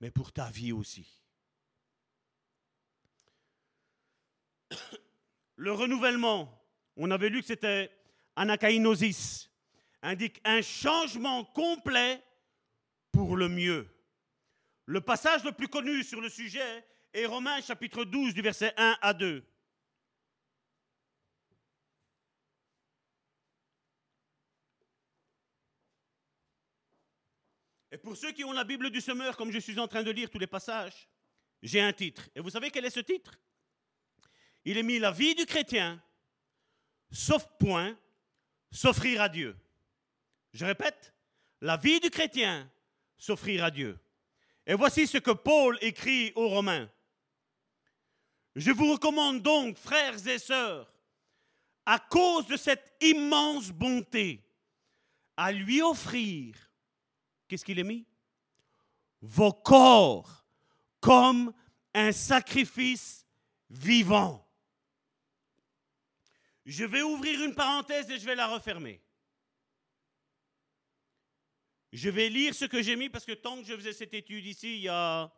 [0.00, 1.20] mais pour ta vie aussi.
[5.60, 6.58] Le renouvellement,
[6.96, 7.90] on avait lu que c'était
[8.34, 9.50] anakainosis,
[10.00, 12.24] indique un changement complet
[13.12, 13.86] pour le mieux.
[14.86, 18.96] Le passage le plus connu sur le sujet et Romains chapitre 12 du verset 1
[19.02, 19.44] à 2.
[27.92, 30.10] Et pour ceux qui ont la Bible du semeur, comme je suis en train de
[30.10, 31.06] lire tous les passages,
[31.62, 32.30] j'ai un titre.
[32.34, 33.38] Et vous savez quel est ce titre?
[34.64, 36.00] Il est mis la vie du chrétien,
[37.10, 37.96] sauf point,
[38.70, 39.56] s'offrir à Dieu.
[40.52, 41.14] Je répète,
[41.60, 42.70] la vie du chrétien,
[43.16, 43.98] s'offrir à Dieu.
[44.66, 46.88] Et voici ce que Paul écrit aux Romains.
[48.56, 50.92] Je vous recommande donc, frères et sœurs,
[51.86, 54.42] à cause de cette immense bonté,
[55.36, 56.54] à lui offrir,
[57.48, 58.06] qu'est-ce qu'il est mis?
[59.22, 60.44] Vos corps
[61.00, 61.52] comme
[61.94, 63.26] un sacrifice
[63.70, 64.46] vivant.
[66.70, 69.02] Je vais ouvrir une parenthèse et je vais la refermer.
[71.92, 74.46] Je vais lire ce que j'ai mis parce que tant que je faisais cette étude
[74.46, 75.34] ici, il y a,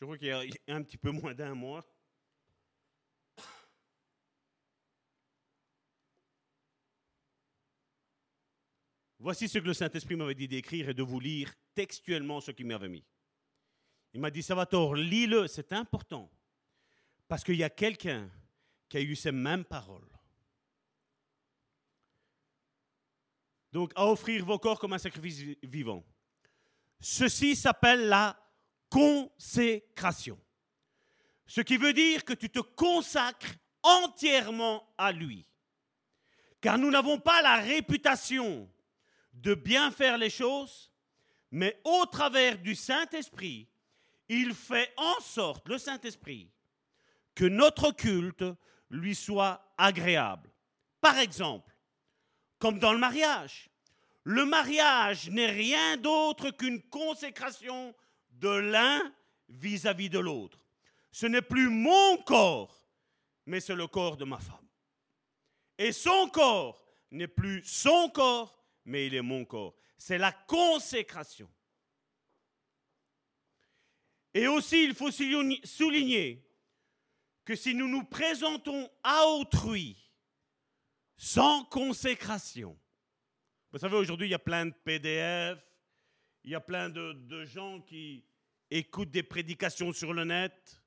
[0.00, 1.86] je crois qu'il y a un petit peu moins d'un mois,
[9.20, 12.66] Voici ce que le Saint-Esprit m'avait dit d'écrire et de vous lire textuellement ce qu'il
[12.66, 13.04] m'avait mis.
[14.14, 16.30] Il m'a dit, Salvatore, lis-le, c'est important.
[17.26, 18.30] Parce qu'il y a quelqu'un
[18.88, 20.17] qui a eu ces mêmes paroles.
[23.72, 26.04] Donc, à offrir vos corps comme un sacrifice vivant.
[27.00, 28.36] Ceci s'appelle la
[28.88, 30.38] consécration.
[31.46, 35.46] Ce qui veut dire que tu te consacres entièrement à lui.
[36.60, 38.68] Car nous n'avons pas la réputation
[39.32, 40.90] de bien faire les choses,
[41.50, 43.68] mais au travers du Saint-Esprit,
[44.28, 46.50] il fait en sorte, le Saint-Esprit,
[47.34, 48.44] que notre culte
[48.90, 50.50] lui soit agréable.
[51.00, 51.74] Par exemple,
[52.58, 53.70] comme dans le mariage,
[54.24, 57.94] le mariage n'est rien d'autre qu'une consécration
[58.32, 59.00] de l'un
[59.48, 60.58] vis-à-vis de l'autre.
[61.12, 62.86] Ce n'est plus mon corps,
[63.46, 64.56] mais c'est le corps de ma femme.
[65.78, 69.74] Et son corps n'est plus son corps, mais il est mon corps.
[69.96, 71.50] C'est la consécration.
[74.34, 76.44] Et aussi, il faut souligner
[77.44, 80.07] que si nous nous présentons à autrui
[81.18, 82.78] sans consécration,
[83.72, 85.58] vous savez, aujourd'hui, il y a plein de PDF,
[86.44, 88.24] il y a plein de, gens qui
[88.70, 90.80] écoutent des prédications sur le net,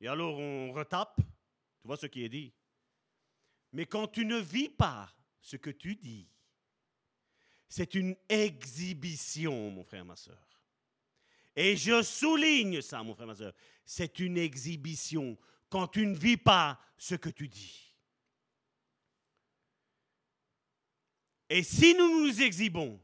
[0.00, 2.52] et alors on retape, tu vois ce qui est dit.
[3.72, 5.10] Mais quand tu ne vis pas
[5.40, 6.28] ce que tu dis,
[7.68, 10.44] c'est une exhibition, mon frère, ma soeur.
[11.54, 13.52] Et je souligne ça, mon frère, ma soeur.
[13.84, 15.38] C'est une exhibition
[15.68, 17.87] quand tu ne vis pas ce que tu dis.
[21.50, 23.00] Et si nous nous exhibons,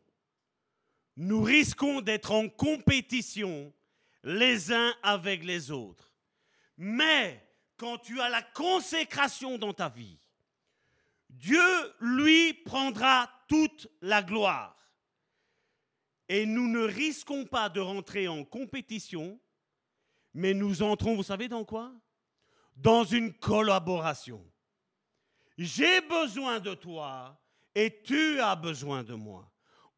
[1.17, 3.73] nous risquons d'être en compétition
[4.23, 6.13] les uns avec les autres.
[6.77, 7.47] Mais
[7.77, 10.19] quand tu as la consécration dans ta vie,
[11.31, 11.61] Dieu,
[12.01, 14.77] lui, prendra toute la gloire.
[16.29, 19.39] Et nous ne risquons pas de rentrer en compétition,
[20.33, 21.93] mais nous entrons, vous savez dans quoi?
[22.77, 24.45] Dans une collaboration.
[25.59, 27.39] J'ai besoin de toi
[27.75, 29.51] et tu as besoin de moi.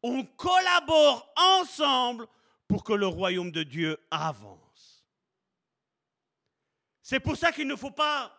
[0.03, 2.27] On collabore ensemble
[2.67, 5.05] pour que le royaume de Dieu avance.
[7.01, 8.33] C'est pour ça qu'il ne faut pas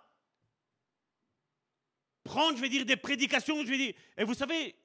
[2.23, 4.77] prendre, je vais dire, des prédications, je vais dire, et vous savez,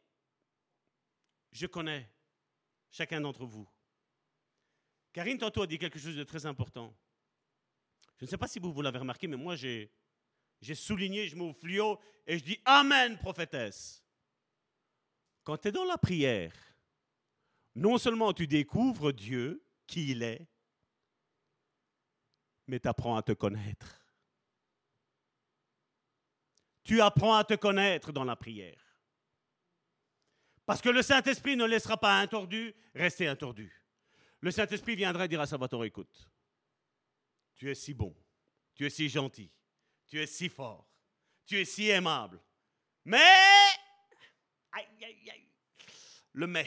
[1.51, 2.09] je connais
[2.89, 3.67] chacun d'entre vous.
[5.11, 6.95] Karine, tantôt, a dit quelque chose de très important.
[8.17, 9.91] Je ne sais pas si vous, vous l'avez remarqué, mais moi, j'ai,
[10.73, 14.02] souligné, je me fluo et je dis Amen, prophétesse.
[15.43, 16.53] Quand tu es dans la prière,
[17.75, 20.47] non seulement tu découvres Dieu, qui il est,
[22.67, 24.01] mais tu apprends à te connaître.
[26.83, 28.79] Tu apprends à te connaître dans la prière.
[30.65, 33.71] Parce que le Saint-Esprit ne laissera pas un tordu rester un tordu.
[34.39, 36.29] Le Saint-Esprit viendra dire à Salvatore, écoute,
[37.55, 38.15] tu es si bon,
[38.75, 39.51] tu es si gentil,
[40.07, 40.87] tu es si fort,
[41.45, 42.41] tu es si aimable.
[43.05, 43.62] Mais,
[44.73, 45.47] aïe, aïe, aïe,
[46.33, 46.65] le mais,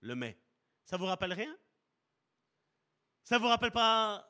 [0.00, 0.38] le mais,
[0.84, 1.56] ça vous rappelle rien?
[3.22, 4.28] Ça vous rappelle pas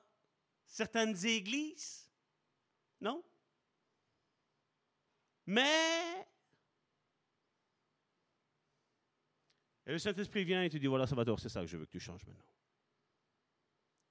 [0.66, 2.10] certaines églises?
[3.00, 3.24] Non?
[5.46, 6.26] Mais
[9.90, 11.90] Et le Saint-Esprit vient et te dit, voilà, Salvador, c'est ça que je veux que
[11.90, 12.44] tu changes maintenant.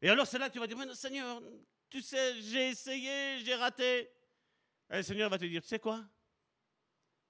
[0.02, 1.42] Et alors c'est là que tu vas dire, mais Seigneur,
[1.90, 4.12] tu sais, j'ai essayé, j'ai raté.
[4.90, 6.04] Et le Seigneur va te dire, tu sais quoi?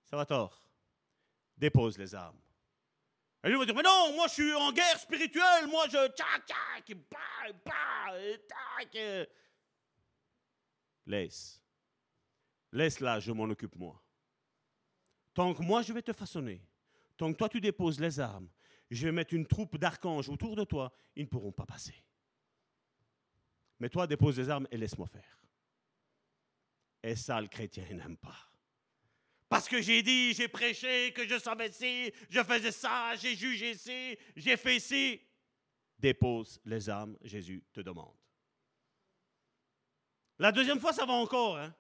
[0.06, 0.69] Salvatore,
[1.60, 2.40] dépose les armes.
[3.44, 6.48] Et lui va dire, mais non, moi je suis en guerre spirituelle, moi je tchac,
[6.48, 6.98] tchac.
[11.06, 11.62] Laisse.
[12.72, 14.02] Laisse là, je m'en occupe moi.
[15.34, 16.62] Tant que moi je vais te façonner,
[17.18, 18.50] Tant que toi tu déposes les armes,
[18.90, 21.96] je vais mettre une troupe d'archanges autour de toi, ils ne pourront pas passer.
[23.80, 25.44] Mais toi, dépose les armes et laisse-moi faire.
[27.04, 28.49] Et ça, le chrétien n'aime pas.
[29.50, 33.74] Parce que j'ai dit, j'ai prêché, que je savais ci, je faisais ça, j'ai jugé
[33.74, 35.20] ci, j'ai fait ci.
[35.98, 38.16] Dépose les armes, Jésus te demande.
[40.38, 41.58] La deuxième fois, ça va encore.
[41.58, 41.74] Hein?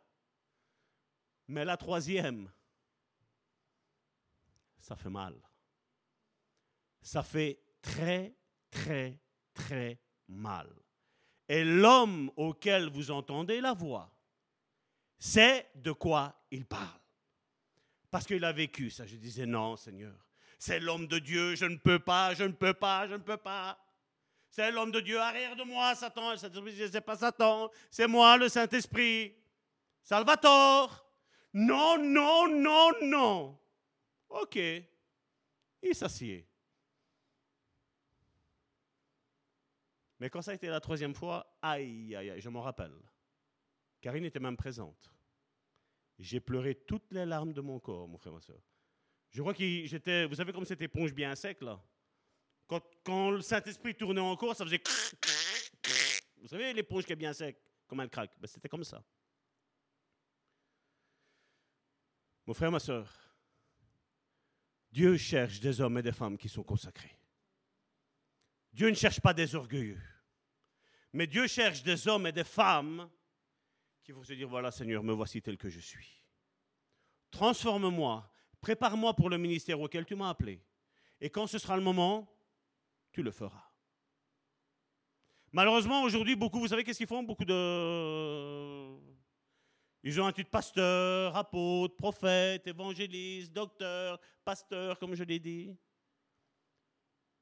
[1.47, 2.51] Mais la troisième,
[4.79, 5.39] ça fait mal.
[7.01, 8.35] Ça fait très,
[8.71, 9.21] très,
[9.53, 10.69] très mal.
[11.47, 14.11] Et l'homme auquel vous entendez la voix,
[15.19, 16.98] c'est de quoi il parle.
[18.11, 19.05] Parce qu'il a vécu ça.
[19.05, 20.15] Je disais, non, Seigneur,
[20.57, 23.37] C'est l'homme de Dieu, je ne peux pas, je ne peux pas, je ne peux
[23.37, 23.79] pas.
[24.49, 26.35] C'est l'homme de Dieu, arrière de moi, Satan.
[26.35, 29.35] C'est pas Satan, c'est moi, le Saint-Esprit.
[30.03, 31.05] Salvatore.
[31.53, 33.59] Non, non, non, non.
[34.29, 34.55] Ok.
[34.55, 36.47] Il s'assied.
[40.19, 42.93] Mais quand ça a été la troisième fois, aïe, aïe, aïe, je m'en rappelle.
[44.01, 45.11] Karine était même présente.
[46.19, 48.61] J'ai pleuré toutes les larmes de mon corps, mon frère, ma soeur.
[49.31, 51.81] Je crois que j'étais, vous savez comme cette éponge bien sec là?
[53.03, 54.81] Quand, le Saint-Esprit tournait encore, ça faisait...
[56.37, 58.31] Vous savez l'éponge qui est bien sec, comme elle craque?
[58.39, 59.03] Ben, C'était comme ça.
[62.45, 63.11] Mon frère, ma soeur,
[64.91, 67.17] Dieu cherche des hommes et des femmes qui sont consacrés.
[68.71, 70.01] Dieu ne cherche pas des orgueilleux.
[71.13, 73.09] Mais Dieu cherche des hommes et des femmes
[74.09, 76.25] qui vont se dire, voilà Seigneur, me voici tel que je suis.
[77.29, 78.27] Transforme-moi,
[78.59, 80.65] prépare-moi pour le ministère auquel tu m'as appelé.
[81.21, 82.27] Et quand ce sera le moment,
[83.11, 83.69] tu le feras.
[85.51, 87.21] Malheureusement, aujourd'hui, beaucoup, vous savez qu'est-ce qu'ils font?
[87.21, 88.97] Beaucoup de...
[90.01, 95.77] Ils ont un titre pasteur, apôtre, prophète, évangéliste, docteur, pasteur, comme je l'ai dit.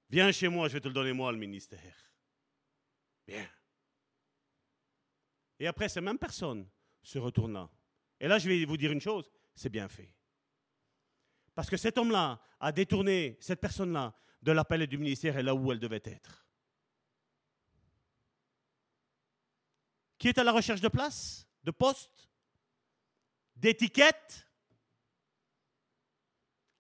[0.10, 1.96] Viens chez moi, je vais te le donner moi, le ministère.
[3.26, 3.48] Viens.
[5.60, 6.68] Et après, ces mêmes personnes
[7.02, 7.70] se retournent là.
[8.20, 10.14] Et là, je vais vous dire une chose, c'est bien fait.
[11.56, 15.56] Parce que cet homme-là a détourné cette personne-là de l'appel et du ministère est là
[15.56, 16.46] où elle devait être.
[20.18, 22.30] Qui est à la recherche de place, de poste,
[23.56, 24.48] d'étiquette?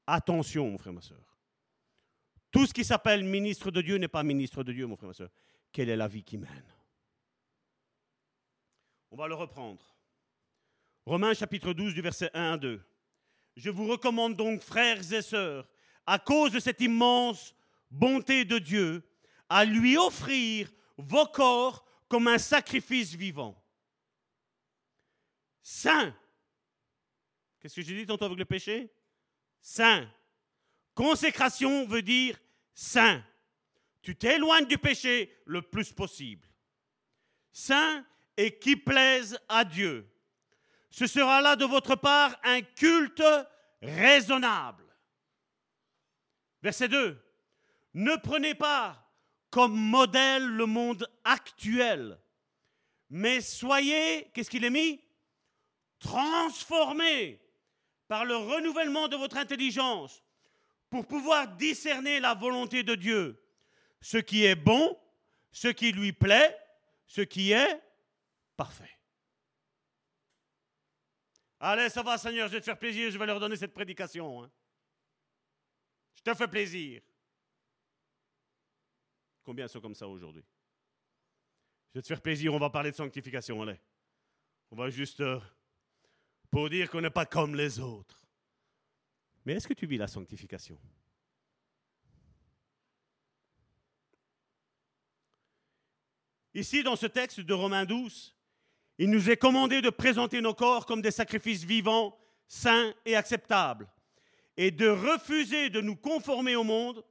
[0.05, 1.37] Attention, mon frère, ma soeur.
[2.51, 5.13] Tout ce qui s'appelle ministre de Dieu n'est pas ministre de Dieu, mon frère, ma
[5.13, 5.29] soeur.
[5.71, 6.76] Quelle est la vie qui mène?
[9.11, 9.83] On va le reprendre.
[11.05, 12.81] Romains chapitre 12 du verset 1 à 2.
[13.55, 15.67] Je vous recommande donc, frères et sœurs,
[16.05, 17.55] à cause de cette immense
[17.89, 19.03] bonté de Dieu,
[19.49, 23.61] à lui offrir vos corps comme un sacrifice vivant.
[25.61, 26.15] Saint.
[27.59, 28.93] Qu'est-ce que j'ai dit tantôt avec le péché?
[29.61, 30.09] Saint.
[30.93, 32.39] Consécration veut dire
[32.73, 33.23] saint.
[34.01, 36.47] Tu t'éloignes du péché le plus possible.
[37.51, 38.05] Saint
[38.37, 40.09] et qui plaise à Dieu.
[40.89, 43.23] Ce sera là de votre part un culte
[43.81, 44.85] raisonnable.
[46.61, 47.21] Verset 2.
[47.95, 49.03] Ne prenez pas
[49.49, 52.19] comme modèle le monde actuel,
[53.09, 55.01] mais soyez, qu'est-ce qu'il est mis?
[55.99, 57.41] Transformés
[58.07, 60.23] par le renouvellement de votre intelligence
[60.89, 63.43] pour pouvoir discerner la volonté de Dieu,
[64.01, 64.97] ce qui est bon,
[65.51, 66.57] ce qui lui plaît,
[67.07, 67.81] ce qui est
[68.57, 68.89] parfait.
[71.59, 74.43] Allez, ça va Seigneur, je vais te faire plaisir, je vais leur donner cette prédication.
[74.43, 74.51] Hein.
[76.15, 77.01] Je te fais plaisir.
[79.43, 80.43] Combien sont comme ça aujourd'hui?
[81.93, 83.79] Je vais te faire plaisir, on va parler de sanctification, allez.
[84.69, 85.39] On va juste euh,
[86.51, 88.27] pour dire qu'on n'est pas comme les autres.
[89.45, 90.77] Mais est-ce que tu vis la sanctification?
[96.53, 98.36] Ici, dans ce texte de Romains 12,
[98.97, 102.17] il nous est commandé de présenter nos corps comme des sacrifices vivants,
[102.47, 103.87] sains et acceptables
[104.55, 107.03] et de refuser de nous conformer au monde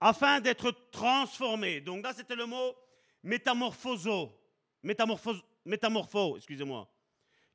[0.00, 1.80] afin d'être transformés.
[1.80, 2.74] Donc là, c'était le mot
[3.22, 4.32] métamorphoso,
[4.82, 6.90] métamorphose, métamorpho, excusez-moi,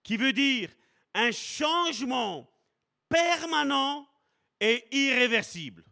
[0.04, 0.70] qui veut dire
[1.16, 2.48] un changement
[3.10, 4.08] permanent
[4.60, 5.84] et irréversible.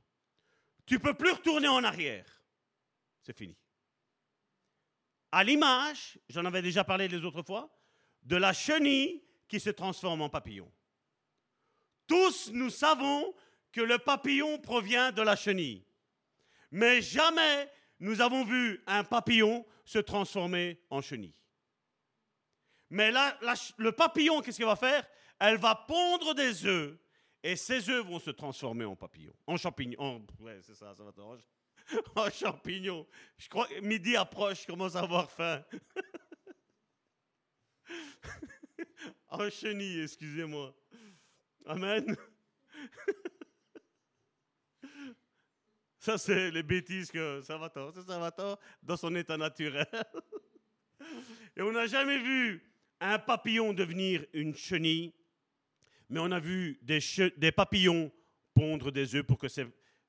[0.85, 2.25] Tu peux plus retourner en arrière.
[3.21, 3.55] C'est fini.
[5.31, 7.69] À l'image, j'en avais déjà parlé les autres fois,
[8.23, 10.71] de la chenille qui se transforme en papillon.
[12.07, 13.33] Tous nous savons
[13.71, 15.85] que le papillon provient de la chenille.
[16.71, 21.35] Mais jamais nous avons vu un papillon se transformer en chenille.
[22.89, 23.37] Mais là,
[23.77, 25.07] le papillon, qu'est-ce qu'il va faire?
[25.39, 26.97] Elle va pondre des œufs
[27.43, 30.25] et ces œufs vont se transformer en papillon, en champignon.
[30.39, 31.11] ouais, c'est ça, ça va
[32.15, 33.07] En champignon.
[33.37, 35.63] Je crois que midi approche, je commence à avoir faim.
[39.29, 40.75] en chenille, excusez-moi.
[41.65, 42.15] Amen.
[45.99, 49.85] Ça, c'est les bêtises que ça va c'est Salvatore dans son état naturel.
[51.55, 52.67] Et on n'a jamais vu
[52.99, 55.13] un papillon devenir une chenille,
[56.09, 56.97] mais on a vu des,
[57.37, 58.11] des papillons
[58.55, 59.47] pondre des œufs pour que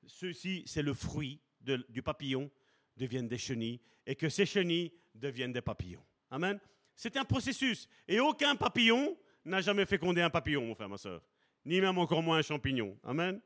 [0.07, 2.51] ceux-ci, c'est le fruit du papillon,
[2.97, 6.05] deviennent des chenilles et que ces chenilles deviennent des papillons.
[6.31, 6.59] Amen.
[6.95, 7.89] C'est un processus.
[8.07, 11.23] Et aucun papillon n'a jamais fécondé un papillon, mon frère, ma soeur
[11.65, 12.99] ni même encore moins un champignon.
[13.05, 13.41] Amen.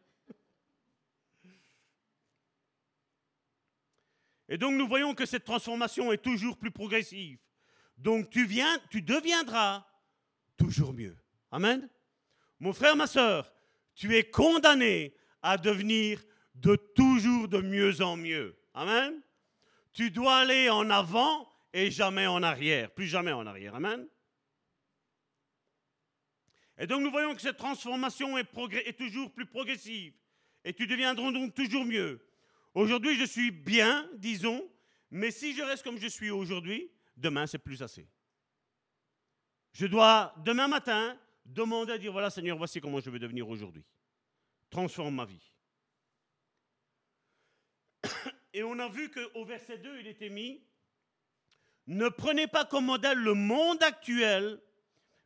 [4.48, 7.38] Et donc nous voyons que cette transformation est toujours plus progressive.
[7.98, 9.86] Donc tu viens, tu deviendras
[10.56, 11.16] toujours mieux.
[11.50, 11.88] Amen.
[12.60, 13.52] Mon frère, ma soeur,
[13.94, 16.22] tu es condamné à devenir
[16.56, 18.56] de toujours de mieux en mieux.
[18.74, 19.20] Amen.
[19.92, 23.74] Tu dois aller en avant et jamais en arrière, plus jamais en arrière.
[23.74, 24.06] Amen.
[26.78, 30.14] Et donc nous voyons que cette transformation est, toujours plus progressive.
[30.64, 32.20] Et tu deviendras donc toujours mieux.
[32.74, 34.68] Aujourd'hui, je suis bien, disons,
[35.10, 38.06] mais si je reste comme je suis aujourd'hui, demain, c'est plus assez.
[39.72, 43.84] Je dois, demain matin, demander à dire, voilà Seigneur, voici comment je vais devenir aujourd'hui.
[44.68, 45.55] Transforme ma vie.
[48.56, 50.64] Et on a vu qu'au verset 2, il était mis,
[51.88, 54.58] ne prenez pas comme modèle le monde actuel,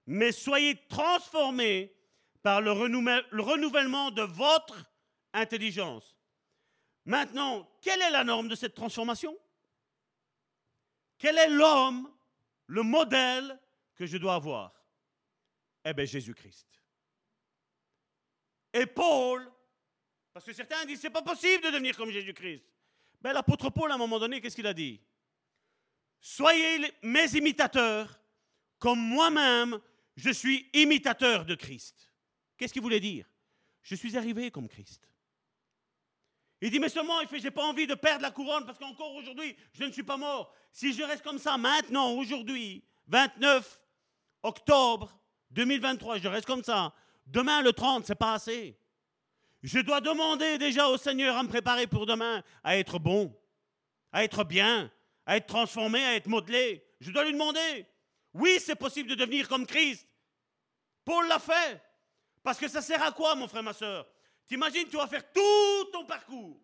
[0.04, 1.94] mais soyez transformés
[2.42, 4.84] par le renouvellement de votre
[5.32, 6.16] intelligence.
[7.04, 9.38] Maintenant, quelle est la norme de cette transformation?
[11.16, 12.12] Quel est l'homme,
[12.66, 13.60] le modèle
[13.94, 14.74] que je dois avoir?
[15.84, 16.66] Eh bien, Jésus-Christ.
[18.72, 19.48] Et Paul,
[20.32, 22.64] parce que certains disent, c'est pas possible de devenir comme Jésus-Christ.
[23.20, 25.00] Ben, l'apôtre Paul, à un moment donné, qu'est-ce qu'il a dit?
[26.20, 28.20] Soyez mes imitateurs,
[28.78, 29.78] comme moi-même,
[30.16, 32.12] je suis imitateur de Christ.
[32.56, 33.26] Qu'est-ce qu'il voulait dire?
[33.82, 35.08] Je suis arrivé comme Christ.
[36.62, 39.14] Il dit, mais seulement, il fait, j'ai pas envie de perdre la couronne parce qu'encore
[39.14, 40.52] aujourd'hui, je ne suis pas mort.
[40.72, 43.80] Si je reste comme ça maintenant, aujourd'hui, 29
[44.42, 45.18] octobre
[45.50, 46.94] 2023, je reste comme ça.
[47.26, 48.78] Demain, le 30, c'est pas assez.
[49.62, 53.36] Je dois demander déjà au Seigneur à me préparer pour demain, à être bon,
[54.12, 54.90] à être bien,
[55.26, 56.84] à être transformé, à être modelé.
[57.00, 57.86] Je dois lui demander.
[58.32, 60.08] Oui, c'est possible de devenir comme Christ.
[61.04, 61.82] Paul l'a fait.
[62.42, 64.06] Parce que ça sert à quoi, mon frère, ma soeur
[64.46, 66.58] T'imagines, tu vas faire tout ton parcours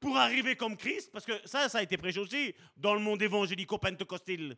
[0.00, 3.20] pour arriver comme Christ, parce que ça, ça a été prêché aussi dans le monde
[3.20, 4.56] évangélico-pentecostil.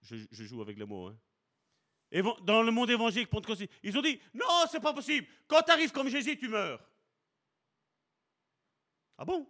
[0.00, 1.08] Je, je, joue avec les mots.
[1.08, 1.16] Hein.
[2.42, 3.30] Dans le monde évangélique
[3.82, 5.26] ils ont dit non, c'est pas possible.
[5.46, 6.86] Quand tu arrives comme Jésus, tu meurs.
[9.16, 9.46] Ah bon?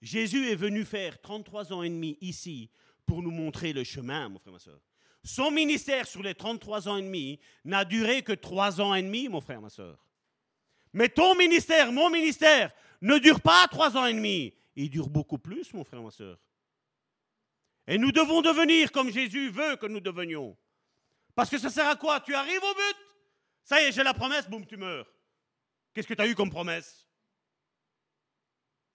[0.00, 2.70] Jésus est venu faire 33 ans et demi ici
[3.06, 4.80] pour nous montrer le chemin, mon frère, ma soeur.
[5.24, 9.28] Son ministère sur les 33 ans et demi n'a duré que 3 ans et demi,
[9.28, 10.06] mon frère, ma soeur.
[10.92, 14.54] Mais ton ministère, mon ministère, ne dure pas 3 ans et demi.
[14.76, 16.38] Il dure beaucoup plus, mon frère, ma soeur.
[17.86, 20.56] Et nous devons devenir comme Jésus veut que nous devenions.
[21.34, 22.20] Parce que ça sert à quoi?
[22.20, 22.96] Tu arrives au but?
[23.64, 25.06] Ça y est, j'ai la promesse, boum, tu meurs.
[25.92, 27.08] Qu'est-ce que tu as eu comme promesse?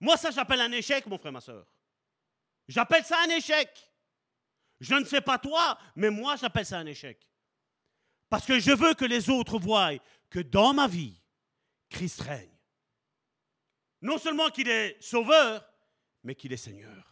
[0.00, 1.66] Moi, ça, j'appelle un échec, mon frère, ma soeur.
[2.68, 3.68] J'appelle ça un échec.
[4.80, 7.28] Je ne sais pas toi, mais moi j'appelle ça un échec.
[8.28, 9.92] Parce que je veux que les autres voient
[10.30, 11.20] que dans ma vie,
[11.90, 12.56] Christ règne.
[14.00, 15.68] Non seulement qu'il est sauveur,
[16.22, 17.09] mais qu'il est Seigneur.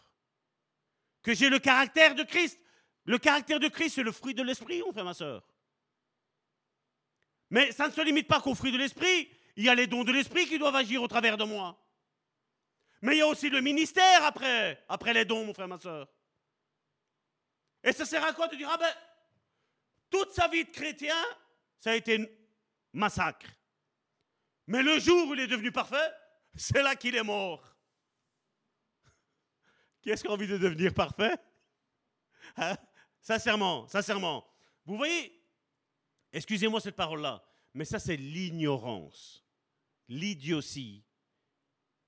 [1.29, 2.59] Que j'ai le caractère de Christ.
[3.05, 5.47] Le caractère de Christ, c'est le fruit de l'esprit, mon frère, ma soeur.
[7.51, 9.31] Mais ça ne se limite pas qu'au fruit de l'esprit.
[9.55, 11.79] Il y a les dons de l'esprit qui doivent agir au travers de moi.
[13.03, 16.09] Mais il y a aussi le ministère après, après les dons, mon frère, ma soeur.
[17.85, 18.95] Et ça sert à quoi de dire, ah ben,
[20.09, 21.23] toute sa vie de chrétien,
[21.79, 22.27] ça a été
[22.95, 23.49] massacre.
[24.67, 26.11] Mais le jour où il est devenu parfait,
[26.57, 27.77] c'est là qu'il est mort.
[30.11, 31.37] Est-ce qui a envie de devenir parfait?
[32.57, 32.77] Hein?
[33.21, 34.47] Sincèrement, sincèrement.
[34.85, 35.43] Vous voyez,
[36.33, 37.45] excusez-moi cette parole-là,
[37.75, 39.45] mais ça c'est l'ignorance,
[40.09, 41.05] l'idiotie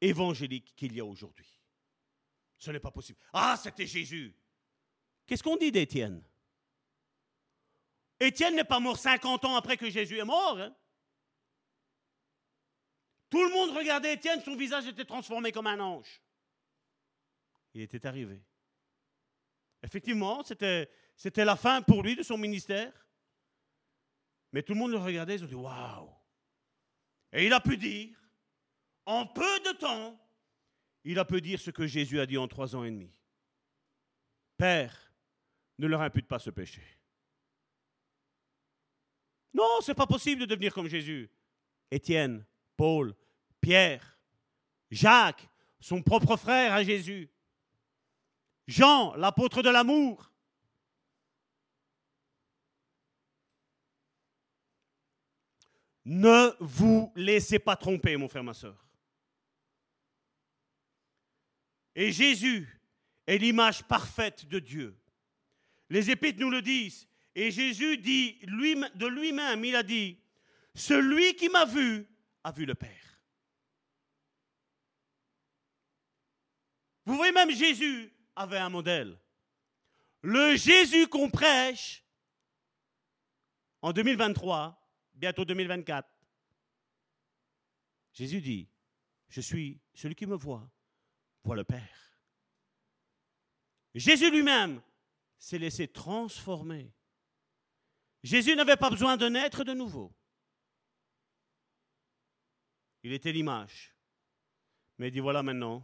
[0.01, 1.61] évangélique qu'il y a aujourd'hui.
[2.57, 3.19] Ce n'est pas possible.
[3.33, 4.35] Ah, c'était Jésus.
[5.27, 6.23] Qu'est-ce qu'on dit d'Étienne?
[8.19, 10.59] Étienne n'est pas mort 50 ans après que Jésus est mort.
[10.59, 10.75] Hein?
[13.31, 16.21] Tout le monde regardait Étienne, son visage était transformé comme un ange.
[17.75, 18.43] Il était arrivé.
[19.83, 20.89] Effectivement, c'était,
[21.37, 22.93] la fin pour lui de son ministère.
[24.53, 26.11] Mais tout le monde le regardait, ils ont dit Waouh
[27.33, 28.17] Et il a pu dire,
[29.07, 30.21] en peu de temps,
[31.05, 33.11] il a pu dire ce que Jésus a dit en trois ans et demi
[34.57, 35.15] Père,
[35.79, 36.83] ne leur impute pas ce péché.
[39.55, 41.31] Non, c'est pas possible de devenir comme Jésus.
[41.91, 42.45] Étienne,
[42.77, 43.15] Paul,
[43.61, 44.19] Pierre,
[44.91, 45.49] Jacques,
[45.81, 47.31] son propre frère à Jésus.
[48.71, 50.31] Jean, l'apôtre de l'amour.
[56.05, 58.89] Ne vous laissez pas tromper, mon frère, ma soeur.
[61.97, 62.81] Et Jésus
[63.27, 64.97] est l'image parfaite de Dieu.
[65.89, 67.09] Les Épîtres nous le disent.
[67.35, 70.21] Et Jésus dit de lui-même, il a dit,
[70.77, 72.07] celui qui m'a vu
[72.45, 73.21] a vu le Père.
[77.05, 79.19] Vous voyez, même Jésus avait un modèle.
[80.23, 82.05] Le Jésus qu'on prêche
[83.83, 84.77] en 2023,
[85.15, 86.09] bientôt 2024,
[88.13, 88.69] Jésus dit,
[89.29, 90.69] je suis celui qui me voit,
[91.45, 92.19] voit le Père.
[93.95, 94.83] Jésus lui-même
[95.39, 96.93] s'est laissé transformer.
[98.23, 100.13] Jésus n'avait pas besoin de naître de nouveau.
[103.03, 103.95] Il était l'image.
[104.99, 105.83] Mais il dit, voilà maintenant,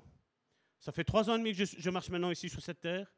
[0.86, 3.12] ça fait trois ans et demi que je, marche maintenant ici sur cette terre.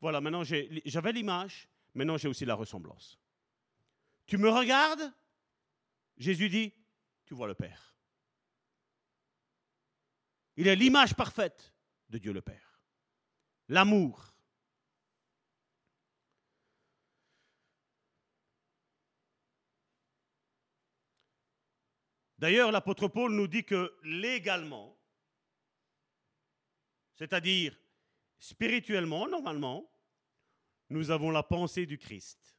[0.00, 3.20] Voilà, maintenant j'avais l'image, maintenant j'ai aussi la ressemblance.
[4.24, 5.12] Tu me regardes
[6.16, 6.72] Jésus dit,
[7.26, 7.94] tu vois le Père.
[10.56, 11.74] Il est l'image parfaite
[12.08, 12.80] de Dieu le Père.
[13.68, 14.34] L'amour.
[22.38, 24.96] D'ailleurs, l'apôtre Paul nous dit que légalement,
[27.20, 27.78] c'est-à-dire
[28.38, 29.86] spirituellement, normalement,
[30.88, 32.56] nous avons la pensée du Christ.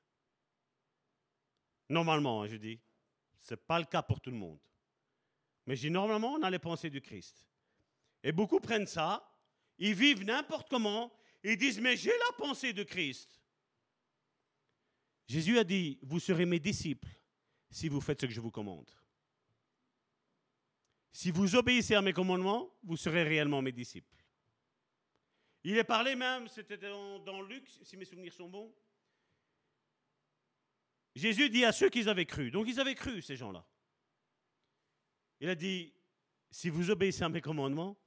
[1.90, 2.80] Normalement, hein, je dis.
[3.40, 4.60] Ce n'est pas le cas pour tout le monde.
[5.66, 7.44] Mais je dis normalement, on a les pensées du Christ.
[8.24, 9.36] Et beaucoup prennent ça,
[9.80, 11.12] ils vivent n'importe comment,
[11.44, 13.42] ils disent, mais j'ai la pensée de Christ.
[15.28, 17.10] Jésus a dit, vous serez mes disciples
[17.72, 18.92] si vous faites ce que je vous commande.
[21.12, 24.20] Si vous obéissez à mes commandements, vous serez réellement mes disciples.
[25.64, 28.74] Il est parlé même, c'était dans, Luc, si mes souvenirs sont bons.
[31.16, 33.66] Jésus dit à ceux qu'ils avaient cru, donc ils avaient cru ces gens-là.
[35.40, 35.94] Il a dit,
[36.50, 37.98] si vous obéissez à mes commandements,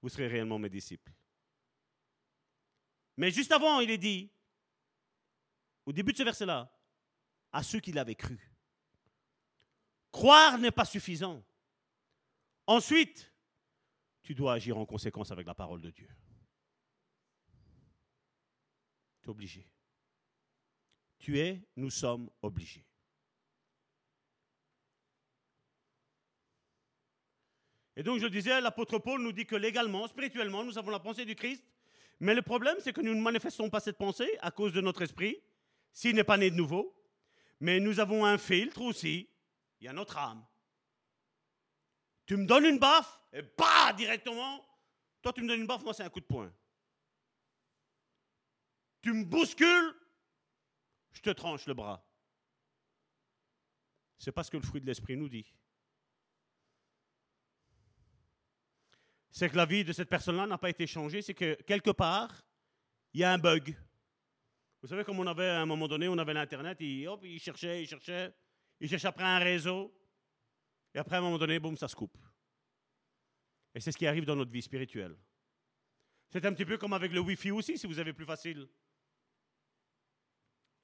[0.00, 1.12] vous serez réellement mes disciples.
[3.16, 4.30] Mais juste avant, il est dit,
[5.84, 6.72] au début de ce verset-là,
[7.52, 8.38] à ceux qui l'avaient cru.
[10.12, 11.42] Croire n'est pas suffisant.
[12.66, 13.32] Ensuite,
[14.22, 16.08] tu dois agir en conséquence avec la parole de Dieu.
[19.26, 19.68] Obligé.
[21.18, 22.84] Tu es, nous sommes obligés.
[27.96, 31.24] Et donc je disais, l'apôtre Paul nous dit que légalement, spirituellement, nous avons la pensée
[31.24, 31.64] du Christ.
[32.20, 35.02] Mais le problème, c'est que nous ne manifestons pas cette pensée à cause de notre
[35.02, 35.42] esprit,
[35.92, 36.94] s'il n'est pas né de nouveau.
[37.60, 39.28] Mais nous avons un filtre aussi,
[39.80, 40.44] il y a notre âme.
[42.26, 44.64] Tu me donnes une baffe, et bah, directement,
[45.22, 46.52] toi tu me donnes une baffe, moi c'est un coup de poing.
[49.06, 49.94] Tu me bouscules,
[51.12, 52.04] je te tranche le bras.
[54.18, 55.46] C'est pas ce que le fruit de l'esprit nous dit.
[59.30, 62.44] C'est que la vie de cette personne-là n'a pas été changée, c'est que quelque part,
[63.12, 63.76] il y a un bug.
[64.82, 67.38] Vous savez, comme on avait à un moment donné, on avait l'Internet, il, hop, il
[67.38, 68.34] cherchait, il cherchait,
[68.80, 69.96] il cherchait après un réseau,
[70.92, 72.18] et après à un moment donné, boum, ça se coupe.
[73.72, 75.16] Et c'est ce qui arrive dans notre vie spirituelle.
[76.28, 78.68] C'est un petit peu comme avec le Wi-Fi aussi, si vous avez plus facile.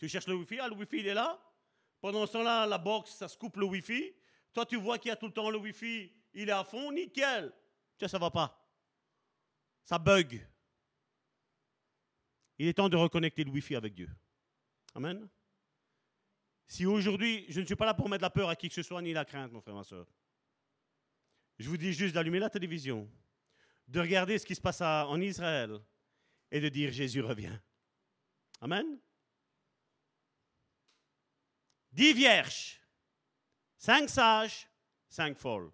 [0.03, 1.41] Tu cherches le Wi-Fi, ah, le Wi-Fi il est là.
[2.01, 4.13] Pendant ce temps-là, la box, ça se coupe le Wi-Fi.
[4.53, 6.91] Toi, tu vois qu'il y a tout le temps le Wi-Fi, il est à fond,
[6.91, 7.53] nickel.
[7.97, 8.69] Tiens, ça va pas.
[9.85, 10.45] Ça bug.
[12.59, 14.11] Il est temps de reconnecter le Wi-Fi avec Dieu.
[14.97, 15.29] Amen.
[16.67, 18.83] Si aujourd'hui, je ne suis pas là pour mettre la peur à qui que ce
[18.83, 20.09] soit, ni la crainte, mon frère, ma soeur.
[21.61, 23.09] Je vous dis juste d'allumer la télévision,
[23.87, 25.79] de regarder ce qui se passe en Israël
[26.51, 27.57] et de dire Jésus revient.
[28.61, 28.99] Amen.
[31.93, 32.81] Dix vierges,
[33.77, 34.69] cinq sages,
[35.09, 35.71] cinq folles.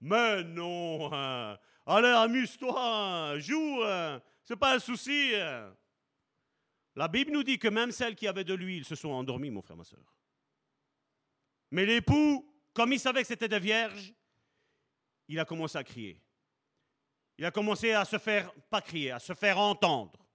[0.00, 1.58] Mais non, hein.
[1.86, 4.22] allez, amuse-toi, joue, hein.
[4.44, 5.32] c'est pas un souci.
[5.34, 5.74] hein.
[6.94, 9.62] La Bible nous dit que même celles qui avaient de l'huile se sont endormies, mon
[9.62, 10.14] frère, ma soeur.
[11.70, 14.12] Mais l'époux, comme il savait que c'était des vierges,
[15.28, 16.20] il a commencé à crier.
[17.36, 20.26] Il a commencé à se faire, pas crier, à se faire entendre.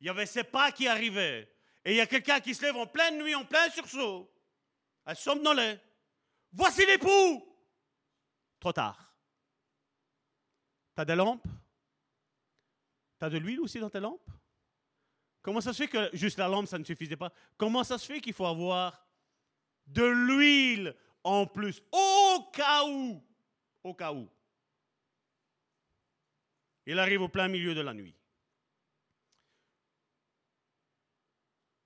[0.00, 1.52] Il y avait ses pas qui arrivaient.
[1.84, 4.32] Et il y a quelqu'un qui se lève en pleine nuit, en plein sursaut.
[5.10, 5.80] Elle somnolait.
[6.52, 7.44] Voici l'époux
[8.60, 9.12] Trop tard.
[10.94, 11.44] T'as des lampes?
[13.18, 14.30] T'as de l'huile aussi dans tes lampes?
[15.42, 17.32] Comment ça se fait que juste la lampe, ça ne suffisait pas?
[17.56, 19.04] Comment ça se fait qu'il faut avoir
[19.86, 23.20] de l'huile en plus Au cas où?
[23.82, 24.28] Au cas où.
[26.86, 28.14] Il arrive au plein milieu de la nuit.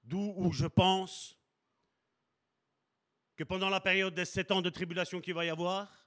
[0.03, 1.39] D'où où je pense
[3.37, 6.07] que pendant la période des sept ans de tribulation qu'il va y avoir,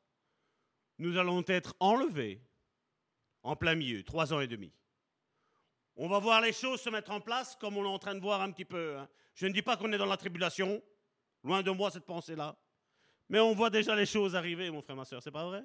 [0.98, 2.42] nous allons être enlevés
[3.44, 4.72] en plein milieu, trois ans et demi.
[5.96, 8.20] On va voir les choses se mettre en place comme on est en train de
[8.20, 8.98] voir un petit peu.
[8.98, 9.10] hein.
[9.34, 10.82] Je ne dis pas qu'on est dans la tribulation,
[11.44, 12.58] loin de moi cette pensée-là,
[13.30, 15.64] mais on voit déjà les choses arriver, mon frère, ma soeur, c'est pas vrai?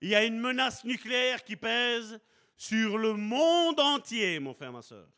[0.00, 2.20] Il y a une menace nucléaire qui pèse
[2.56, 5.08] sur le monde entier, mon frère, ma soeur.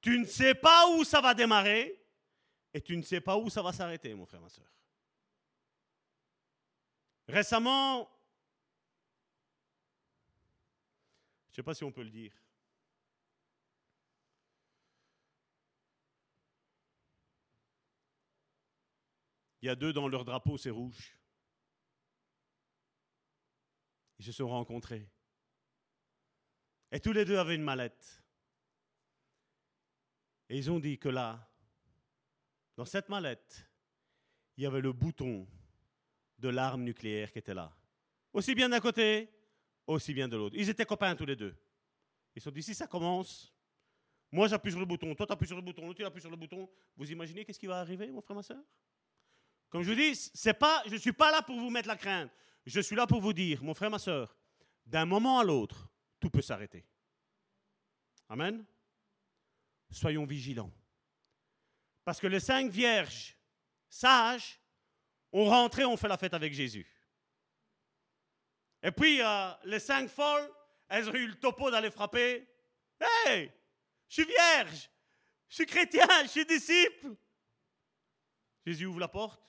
[0.00, 2.03] Tu ne sais pas où ça va démarrer
[2.74, 4.66] et tu ne sais pas où ça va s'arrêter, mon frère, ma soeur.
[7.28, 8.10] Récemment,
[11.46, 12.34] je ne sais pas si on peut le dire,
[19.62, 21.16] il y a deux dans leur drapeau, c'est rouge.
[24.18, 25.08] Ils se sont rencontrés.
[26.90, 28.22] Et tous les deux avaient une mallette.
[30.48, 31.53] Et ils ont dit que là,
[32.76, 33.68] dans cette mallette,
[34.56, 35.46] il y avait le bouton
[36.38, 37.74] de l'arme nucléaire qui était là.
[38.32, 39.30] Aussi bien d'un côté,
[39.86, 40.56] aussi bien de l'autre.
[40.58, 41.54] Ils étaient copains tous les deux.
[42.34, 43.54] Ils se sont dit, si ça commence,
[44.30, 46.30] moi j'appuie sur le bouton, toi tu appuies sur le bouton, l'autre il appuie sur
[46.30, 46.68] le bouton.
[46.96, 48.62] Vous imaginez qu'est-ce qui va arriver, mon frère, ma soeur
[49.70, 51.96] Comme je vous dis, c'est pas, je ne suis pas là pour vous mettre la
[51.96, 52.30] crainte.
[52.66, 54.36] Je suis là pour vous dire, mon frère, ma soeur,
[54.86, 55.88] d'un moment à l'autre,
[56.18, 56.84] tout peut s'arrêter.
[58.28, 58.64] Amen?
[59.90, 60.72] Soyons vigilants.
[62.04, 63.36] Parce que les cinq vierges
[63.88, 64.60] sages
[65.32, 66.86] ont rentré, ont fait la fête avec Jésus.
[68.82, 70.50] Et puis, euh, les cinq folles,
[70.88, 72.46] elles ont eu le topo d'aller frapper.
[73.00, 73.50] Hey,
[74.08, 74.90] je suis vierge,
[75.48, 77.16] je suis chrétien, je suis disciple.
[78.66, 79.42] Jésus ouvre la porte.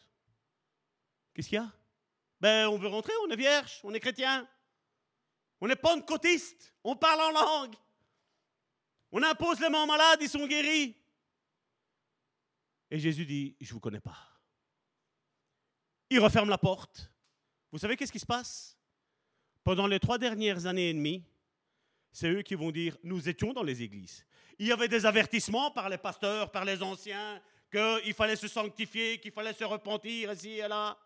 [1.34, 1.72] Qu'est-ce qu'il y a?
[2.40, 4.48] Ben, on veut rentrer, on est vierge, on est chrétien.
[5.62, 7.76] On une cotiste, on parle en langue.
[9.12, 10.96] On impose les mains malades, ils sont guéris.
[12.96, 14.18] Et Jésus dit, je ne vous connais pas.
[16.10, 17.12] Il referme la porte.
[17.70, 18.78] Vous savez qu'est-ce qui se passe?
[19.66, 21.22] Pendant les trois dernières années et demie,
[22.14, 24.26] c'est eux qui vont dire, nous étions dans les églises.
[24.58, 29.20] Il y avait des avertissements par les pasteurs, par les anciens, qu'il fallait se sanctifier,
[29.20, 30.98] qu'il fallait se repentir ici et là.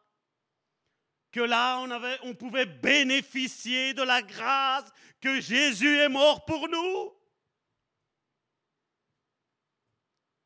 [1.31, 6.69] Que là, on, avait, on pouvait bénéficier de la grâce que Jésus est mort pour
[6.69, 7.18] nous.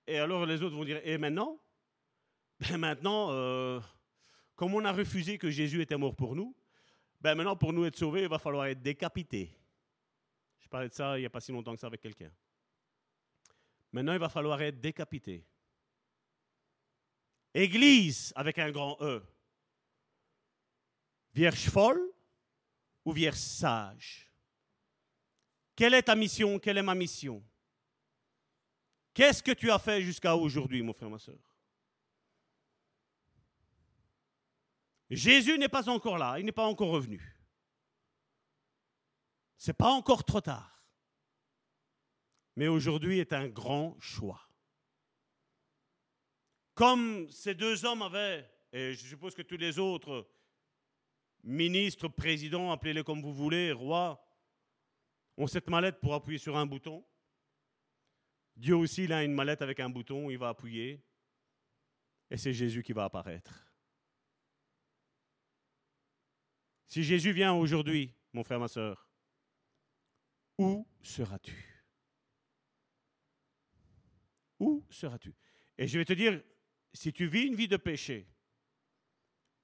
[0.08, 1.60] Et alors les autres vont dire, et maintenant?
[2.60, 3.80] Ben Maintenant, euh,
[4.56, 6.56] comme on a refusé que Jésus était mort pour nous,
[7.20, 9.58] ben maintenant pour nous être sauvés, il va falloir être décapité.
[10.60, 12.32] Je parlais de ça il n'y a pas si longtemps que ça avec quelqu'un.
[13.94, 15.46] Maintenant, il va falloir être décapité.
[17.54, 19.24] Église avec un grand E.
[21.32, 22.02] Vierge folle
[23.06, 24.32] ou vierge sage?
[25.76, 26.58] Quelle est ta mission?
[26.58, 27.44] Quelle est ma mission?
[29.14, 31.38] Qu'est-ce que tu as fait jusqu'à aujourd'hui, mon frère, ma soeur?
[35.10, 37.22] Jésus n'est pas encore là, il n'est pas encore revenu.
[39.58, 40.84] Ce n'est pas encore trop tard.
[42.56, 44.50] Mais aujourd'hui est un grand choix.
[46.74, 50.28] Comme ces deux hommes avaient, et je suppose que tous les autres
[51.44, 54.26] ministres, présidents, appelez-les comme vous voulez, rois,
[55.38, 57.06] ont cette mallette pour appuyer sur un bouton.
[58.56, 61.04] Dieu aussi, il a une mallette avec un bouton, il va appuyer,
[62.30, 63.72] et c'est Jésus qui va apparaître.
[66.88, 69.10] Si Jésus vient aujourd'hui, mon frère, ma soeur,
[70.58, 71.84] où seras-tu?
[74.60, 75.34] Où seras-tu?
[75.78, 76.42] Et je vais te dire,
[76.94, 78.28] si tu vis une vie de péché,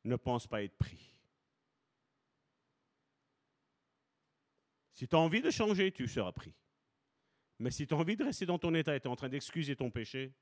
[0.03, 1.16] ne pense pas être pris.
[4.94, 6.53] Si tu as envie de changer, tu seras pris.
[7.60, 9.30] Mais si tu as envie de rester dans ton état et tu es en train
[9.30, 10.34] d'excuser ton péché,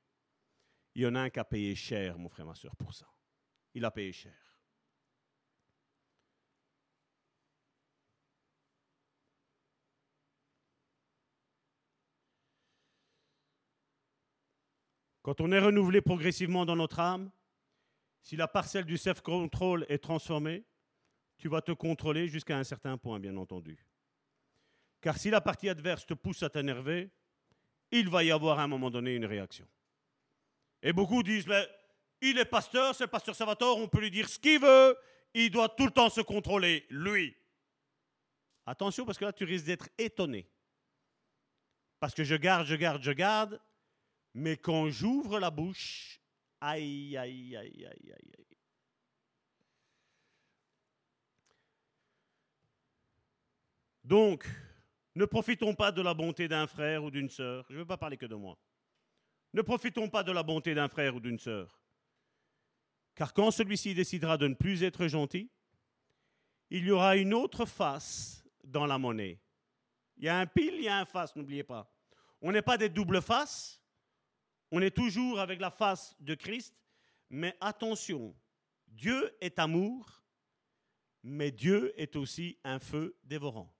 [0.94, 3.06] il y en a un qui a payé cher, mon frère, ma soeur, pour ça.
[3.74, 4.34] Il a payé cher.
[15.22, 17.30] Quand on est renouvelé progressivement dans notre âme,
[18.22, 20.64] si la parcelle du self-control est transformée,
[21.36, 23.87] tu vas te contrôler jusqu'à un certain point, bien entendu.
[25.00, 27.10] Car si la partie adverse te pousse à t'énerver,
[27.90, 29.66] il va y avoir à un moment donné une réaction.
[30.82, 31.68] Et beaucoup disent, mais
[32.20, 34.96] il est pasteur, c'est pasteur Salvatore, on peut lui dire ce qu'il veut,
[35.34, 37.36] il doit tout le temps se contrôler, lui.
[38.66, 40.48] Attention, parce que là, tu risques d'être étonné.
[42.00, 43.60] Parce que je garde, je garde, je garde,
[44.34, 46.20] mais quand j'ouvre la bouche,
[46.60, 48.56] aïe, aïe, aïe, aïe, aïe, aïe.
[54.04, 54.48] Donc,
[55.18, 57.66] ne profitons pas de la bonté d'un frère ou d'une sœur.
[57.68, 58.56] Je ne veux pas parler que de moi.
[59.52, 61.82] Ne profitons pas de la bonté d'un frère ou d'une sœur.
[63.16, 65.50] Car quand celui-ci décidera de ne plus être gentil,
[66.70, 69.40] il y aura une autre face dans la monnaie.
[70.18, 71.92] Il y a un pile, il y a un face, n'oubliez pas.
[72.40, 73.82] On n'est pas des doubles faces,
[74.70, 76.76] on est toujours avec la face de Christ,
[77.28, 78.36] mais attention,
[78.86, 80.22] Dieu est amour,
[81.24, 83.74] mais Dieu est aussi un feu dévorant.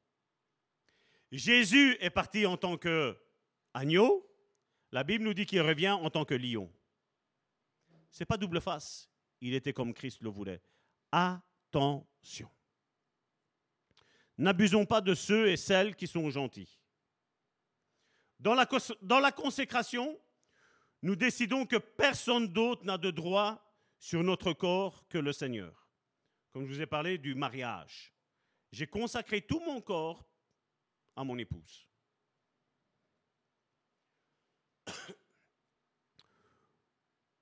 [1.30, 3.16] Jésus est parti en tant que
[3.74, 4.24] agneau.
[4.92, 6.72] La Bible nous dit qu'il revient en tant que lion.
[8.10, 9.10] C'est pas double face.
[9.40, 10.62] Il était comme Christ le voulait.
[11.12, 12.50] Attention.
[14.38, 16.78] N'abusons pas de ceux et celles qui sont gentils.
[18.38, 18.68] Dans la,
[19.02, 20.18] dans la consécration,
[21.02, 23.64] nous décidons que personne d'autre n'a de droit
[23.98, 25.88] sur notre corps que le Seigneur.
[26.52, 28.14] Comme je vous ai parlé du mariage,
[28.72, 30.27] j'ai consacré tout mon corps
[31.18, 31.86] à mon épouse.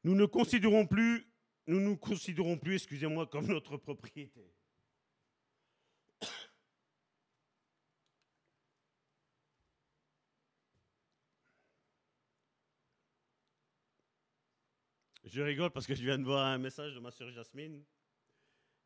[0.05, 1.31] Nous ne considérons plus,
[1.67, 4.55] nous nous considérons plus, excusez-moi, comme notre propriété.
[15.25, 17.85] Je rigole parce que je viens de voir un message de ma soeur Jasmine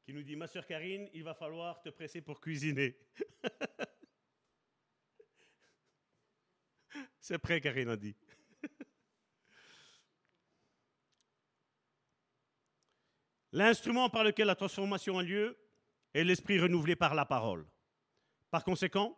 [0.05, 2.97] qui nous dit Ma soeur Karine, il va falloir te presser pour cuisiner.
[7.31, 8.16] C'est prêt, Karine a dit.
[13.52, 15.57] L'instrument par lequel la transformation a lieu
[16.12, 17.65] est l'esprit renouvelé par la parole.
[18.51, 19.16] Par conséquent,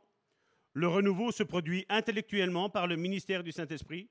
[0.74, 4.10] le renouveau se produit intellectuellement par le ministère du Saint-Esprit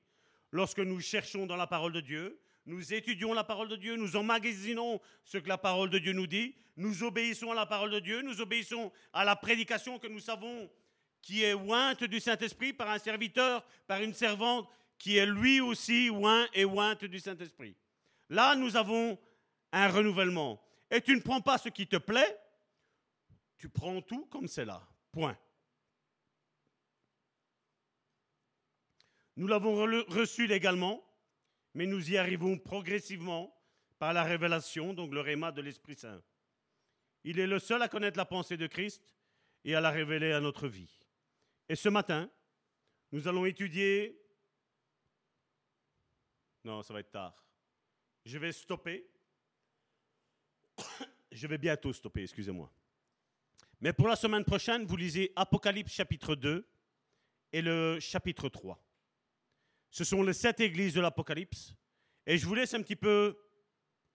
[0.50, 4.16] lorsque nous cherchons dans la parole de Dieu, nous étudions la parole de Dieu, nous
[4.16, 8.00] emmagasinons ce que la parole de Dieu nous dit, nous obéissons à la parole de
[8.00, 10.68] Dieu, nous obéissons à la prédication que nous savons
[11.22, 14.68] qui est ointe du Saint-Esprit par un serviteur, par une servante
[14.98, 17.76] qui est lui aussi oint et ointe du Saint-Esprit.
[18.28, 19.18] Là, nous avons
[19.72, 20.62] un renouvellement.
[20.90, 22.38] Et tu ne prends pas ce qui te plaît,
[23.56, 24.86] tu prends tout comme c'est là.
[25.12, 25.38] Point.
[29.36, 29.76] Nous l'avons
[30.08, 31.02] reçu légalement
[31.74, 33.54] mais nous y arrivons progressivement
[33.98, 36.22] par la révélation, donc le réma de l'Esprit Saint.
[37.24, 39.14] Il est le seul à connaître la pensée de Christ
[39.64, 41.01] et à la révéler à notre vie.
[41.72, 42.30] Et ce matin,
[43.12, 44.20] nous allons étudier...
[46.64, 47.46] Non, ça va être tard.
[48.26, 49.08] Je vais stopper.
[51.32, 52.70] Je vais bientôt stopper, excusez-moi.
[53.80, 56.68] Mais pour la semaine prochaine, vous lisez Apocalypse chapitre 2
[57.54, 58.78] et le chapitre 3.
[59.90, 61.74] Ce sont les sept églises de l'Apocalypse.
[62.26, 63.34] Et je vous laisse un petit peu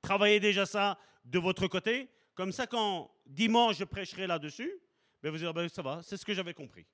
[0.03, 2.07] travailler déjà ça de votre côté.
[2.35, 4.79] Comme ça, quand dimanche je prêcherai là-dessus,
[5.23, 6.85] ben vous direz, ben ça va, c'est ce que j'avais compris.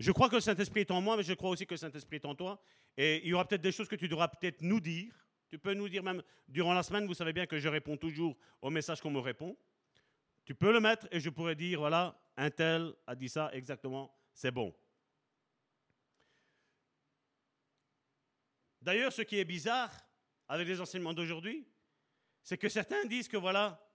[0.00, 2.16] Je crois que le Saint-Esprit est en moi, mais je crois aussi que le Saint-Esprit
[2.16, 2.58] est en toi.
[2.96, 5.14] Et il y aura peut-être des choses que tu devras peut-être nous dire.
[5.50, 8.34] Tu peux nous dire même durant la semaine, vous savez bien que je réponds toujours
[8.62, 9.58] au message qu'on me répond.
[10.46, 14.16] Tu peux le mettre et je pourrais dire, voilà, un tel a dit ça exactement,
[14.32, 14.74] c'est bon.
[18.80, 19.92] D'ailleurs, ce qui est bizarre
[20.48, 21.68] avec les enseignements d'aujourd'hui,
[22.42, 23.86] c'est que certains disent que voilà,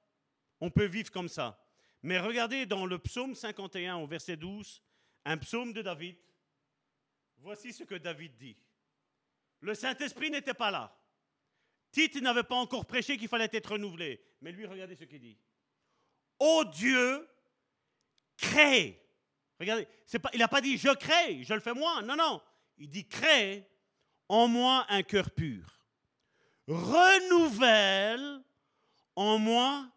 [0.61, 1.59] on peut vivre comme ça.
[2.03, 4.83] Mais regardez dans le psaume 51 au verset 12,
[5.25, 6.15] un psaume de David.
[7.37, 8.57] Voici ce que David dit.
[9.59, 10.95] Le Saint-Esprit n'était pas là.
[11.91, 14.21] Tite n'avait pas encore prêché qu'il fallait être renouvelé.
[14.41, 15.37] Mais lui, regardez ce qu'il dit.
[16.39, 17.27] Ô Dieu,
[18.37, 19.01] crée.
[19.59, 19.87] Regardez,
[20.33, 22.01] il n'a pas dit je crée, je le fais moi.
[22.01, 22.41] Non, non.
[22.77, 23.67] Il dit crée
[24.27, 25.85] en moi un cœur pur.
[26.67, 28.43] Renouvelle
[29.15, 29.89] en moi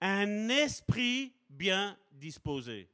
[0.00, 2.88] un esprit bien disposé.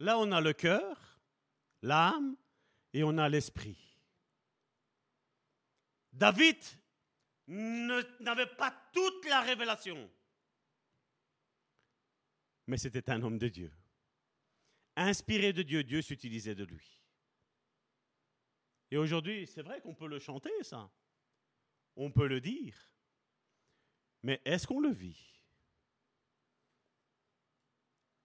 [0.00, 1.20] Là, on a le cœur,
[1.82, 2.36] l'âme
[2.92, 3.78] et on a l'esprit.
[6.12, 6.58] David
[7.46, 10.10] n'avait pas toute la révélation,
[12.66, 13.72] mais c'était un homme de Dieu
[14.98, 17.00] inspiré de Dieu, Dieu s'utilisait de lui.
[18.90, 20.90] Et aujourd'hui, c'est vrai qu'on peut le chanter, ça.
[21.94, 22.74] On peut le dire.
[24.22, 25.37] Mais est-ce qu'on le vit?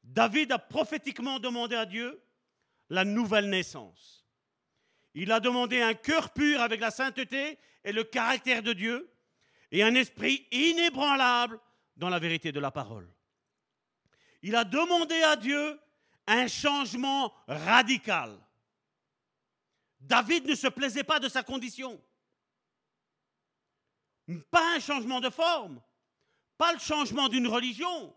[0.04, 2.22] David a prophétiquement demandé à Dieu
[2.90, 4.26] la nouvelle naissance.
[5.14, 9.10] Il a demandé un cœur pur avec la sainteté et le caractère de Dieu
[9.72, 11.60] et un esprit inébranlable
[11.96, 13.10] dans la vérité de la parole.
[14.42, 15.80] Il a demandé à Dieu
[16.28, 18.38] un changement radical.
[20.00, 22.02] David ne se plaisait pas de sa condition.
[24.52, 25.82] Pas un changement de forme,
[26.58, 28.14] pas le changement d'une religion.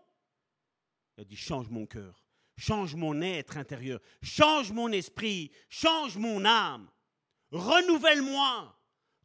[1.17, 2.23] Il a dit, change mon cœur,
[2.57, 6.89] change mon être intérieur, change mon esprit, change mon âme,
[7.49, 8.79] renouvelle-moi,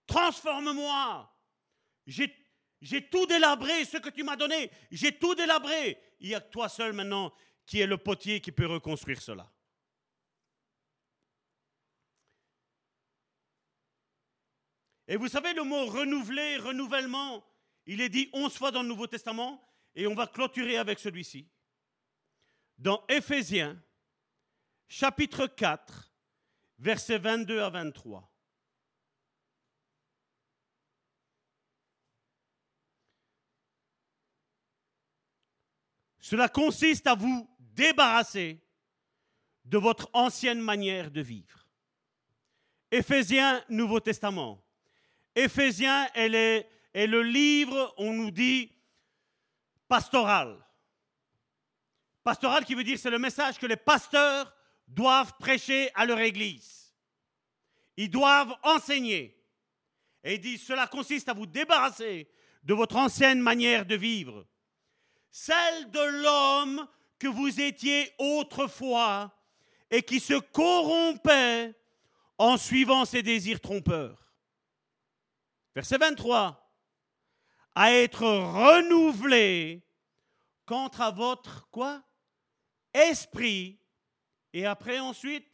[0.06, 1.30] transforme-moi.
[2.06, 5.98] J'ai tout délabré, ce que tu m'as donné, j'ai tout délabré.
[6.20, 7.32] Il n'y a toi seul maintenant
[7.66, 9.52] qui est le potier qui peut reconstruire cela.
[15.06, 17.44] Et vous savez, le mot renouveler, renouvellement,
[17.84, 19.62] il est dit onze fois dans le Nouveau Testament,
[19.94, 21.46] Et on va clôturer avec celui-ci.
[22.78, 23.80] Dans Éphésiens,
[24.88, 26.12] chapitre 4,
[26.78, 28.32] versets 22 à 23.
[36.18, 38.60] Cela consiste à vous débarrasser
[39.64, 41.66] de votre ancienne manière de vivre.
[42.90, 44.62] Éphésiens, Nouveau Testament.
[45.34, 48.70] Éphésiens est, est le livre, on nous dit,
[49.88, 50.61] pastoral.
[52.22, 54.54] Pastoral qui veut dire c'est le message que les pasteurs
[54.86, 56.94] doivent prêcher à leur église.
[57.96, 59.38] Ils doivent enseigner.
[60.24, 62.30] Et il dit, cela consiste à vous débarrasser
[62.62, 64.46] de votre ancienne manière de vivre,
[65.30, 66.86] celle de l'homme
[67.18, 69.36] que vous étiez autrefois
[69.90, 71.74] et qui se corrompait
[72.38, 74.32] en suivant ses désirs trompeurs.
[75.74, 76.58] Verset 23.
[77.74, 79.82] À être renouvelé
[80.66, 82.02] quant à votre quoi?
[82.94, 83.78] Esprit.
[84.52, 85.46] Et après ensuite,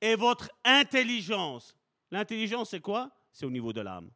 [0.00, 1.76] et votre intelligence.
[2.10, 3.10] L'intelligence, c'est quoi?
[3.32, 4.10] C'est au niveau de l'âme.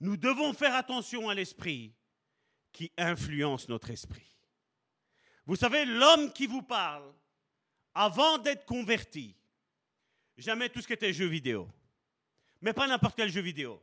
[0.00, 1.94] Nous devons faire attention à l'esprit
[2.72, 4.36] qui influence notre esprit.
[5.44, 7.12] Vous savez, l'homme qui vous parle,
[7.94, 9.34] avant d'être converti,
[10.36, 11.68] j'aimais tout ce qui était jeux vidéo.
[12.60, 13.82] Mais pas n'importe quel jeu vidéo.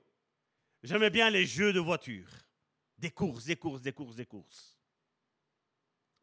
[0.84, 2.30] J'aimais bien les jeux de voiture.
[2.98, 4.75] Des courses, des courses, des courses, des courses.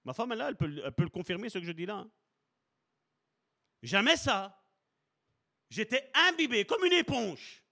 [0.04, 1.96] Ma femme là, elle peut, le confirmer, ce que je dis là.
[1.96, 2.10] hein.
[3.82, 4.58] Jamais ça.
[5.70, 7.64] J'étais imbibé comme une éponge.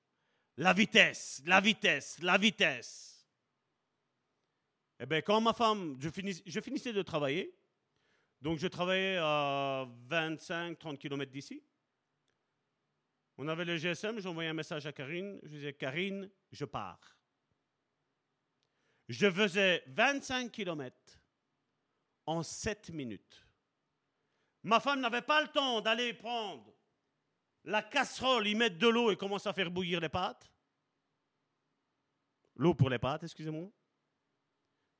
[0.56, 3.26] La vitesse, la vitesse, la vitesse.
[4.98, 6.08] Eh bien, quand ma femme, je,
[6.46, 7.56] je finissais de travailler,
[8.40, 11.62] donc je travaillais à 25-30 km d'ici.
[13.38, 17.16] On avait le GSM, j'envoyais un message à Karine, je disais, Karine, je pars.
[19.08, 21.19] Je faisais 25 km
[22.30, 23.44] en 7 minutes.
[24.62, 26.72] Ma femme n'avait pas le temps d'aller prendre
[27.64, 30.50] la casserole, y mettre de l'eau et commencer à faire bouillir les pâtes.
[32.54, 33.68] L'eau pour les pâtes, excusez-moi.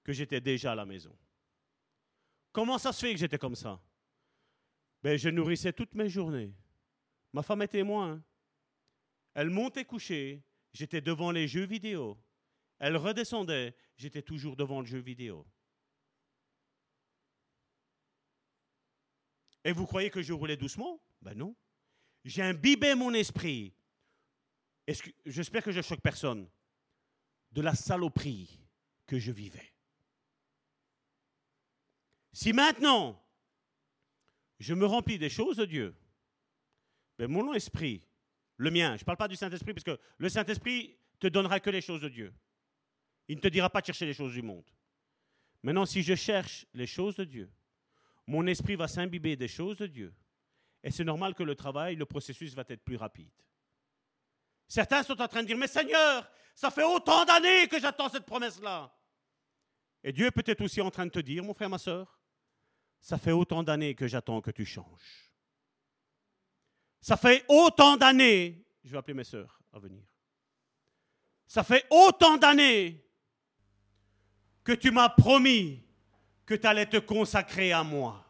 [0.03, 1.17] Que j'étais déjà à la maison.
[2.53, 3.81] Comment ça se fait que j'étais comme ça?
[5.03, 6.53] Ben, Je nourrissais toutes mes journées.
[7.33, 8.21] Ma femme est témoin.
[9.35, 10.43] Elle montait coucher,
[10.73, 12.21] j'étais devant les jeux vidéo.
[12.81, 15.47] Elle redescendait, j'étais toujours devant le jeu vidéo.
[19.65, 21.01] Et vous croyez que je roulais doucement?
[21.21, 21.55] Ben non.
[22.25, 23.75] J'ai imbibé mon esprit.
[25.27, 26.49] J'espère que je choque personne.
[27.53, 28.61] De la saloperie
[29.07, 29.73] que je vivais.
[32.33, 33.21] Si maintenant
[34.61, 35.97] je me remplis des choses de Dieu,
[37.19, 38.03] ben mon esprit,
[38.57, 41.71] le mien, je ne parle pas du Saint-Esprit, parce que le Saint-Esprit te donnera que
[41.71, 42.33] les choses de Dieu.
[43.27, 44.65] Il ne te dira pas de chercher les choses du monde.
[45.63, 47.51] Maintenant, si je cherche les choses de Dieu,
[48.31, 50.15] mon esprit va s'imbiber des choses de Dieu.
[50.85, 53.33] Et c'est normal que le travail, le processus va être plus rapide.
[54.69, 58.25] Certains sont en train de dire, mais Seigneur, ça fait autant d'années que j'attends cette
[58.25, 58.97] promesse-là.
[60.05, 62.21] Et Dieu est peut-être aussi en train de te dire, mon frère, ma soeur,
[63.01, 65.35] ça fait autant d'années que j'attends que tu changes.
[67.01, 70.05] Ça fait autant d'années, je vais appeler mes sœurs à venir.
[71.49, 73.05] Ça fait autant d'années
[74.63, 75.85] que tu m'as promis
[76.51, 78.27] que tu allais te consacrer à moi.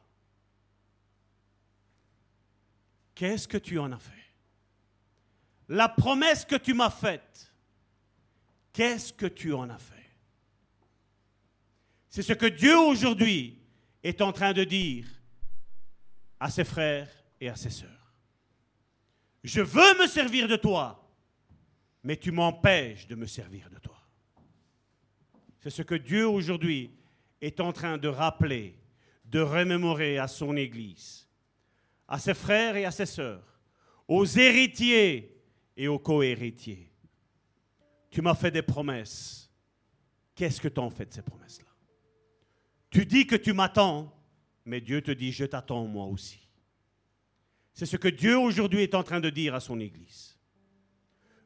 [3.15, 4.35] Qu'est-ce que tu en as fait?
[5.71, 7.51] La promesse que tu m'as faite,
[8.75, 10.11] qu'est-ce que tu en as fait?
[12.11, 13.59] C'est ce que Dieu aujourd'hui
[14.03, 15.07] est en train de dire
[16.41, 17.09] à ses frères
[17.41, 18.13] et à ses sœurs.
[19.43, 21.11] Je veux me servir de toi,
[22.03, 24.07] mais tu m'empêches de me servir de toi.
[25.61, 27.00] C'est ce que Dieu aujourd'hui
[27.41, 28.77] est en train de rappeler,
[29.25, 31.29] de remémorer à son Église,
[32.09, 33.61] à ses frères et à ses sœurs,
[34.09, 35.43] aux héritiers
[35.77, 36.93] et aux co-héritiers.
[38.11, 39.51] Tu m'as fait des promesses.
[40.35, 41.69] Qu'est-ce que tu en fais de ces promesses-là?
[42.91, 44.13] Tu dis que tu m'attends,
[44.65, 46.41] mais Dieu te dit, je t'attends moi aussi.
[47.73, 50.39] C'est ce que Dieu aujourd'hui est en train de dire à son Église.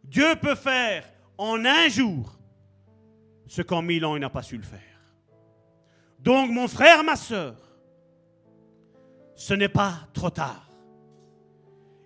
[0.02, 1.08] Dieu peut faire
[1.38, 2.38] en un jour
[3.46, 4.93] ce qu'en mille ans il n'a pas su le faire.
[6.24, 7.54] Donc mon frère, ma soeur,
[9.34, 10.66] ce n'est pas trop tard.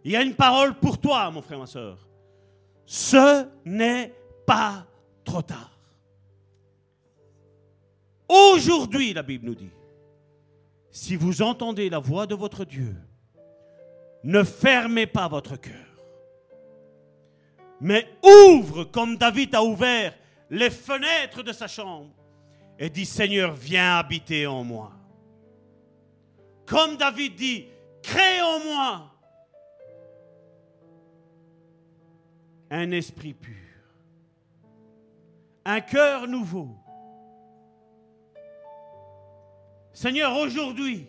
[0.03, 2.09] Il y a une parole pour toi, mon frère, ma soeur.
[2.85, 4.13] Ce n'est
[4.45, 4.85] pas
[5.25, 5.71] trop tard.
[8.29, 9.71] Aujourd'hui, la Bible nous dit,
[10.91, 12.97] si vous entendez la voix de votre Dieu,
[14.25, 15.87] ne fermez pas votre cœur,
[17.81, 18.09] mais
[18.49, 20.13] ouvre comme David a ouvert
[20.51, 22.18] les fenêtres de sa chambre
[22.79, 24.93] et dis Seigneur, viens habiter en moi.
[26.65, 27.67] Comme David dit,
[28.03, 29.15] crée en moi
[32.71, 33.55] un esprit pur,
[35.65, 36.77] un cœur nouveau.
[39.93, 41.09] Seigneur, aujourd'hui,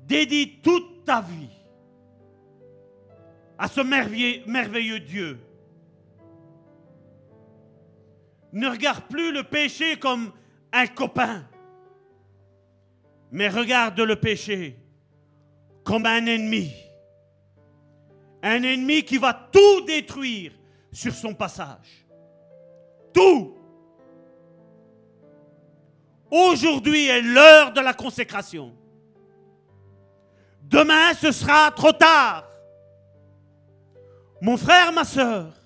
[0.00, 1.50] dédie toute ta vie
[3.58, 5.38] à ce merveilleux, Dieu.
[8.52, 10.32] Ne regarde plus le péché comme
[10.72, 11.44] un copain,
[13.30, 14.78] mais regarde le péché
[15.84, 16.72] comme un ennemi.
[18.42, 20.52] Un ennemi qui va tout détruire
[20.92, 22.06] sur son passage.
[23.12, 23.56] Tout.
[26.30, 28.74] Aujourd'hui est l'heure de la consécration.
[30.62, 32.44] Demain, ce sera trop tard.
[34.40, 35.57] Mon frère, ma soeur,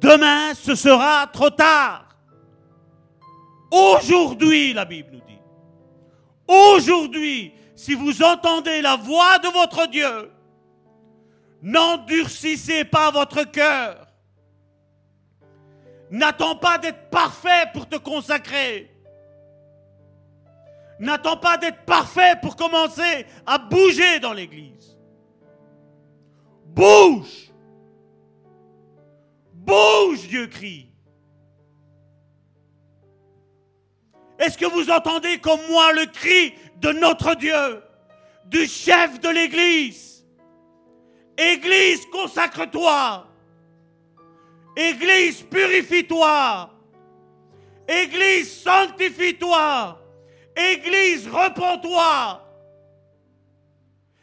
[0.00, 2.08] demain, ce sera trop tard.
[3.70, 5.40] Aujourd'hui, la Bible nous dit,
[6.46, 10.32] aujourd'hui, si vous entendez la voix de votre Dieu,
[11.62, 14.06] n'endurcissez pas votre cœur.
[16.10, 18.90] N'attends pas d'être parfait pour te consacrer.
[20.98, 24.98] N'attends pas d'être parfait pour commencer à bouger dans l'église.
[26.66, 27.47] Bouge.
[29.68, 30.88] Bouge, Dieu crie.
[34.38, 37.82] Est-ce que vous entendez comme moi le cri de notre Dieu,
[38.46, 40.24] du chef de l'église?
[41.36, 43.26] Église, consacre-toi.
[44.74, 46.70] Église, purifie-toi.
[47.86, 50.00] Église, sanctifie-toi.
[50.56, 52.42] Église, repens-toi.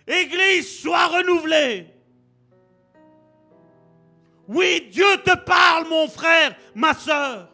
[0.08, 1.95] Église, sois renouvelée.
[4.48, 7.50] Oui, Dieu te parle, mon frère, ma soeur.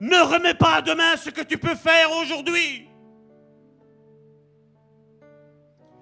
[0.00, 2.88] Ne remets pas à demain ce que tu peux faire aujourd'hui.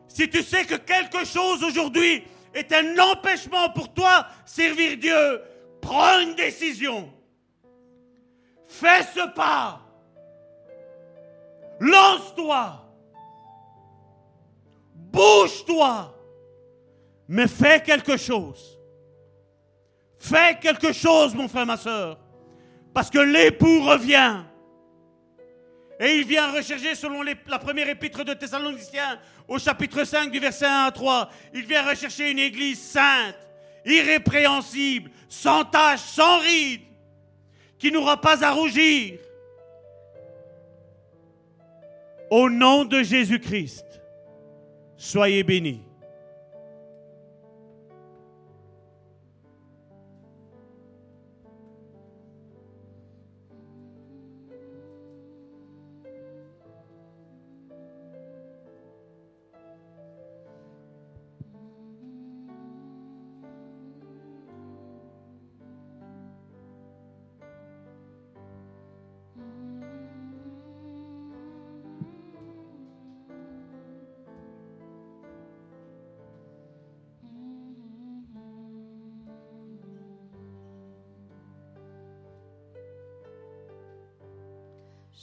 [0.08, 2.24] Si tu sais que quelque chose aujourd'hui
[2.54, 5.42] est un empêchement pour toi servir Dieu,
[5.80, 7.12] prends une décision.
[8.66, 9.80] Fais ce pas.
[11.80, 12.84] Lance-toi.
[14.94, 16.17] Bouge-toi.
[17.28, 18.78] Mais fais quelque chose.
[20.18, 22.18] Fais quelque chose, mon frère, ma soeur.
[22.94, 24.42] Parce que l'époux revient.
[26.00, 30.66] Et il vient rechercher, selon la première épître de Thessaloniciens, au chapitre 5, du verset
[30.66, 33.36] 1 à 3, il vient rechercher une église sainte,
[33.84, 36.82] irrépréhensible, sans tache, sans ride,
[37.78, 39.18] qui n'aura pas à rougir.
[42.30, 43.86] Au nom de Jésus-Christ,
[44.96, 45.87] soyez bénis.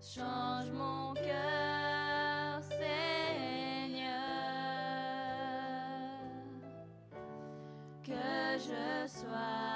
[0.00, 4.08] Change mon cœur, Seigneur,
[8.02, 9.67] que je sois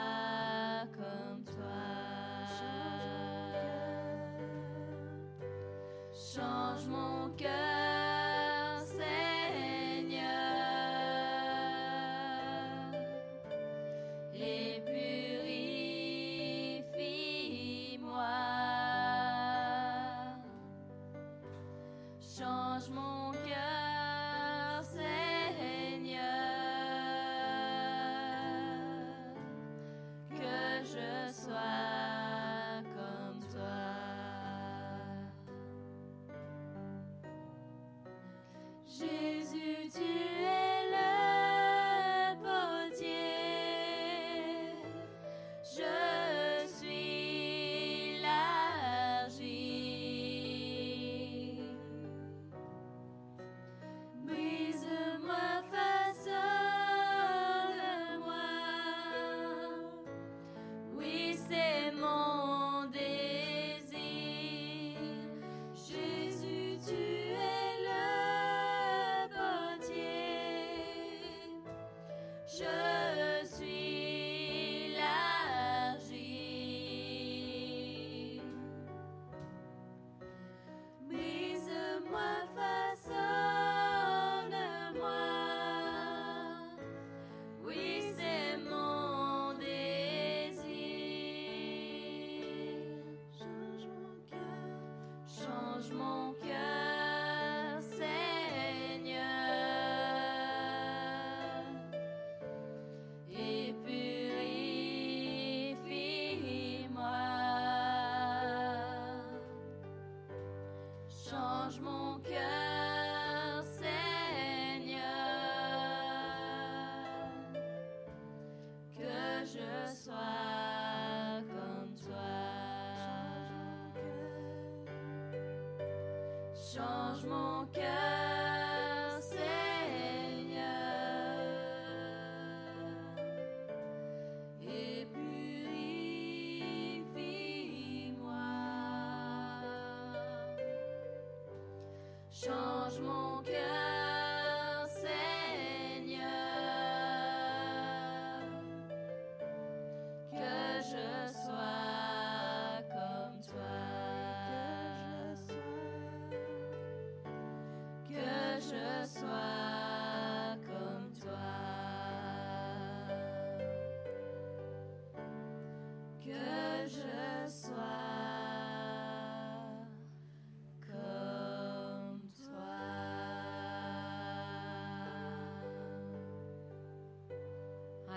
[126.75, 128.02] Change mon cœur,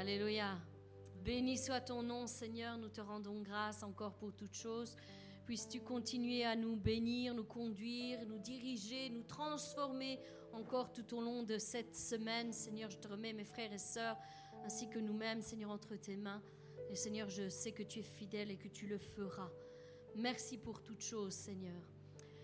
[0.08, 0.60] Alléluia.
[1.24, 2.78] Béni soit ton nom, Seigneur.
[2.78, 4.96] Nous te rendons grâce encore pour toutes choses.
[5.48, 10.20] Puisses-tu continuer à nous bénir, nous conduire, nous diriger, nous transformer
[10.54, 12.54] encore tout au long de cette semaine?
[12.54, 14.16] Seigneur, je te remets mes frères et sœurs,
[14.64, 16.44] ainsi que nous-mêmes, Seigneur, entre tes mains.
[16.92, 19.50] Et Seigneur, je sais que tu es fidèle et que tu le feras.
[20.16, 21.82] Merci pour toutes choses, Seigneur.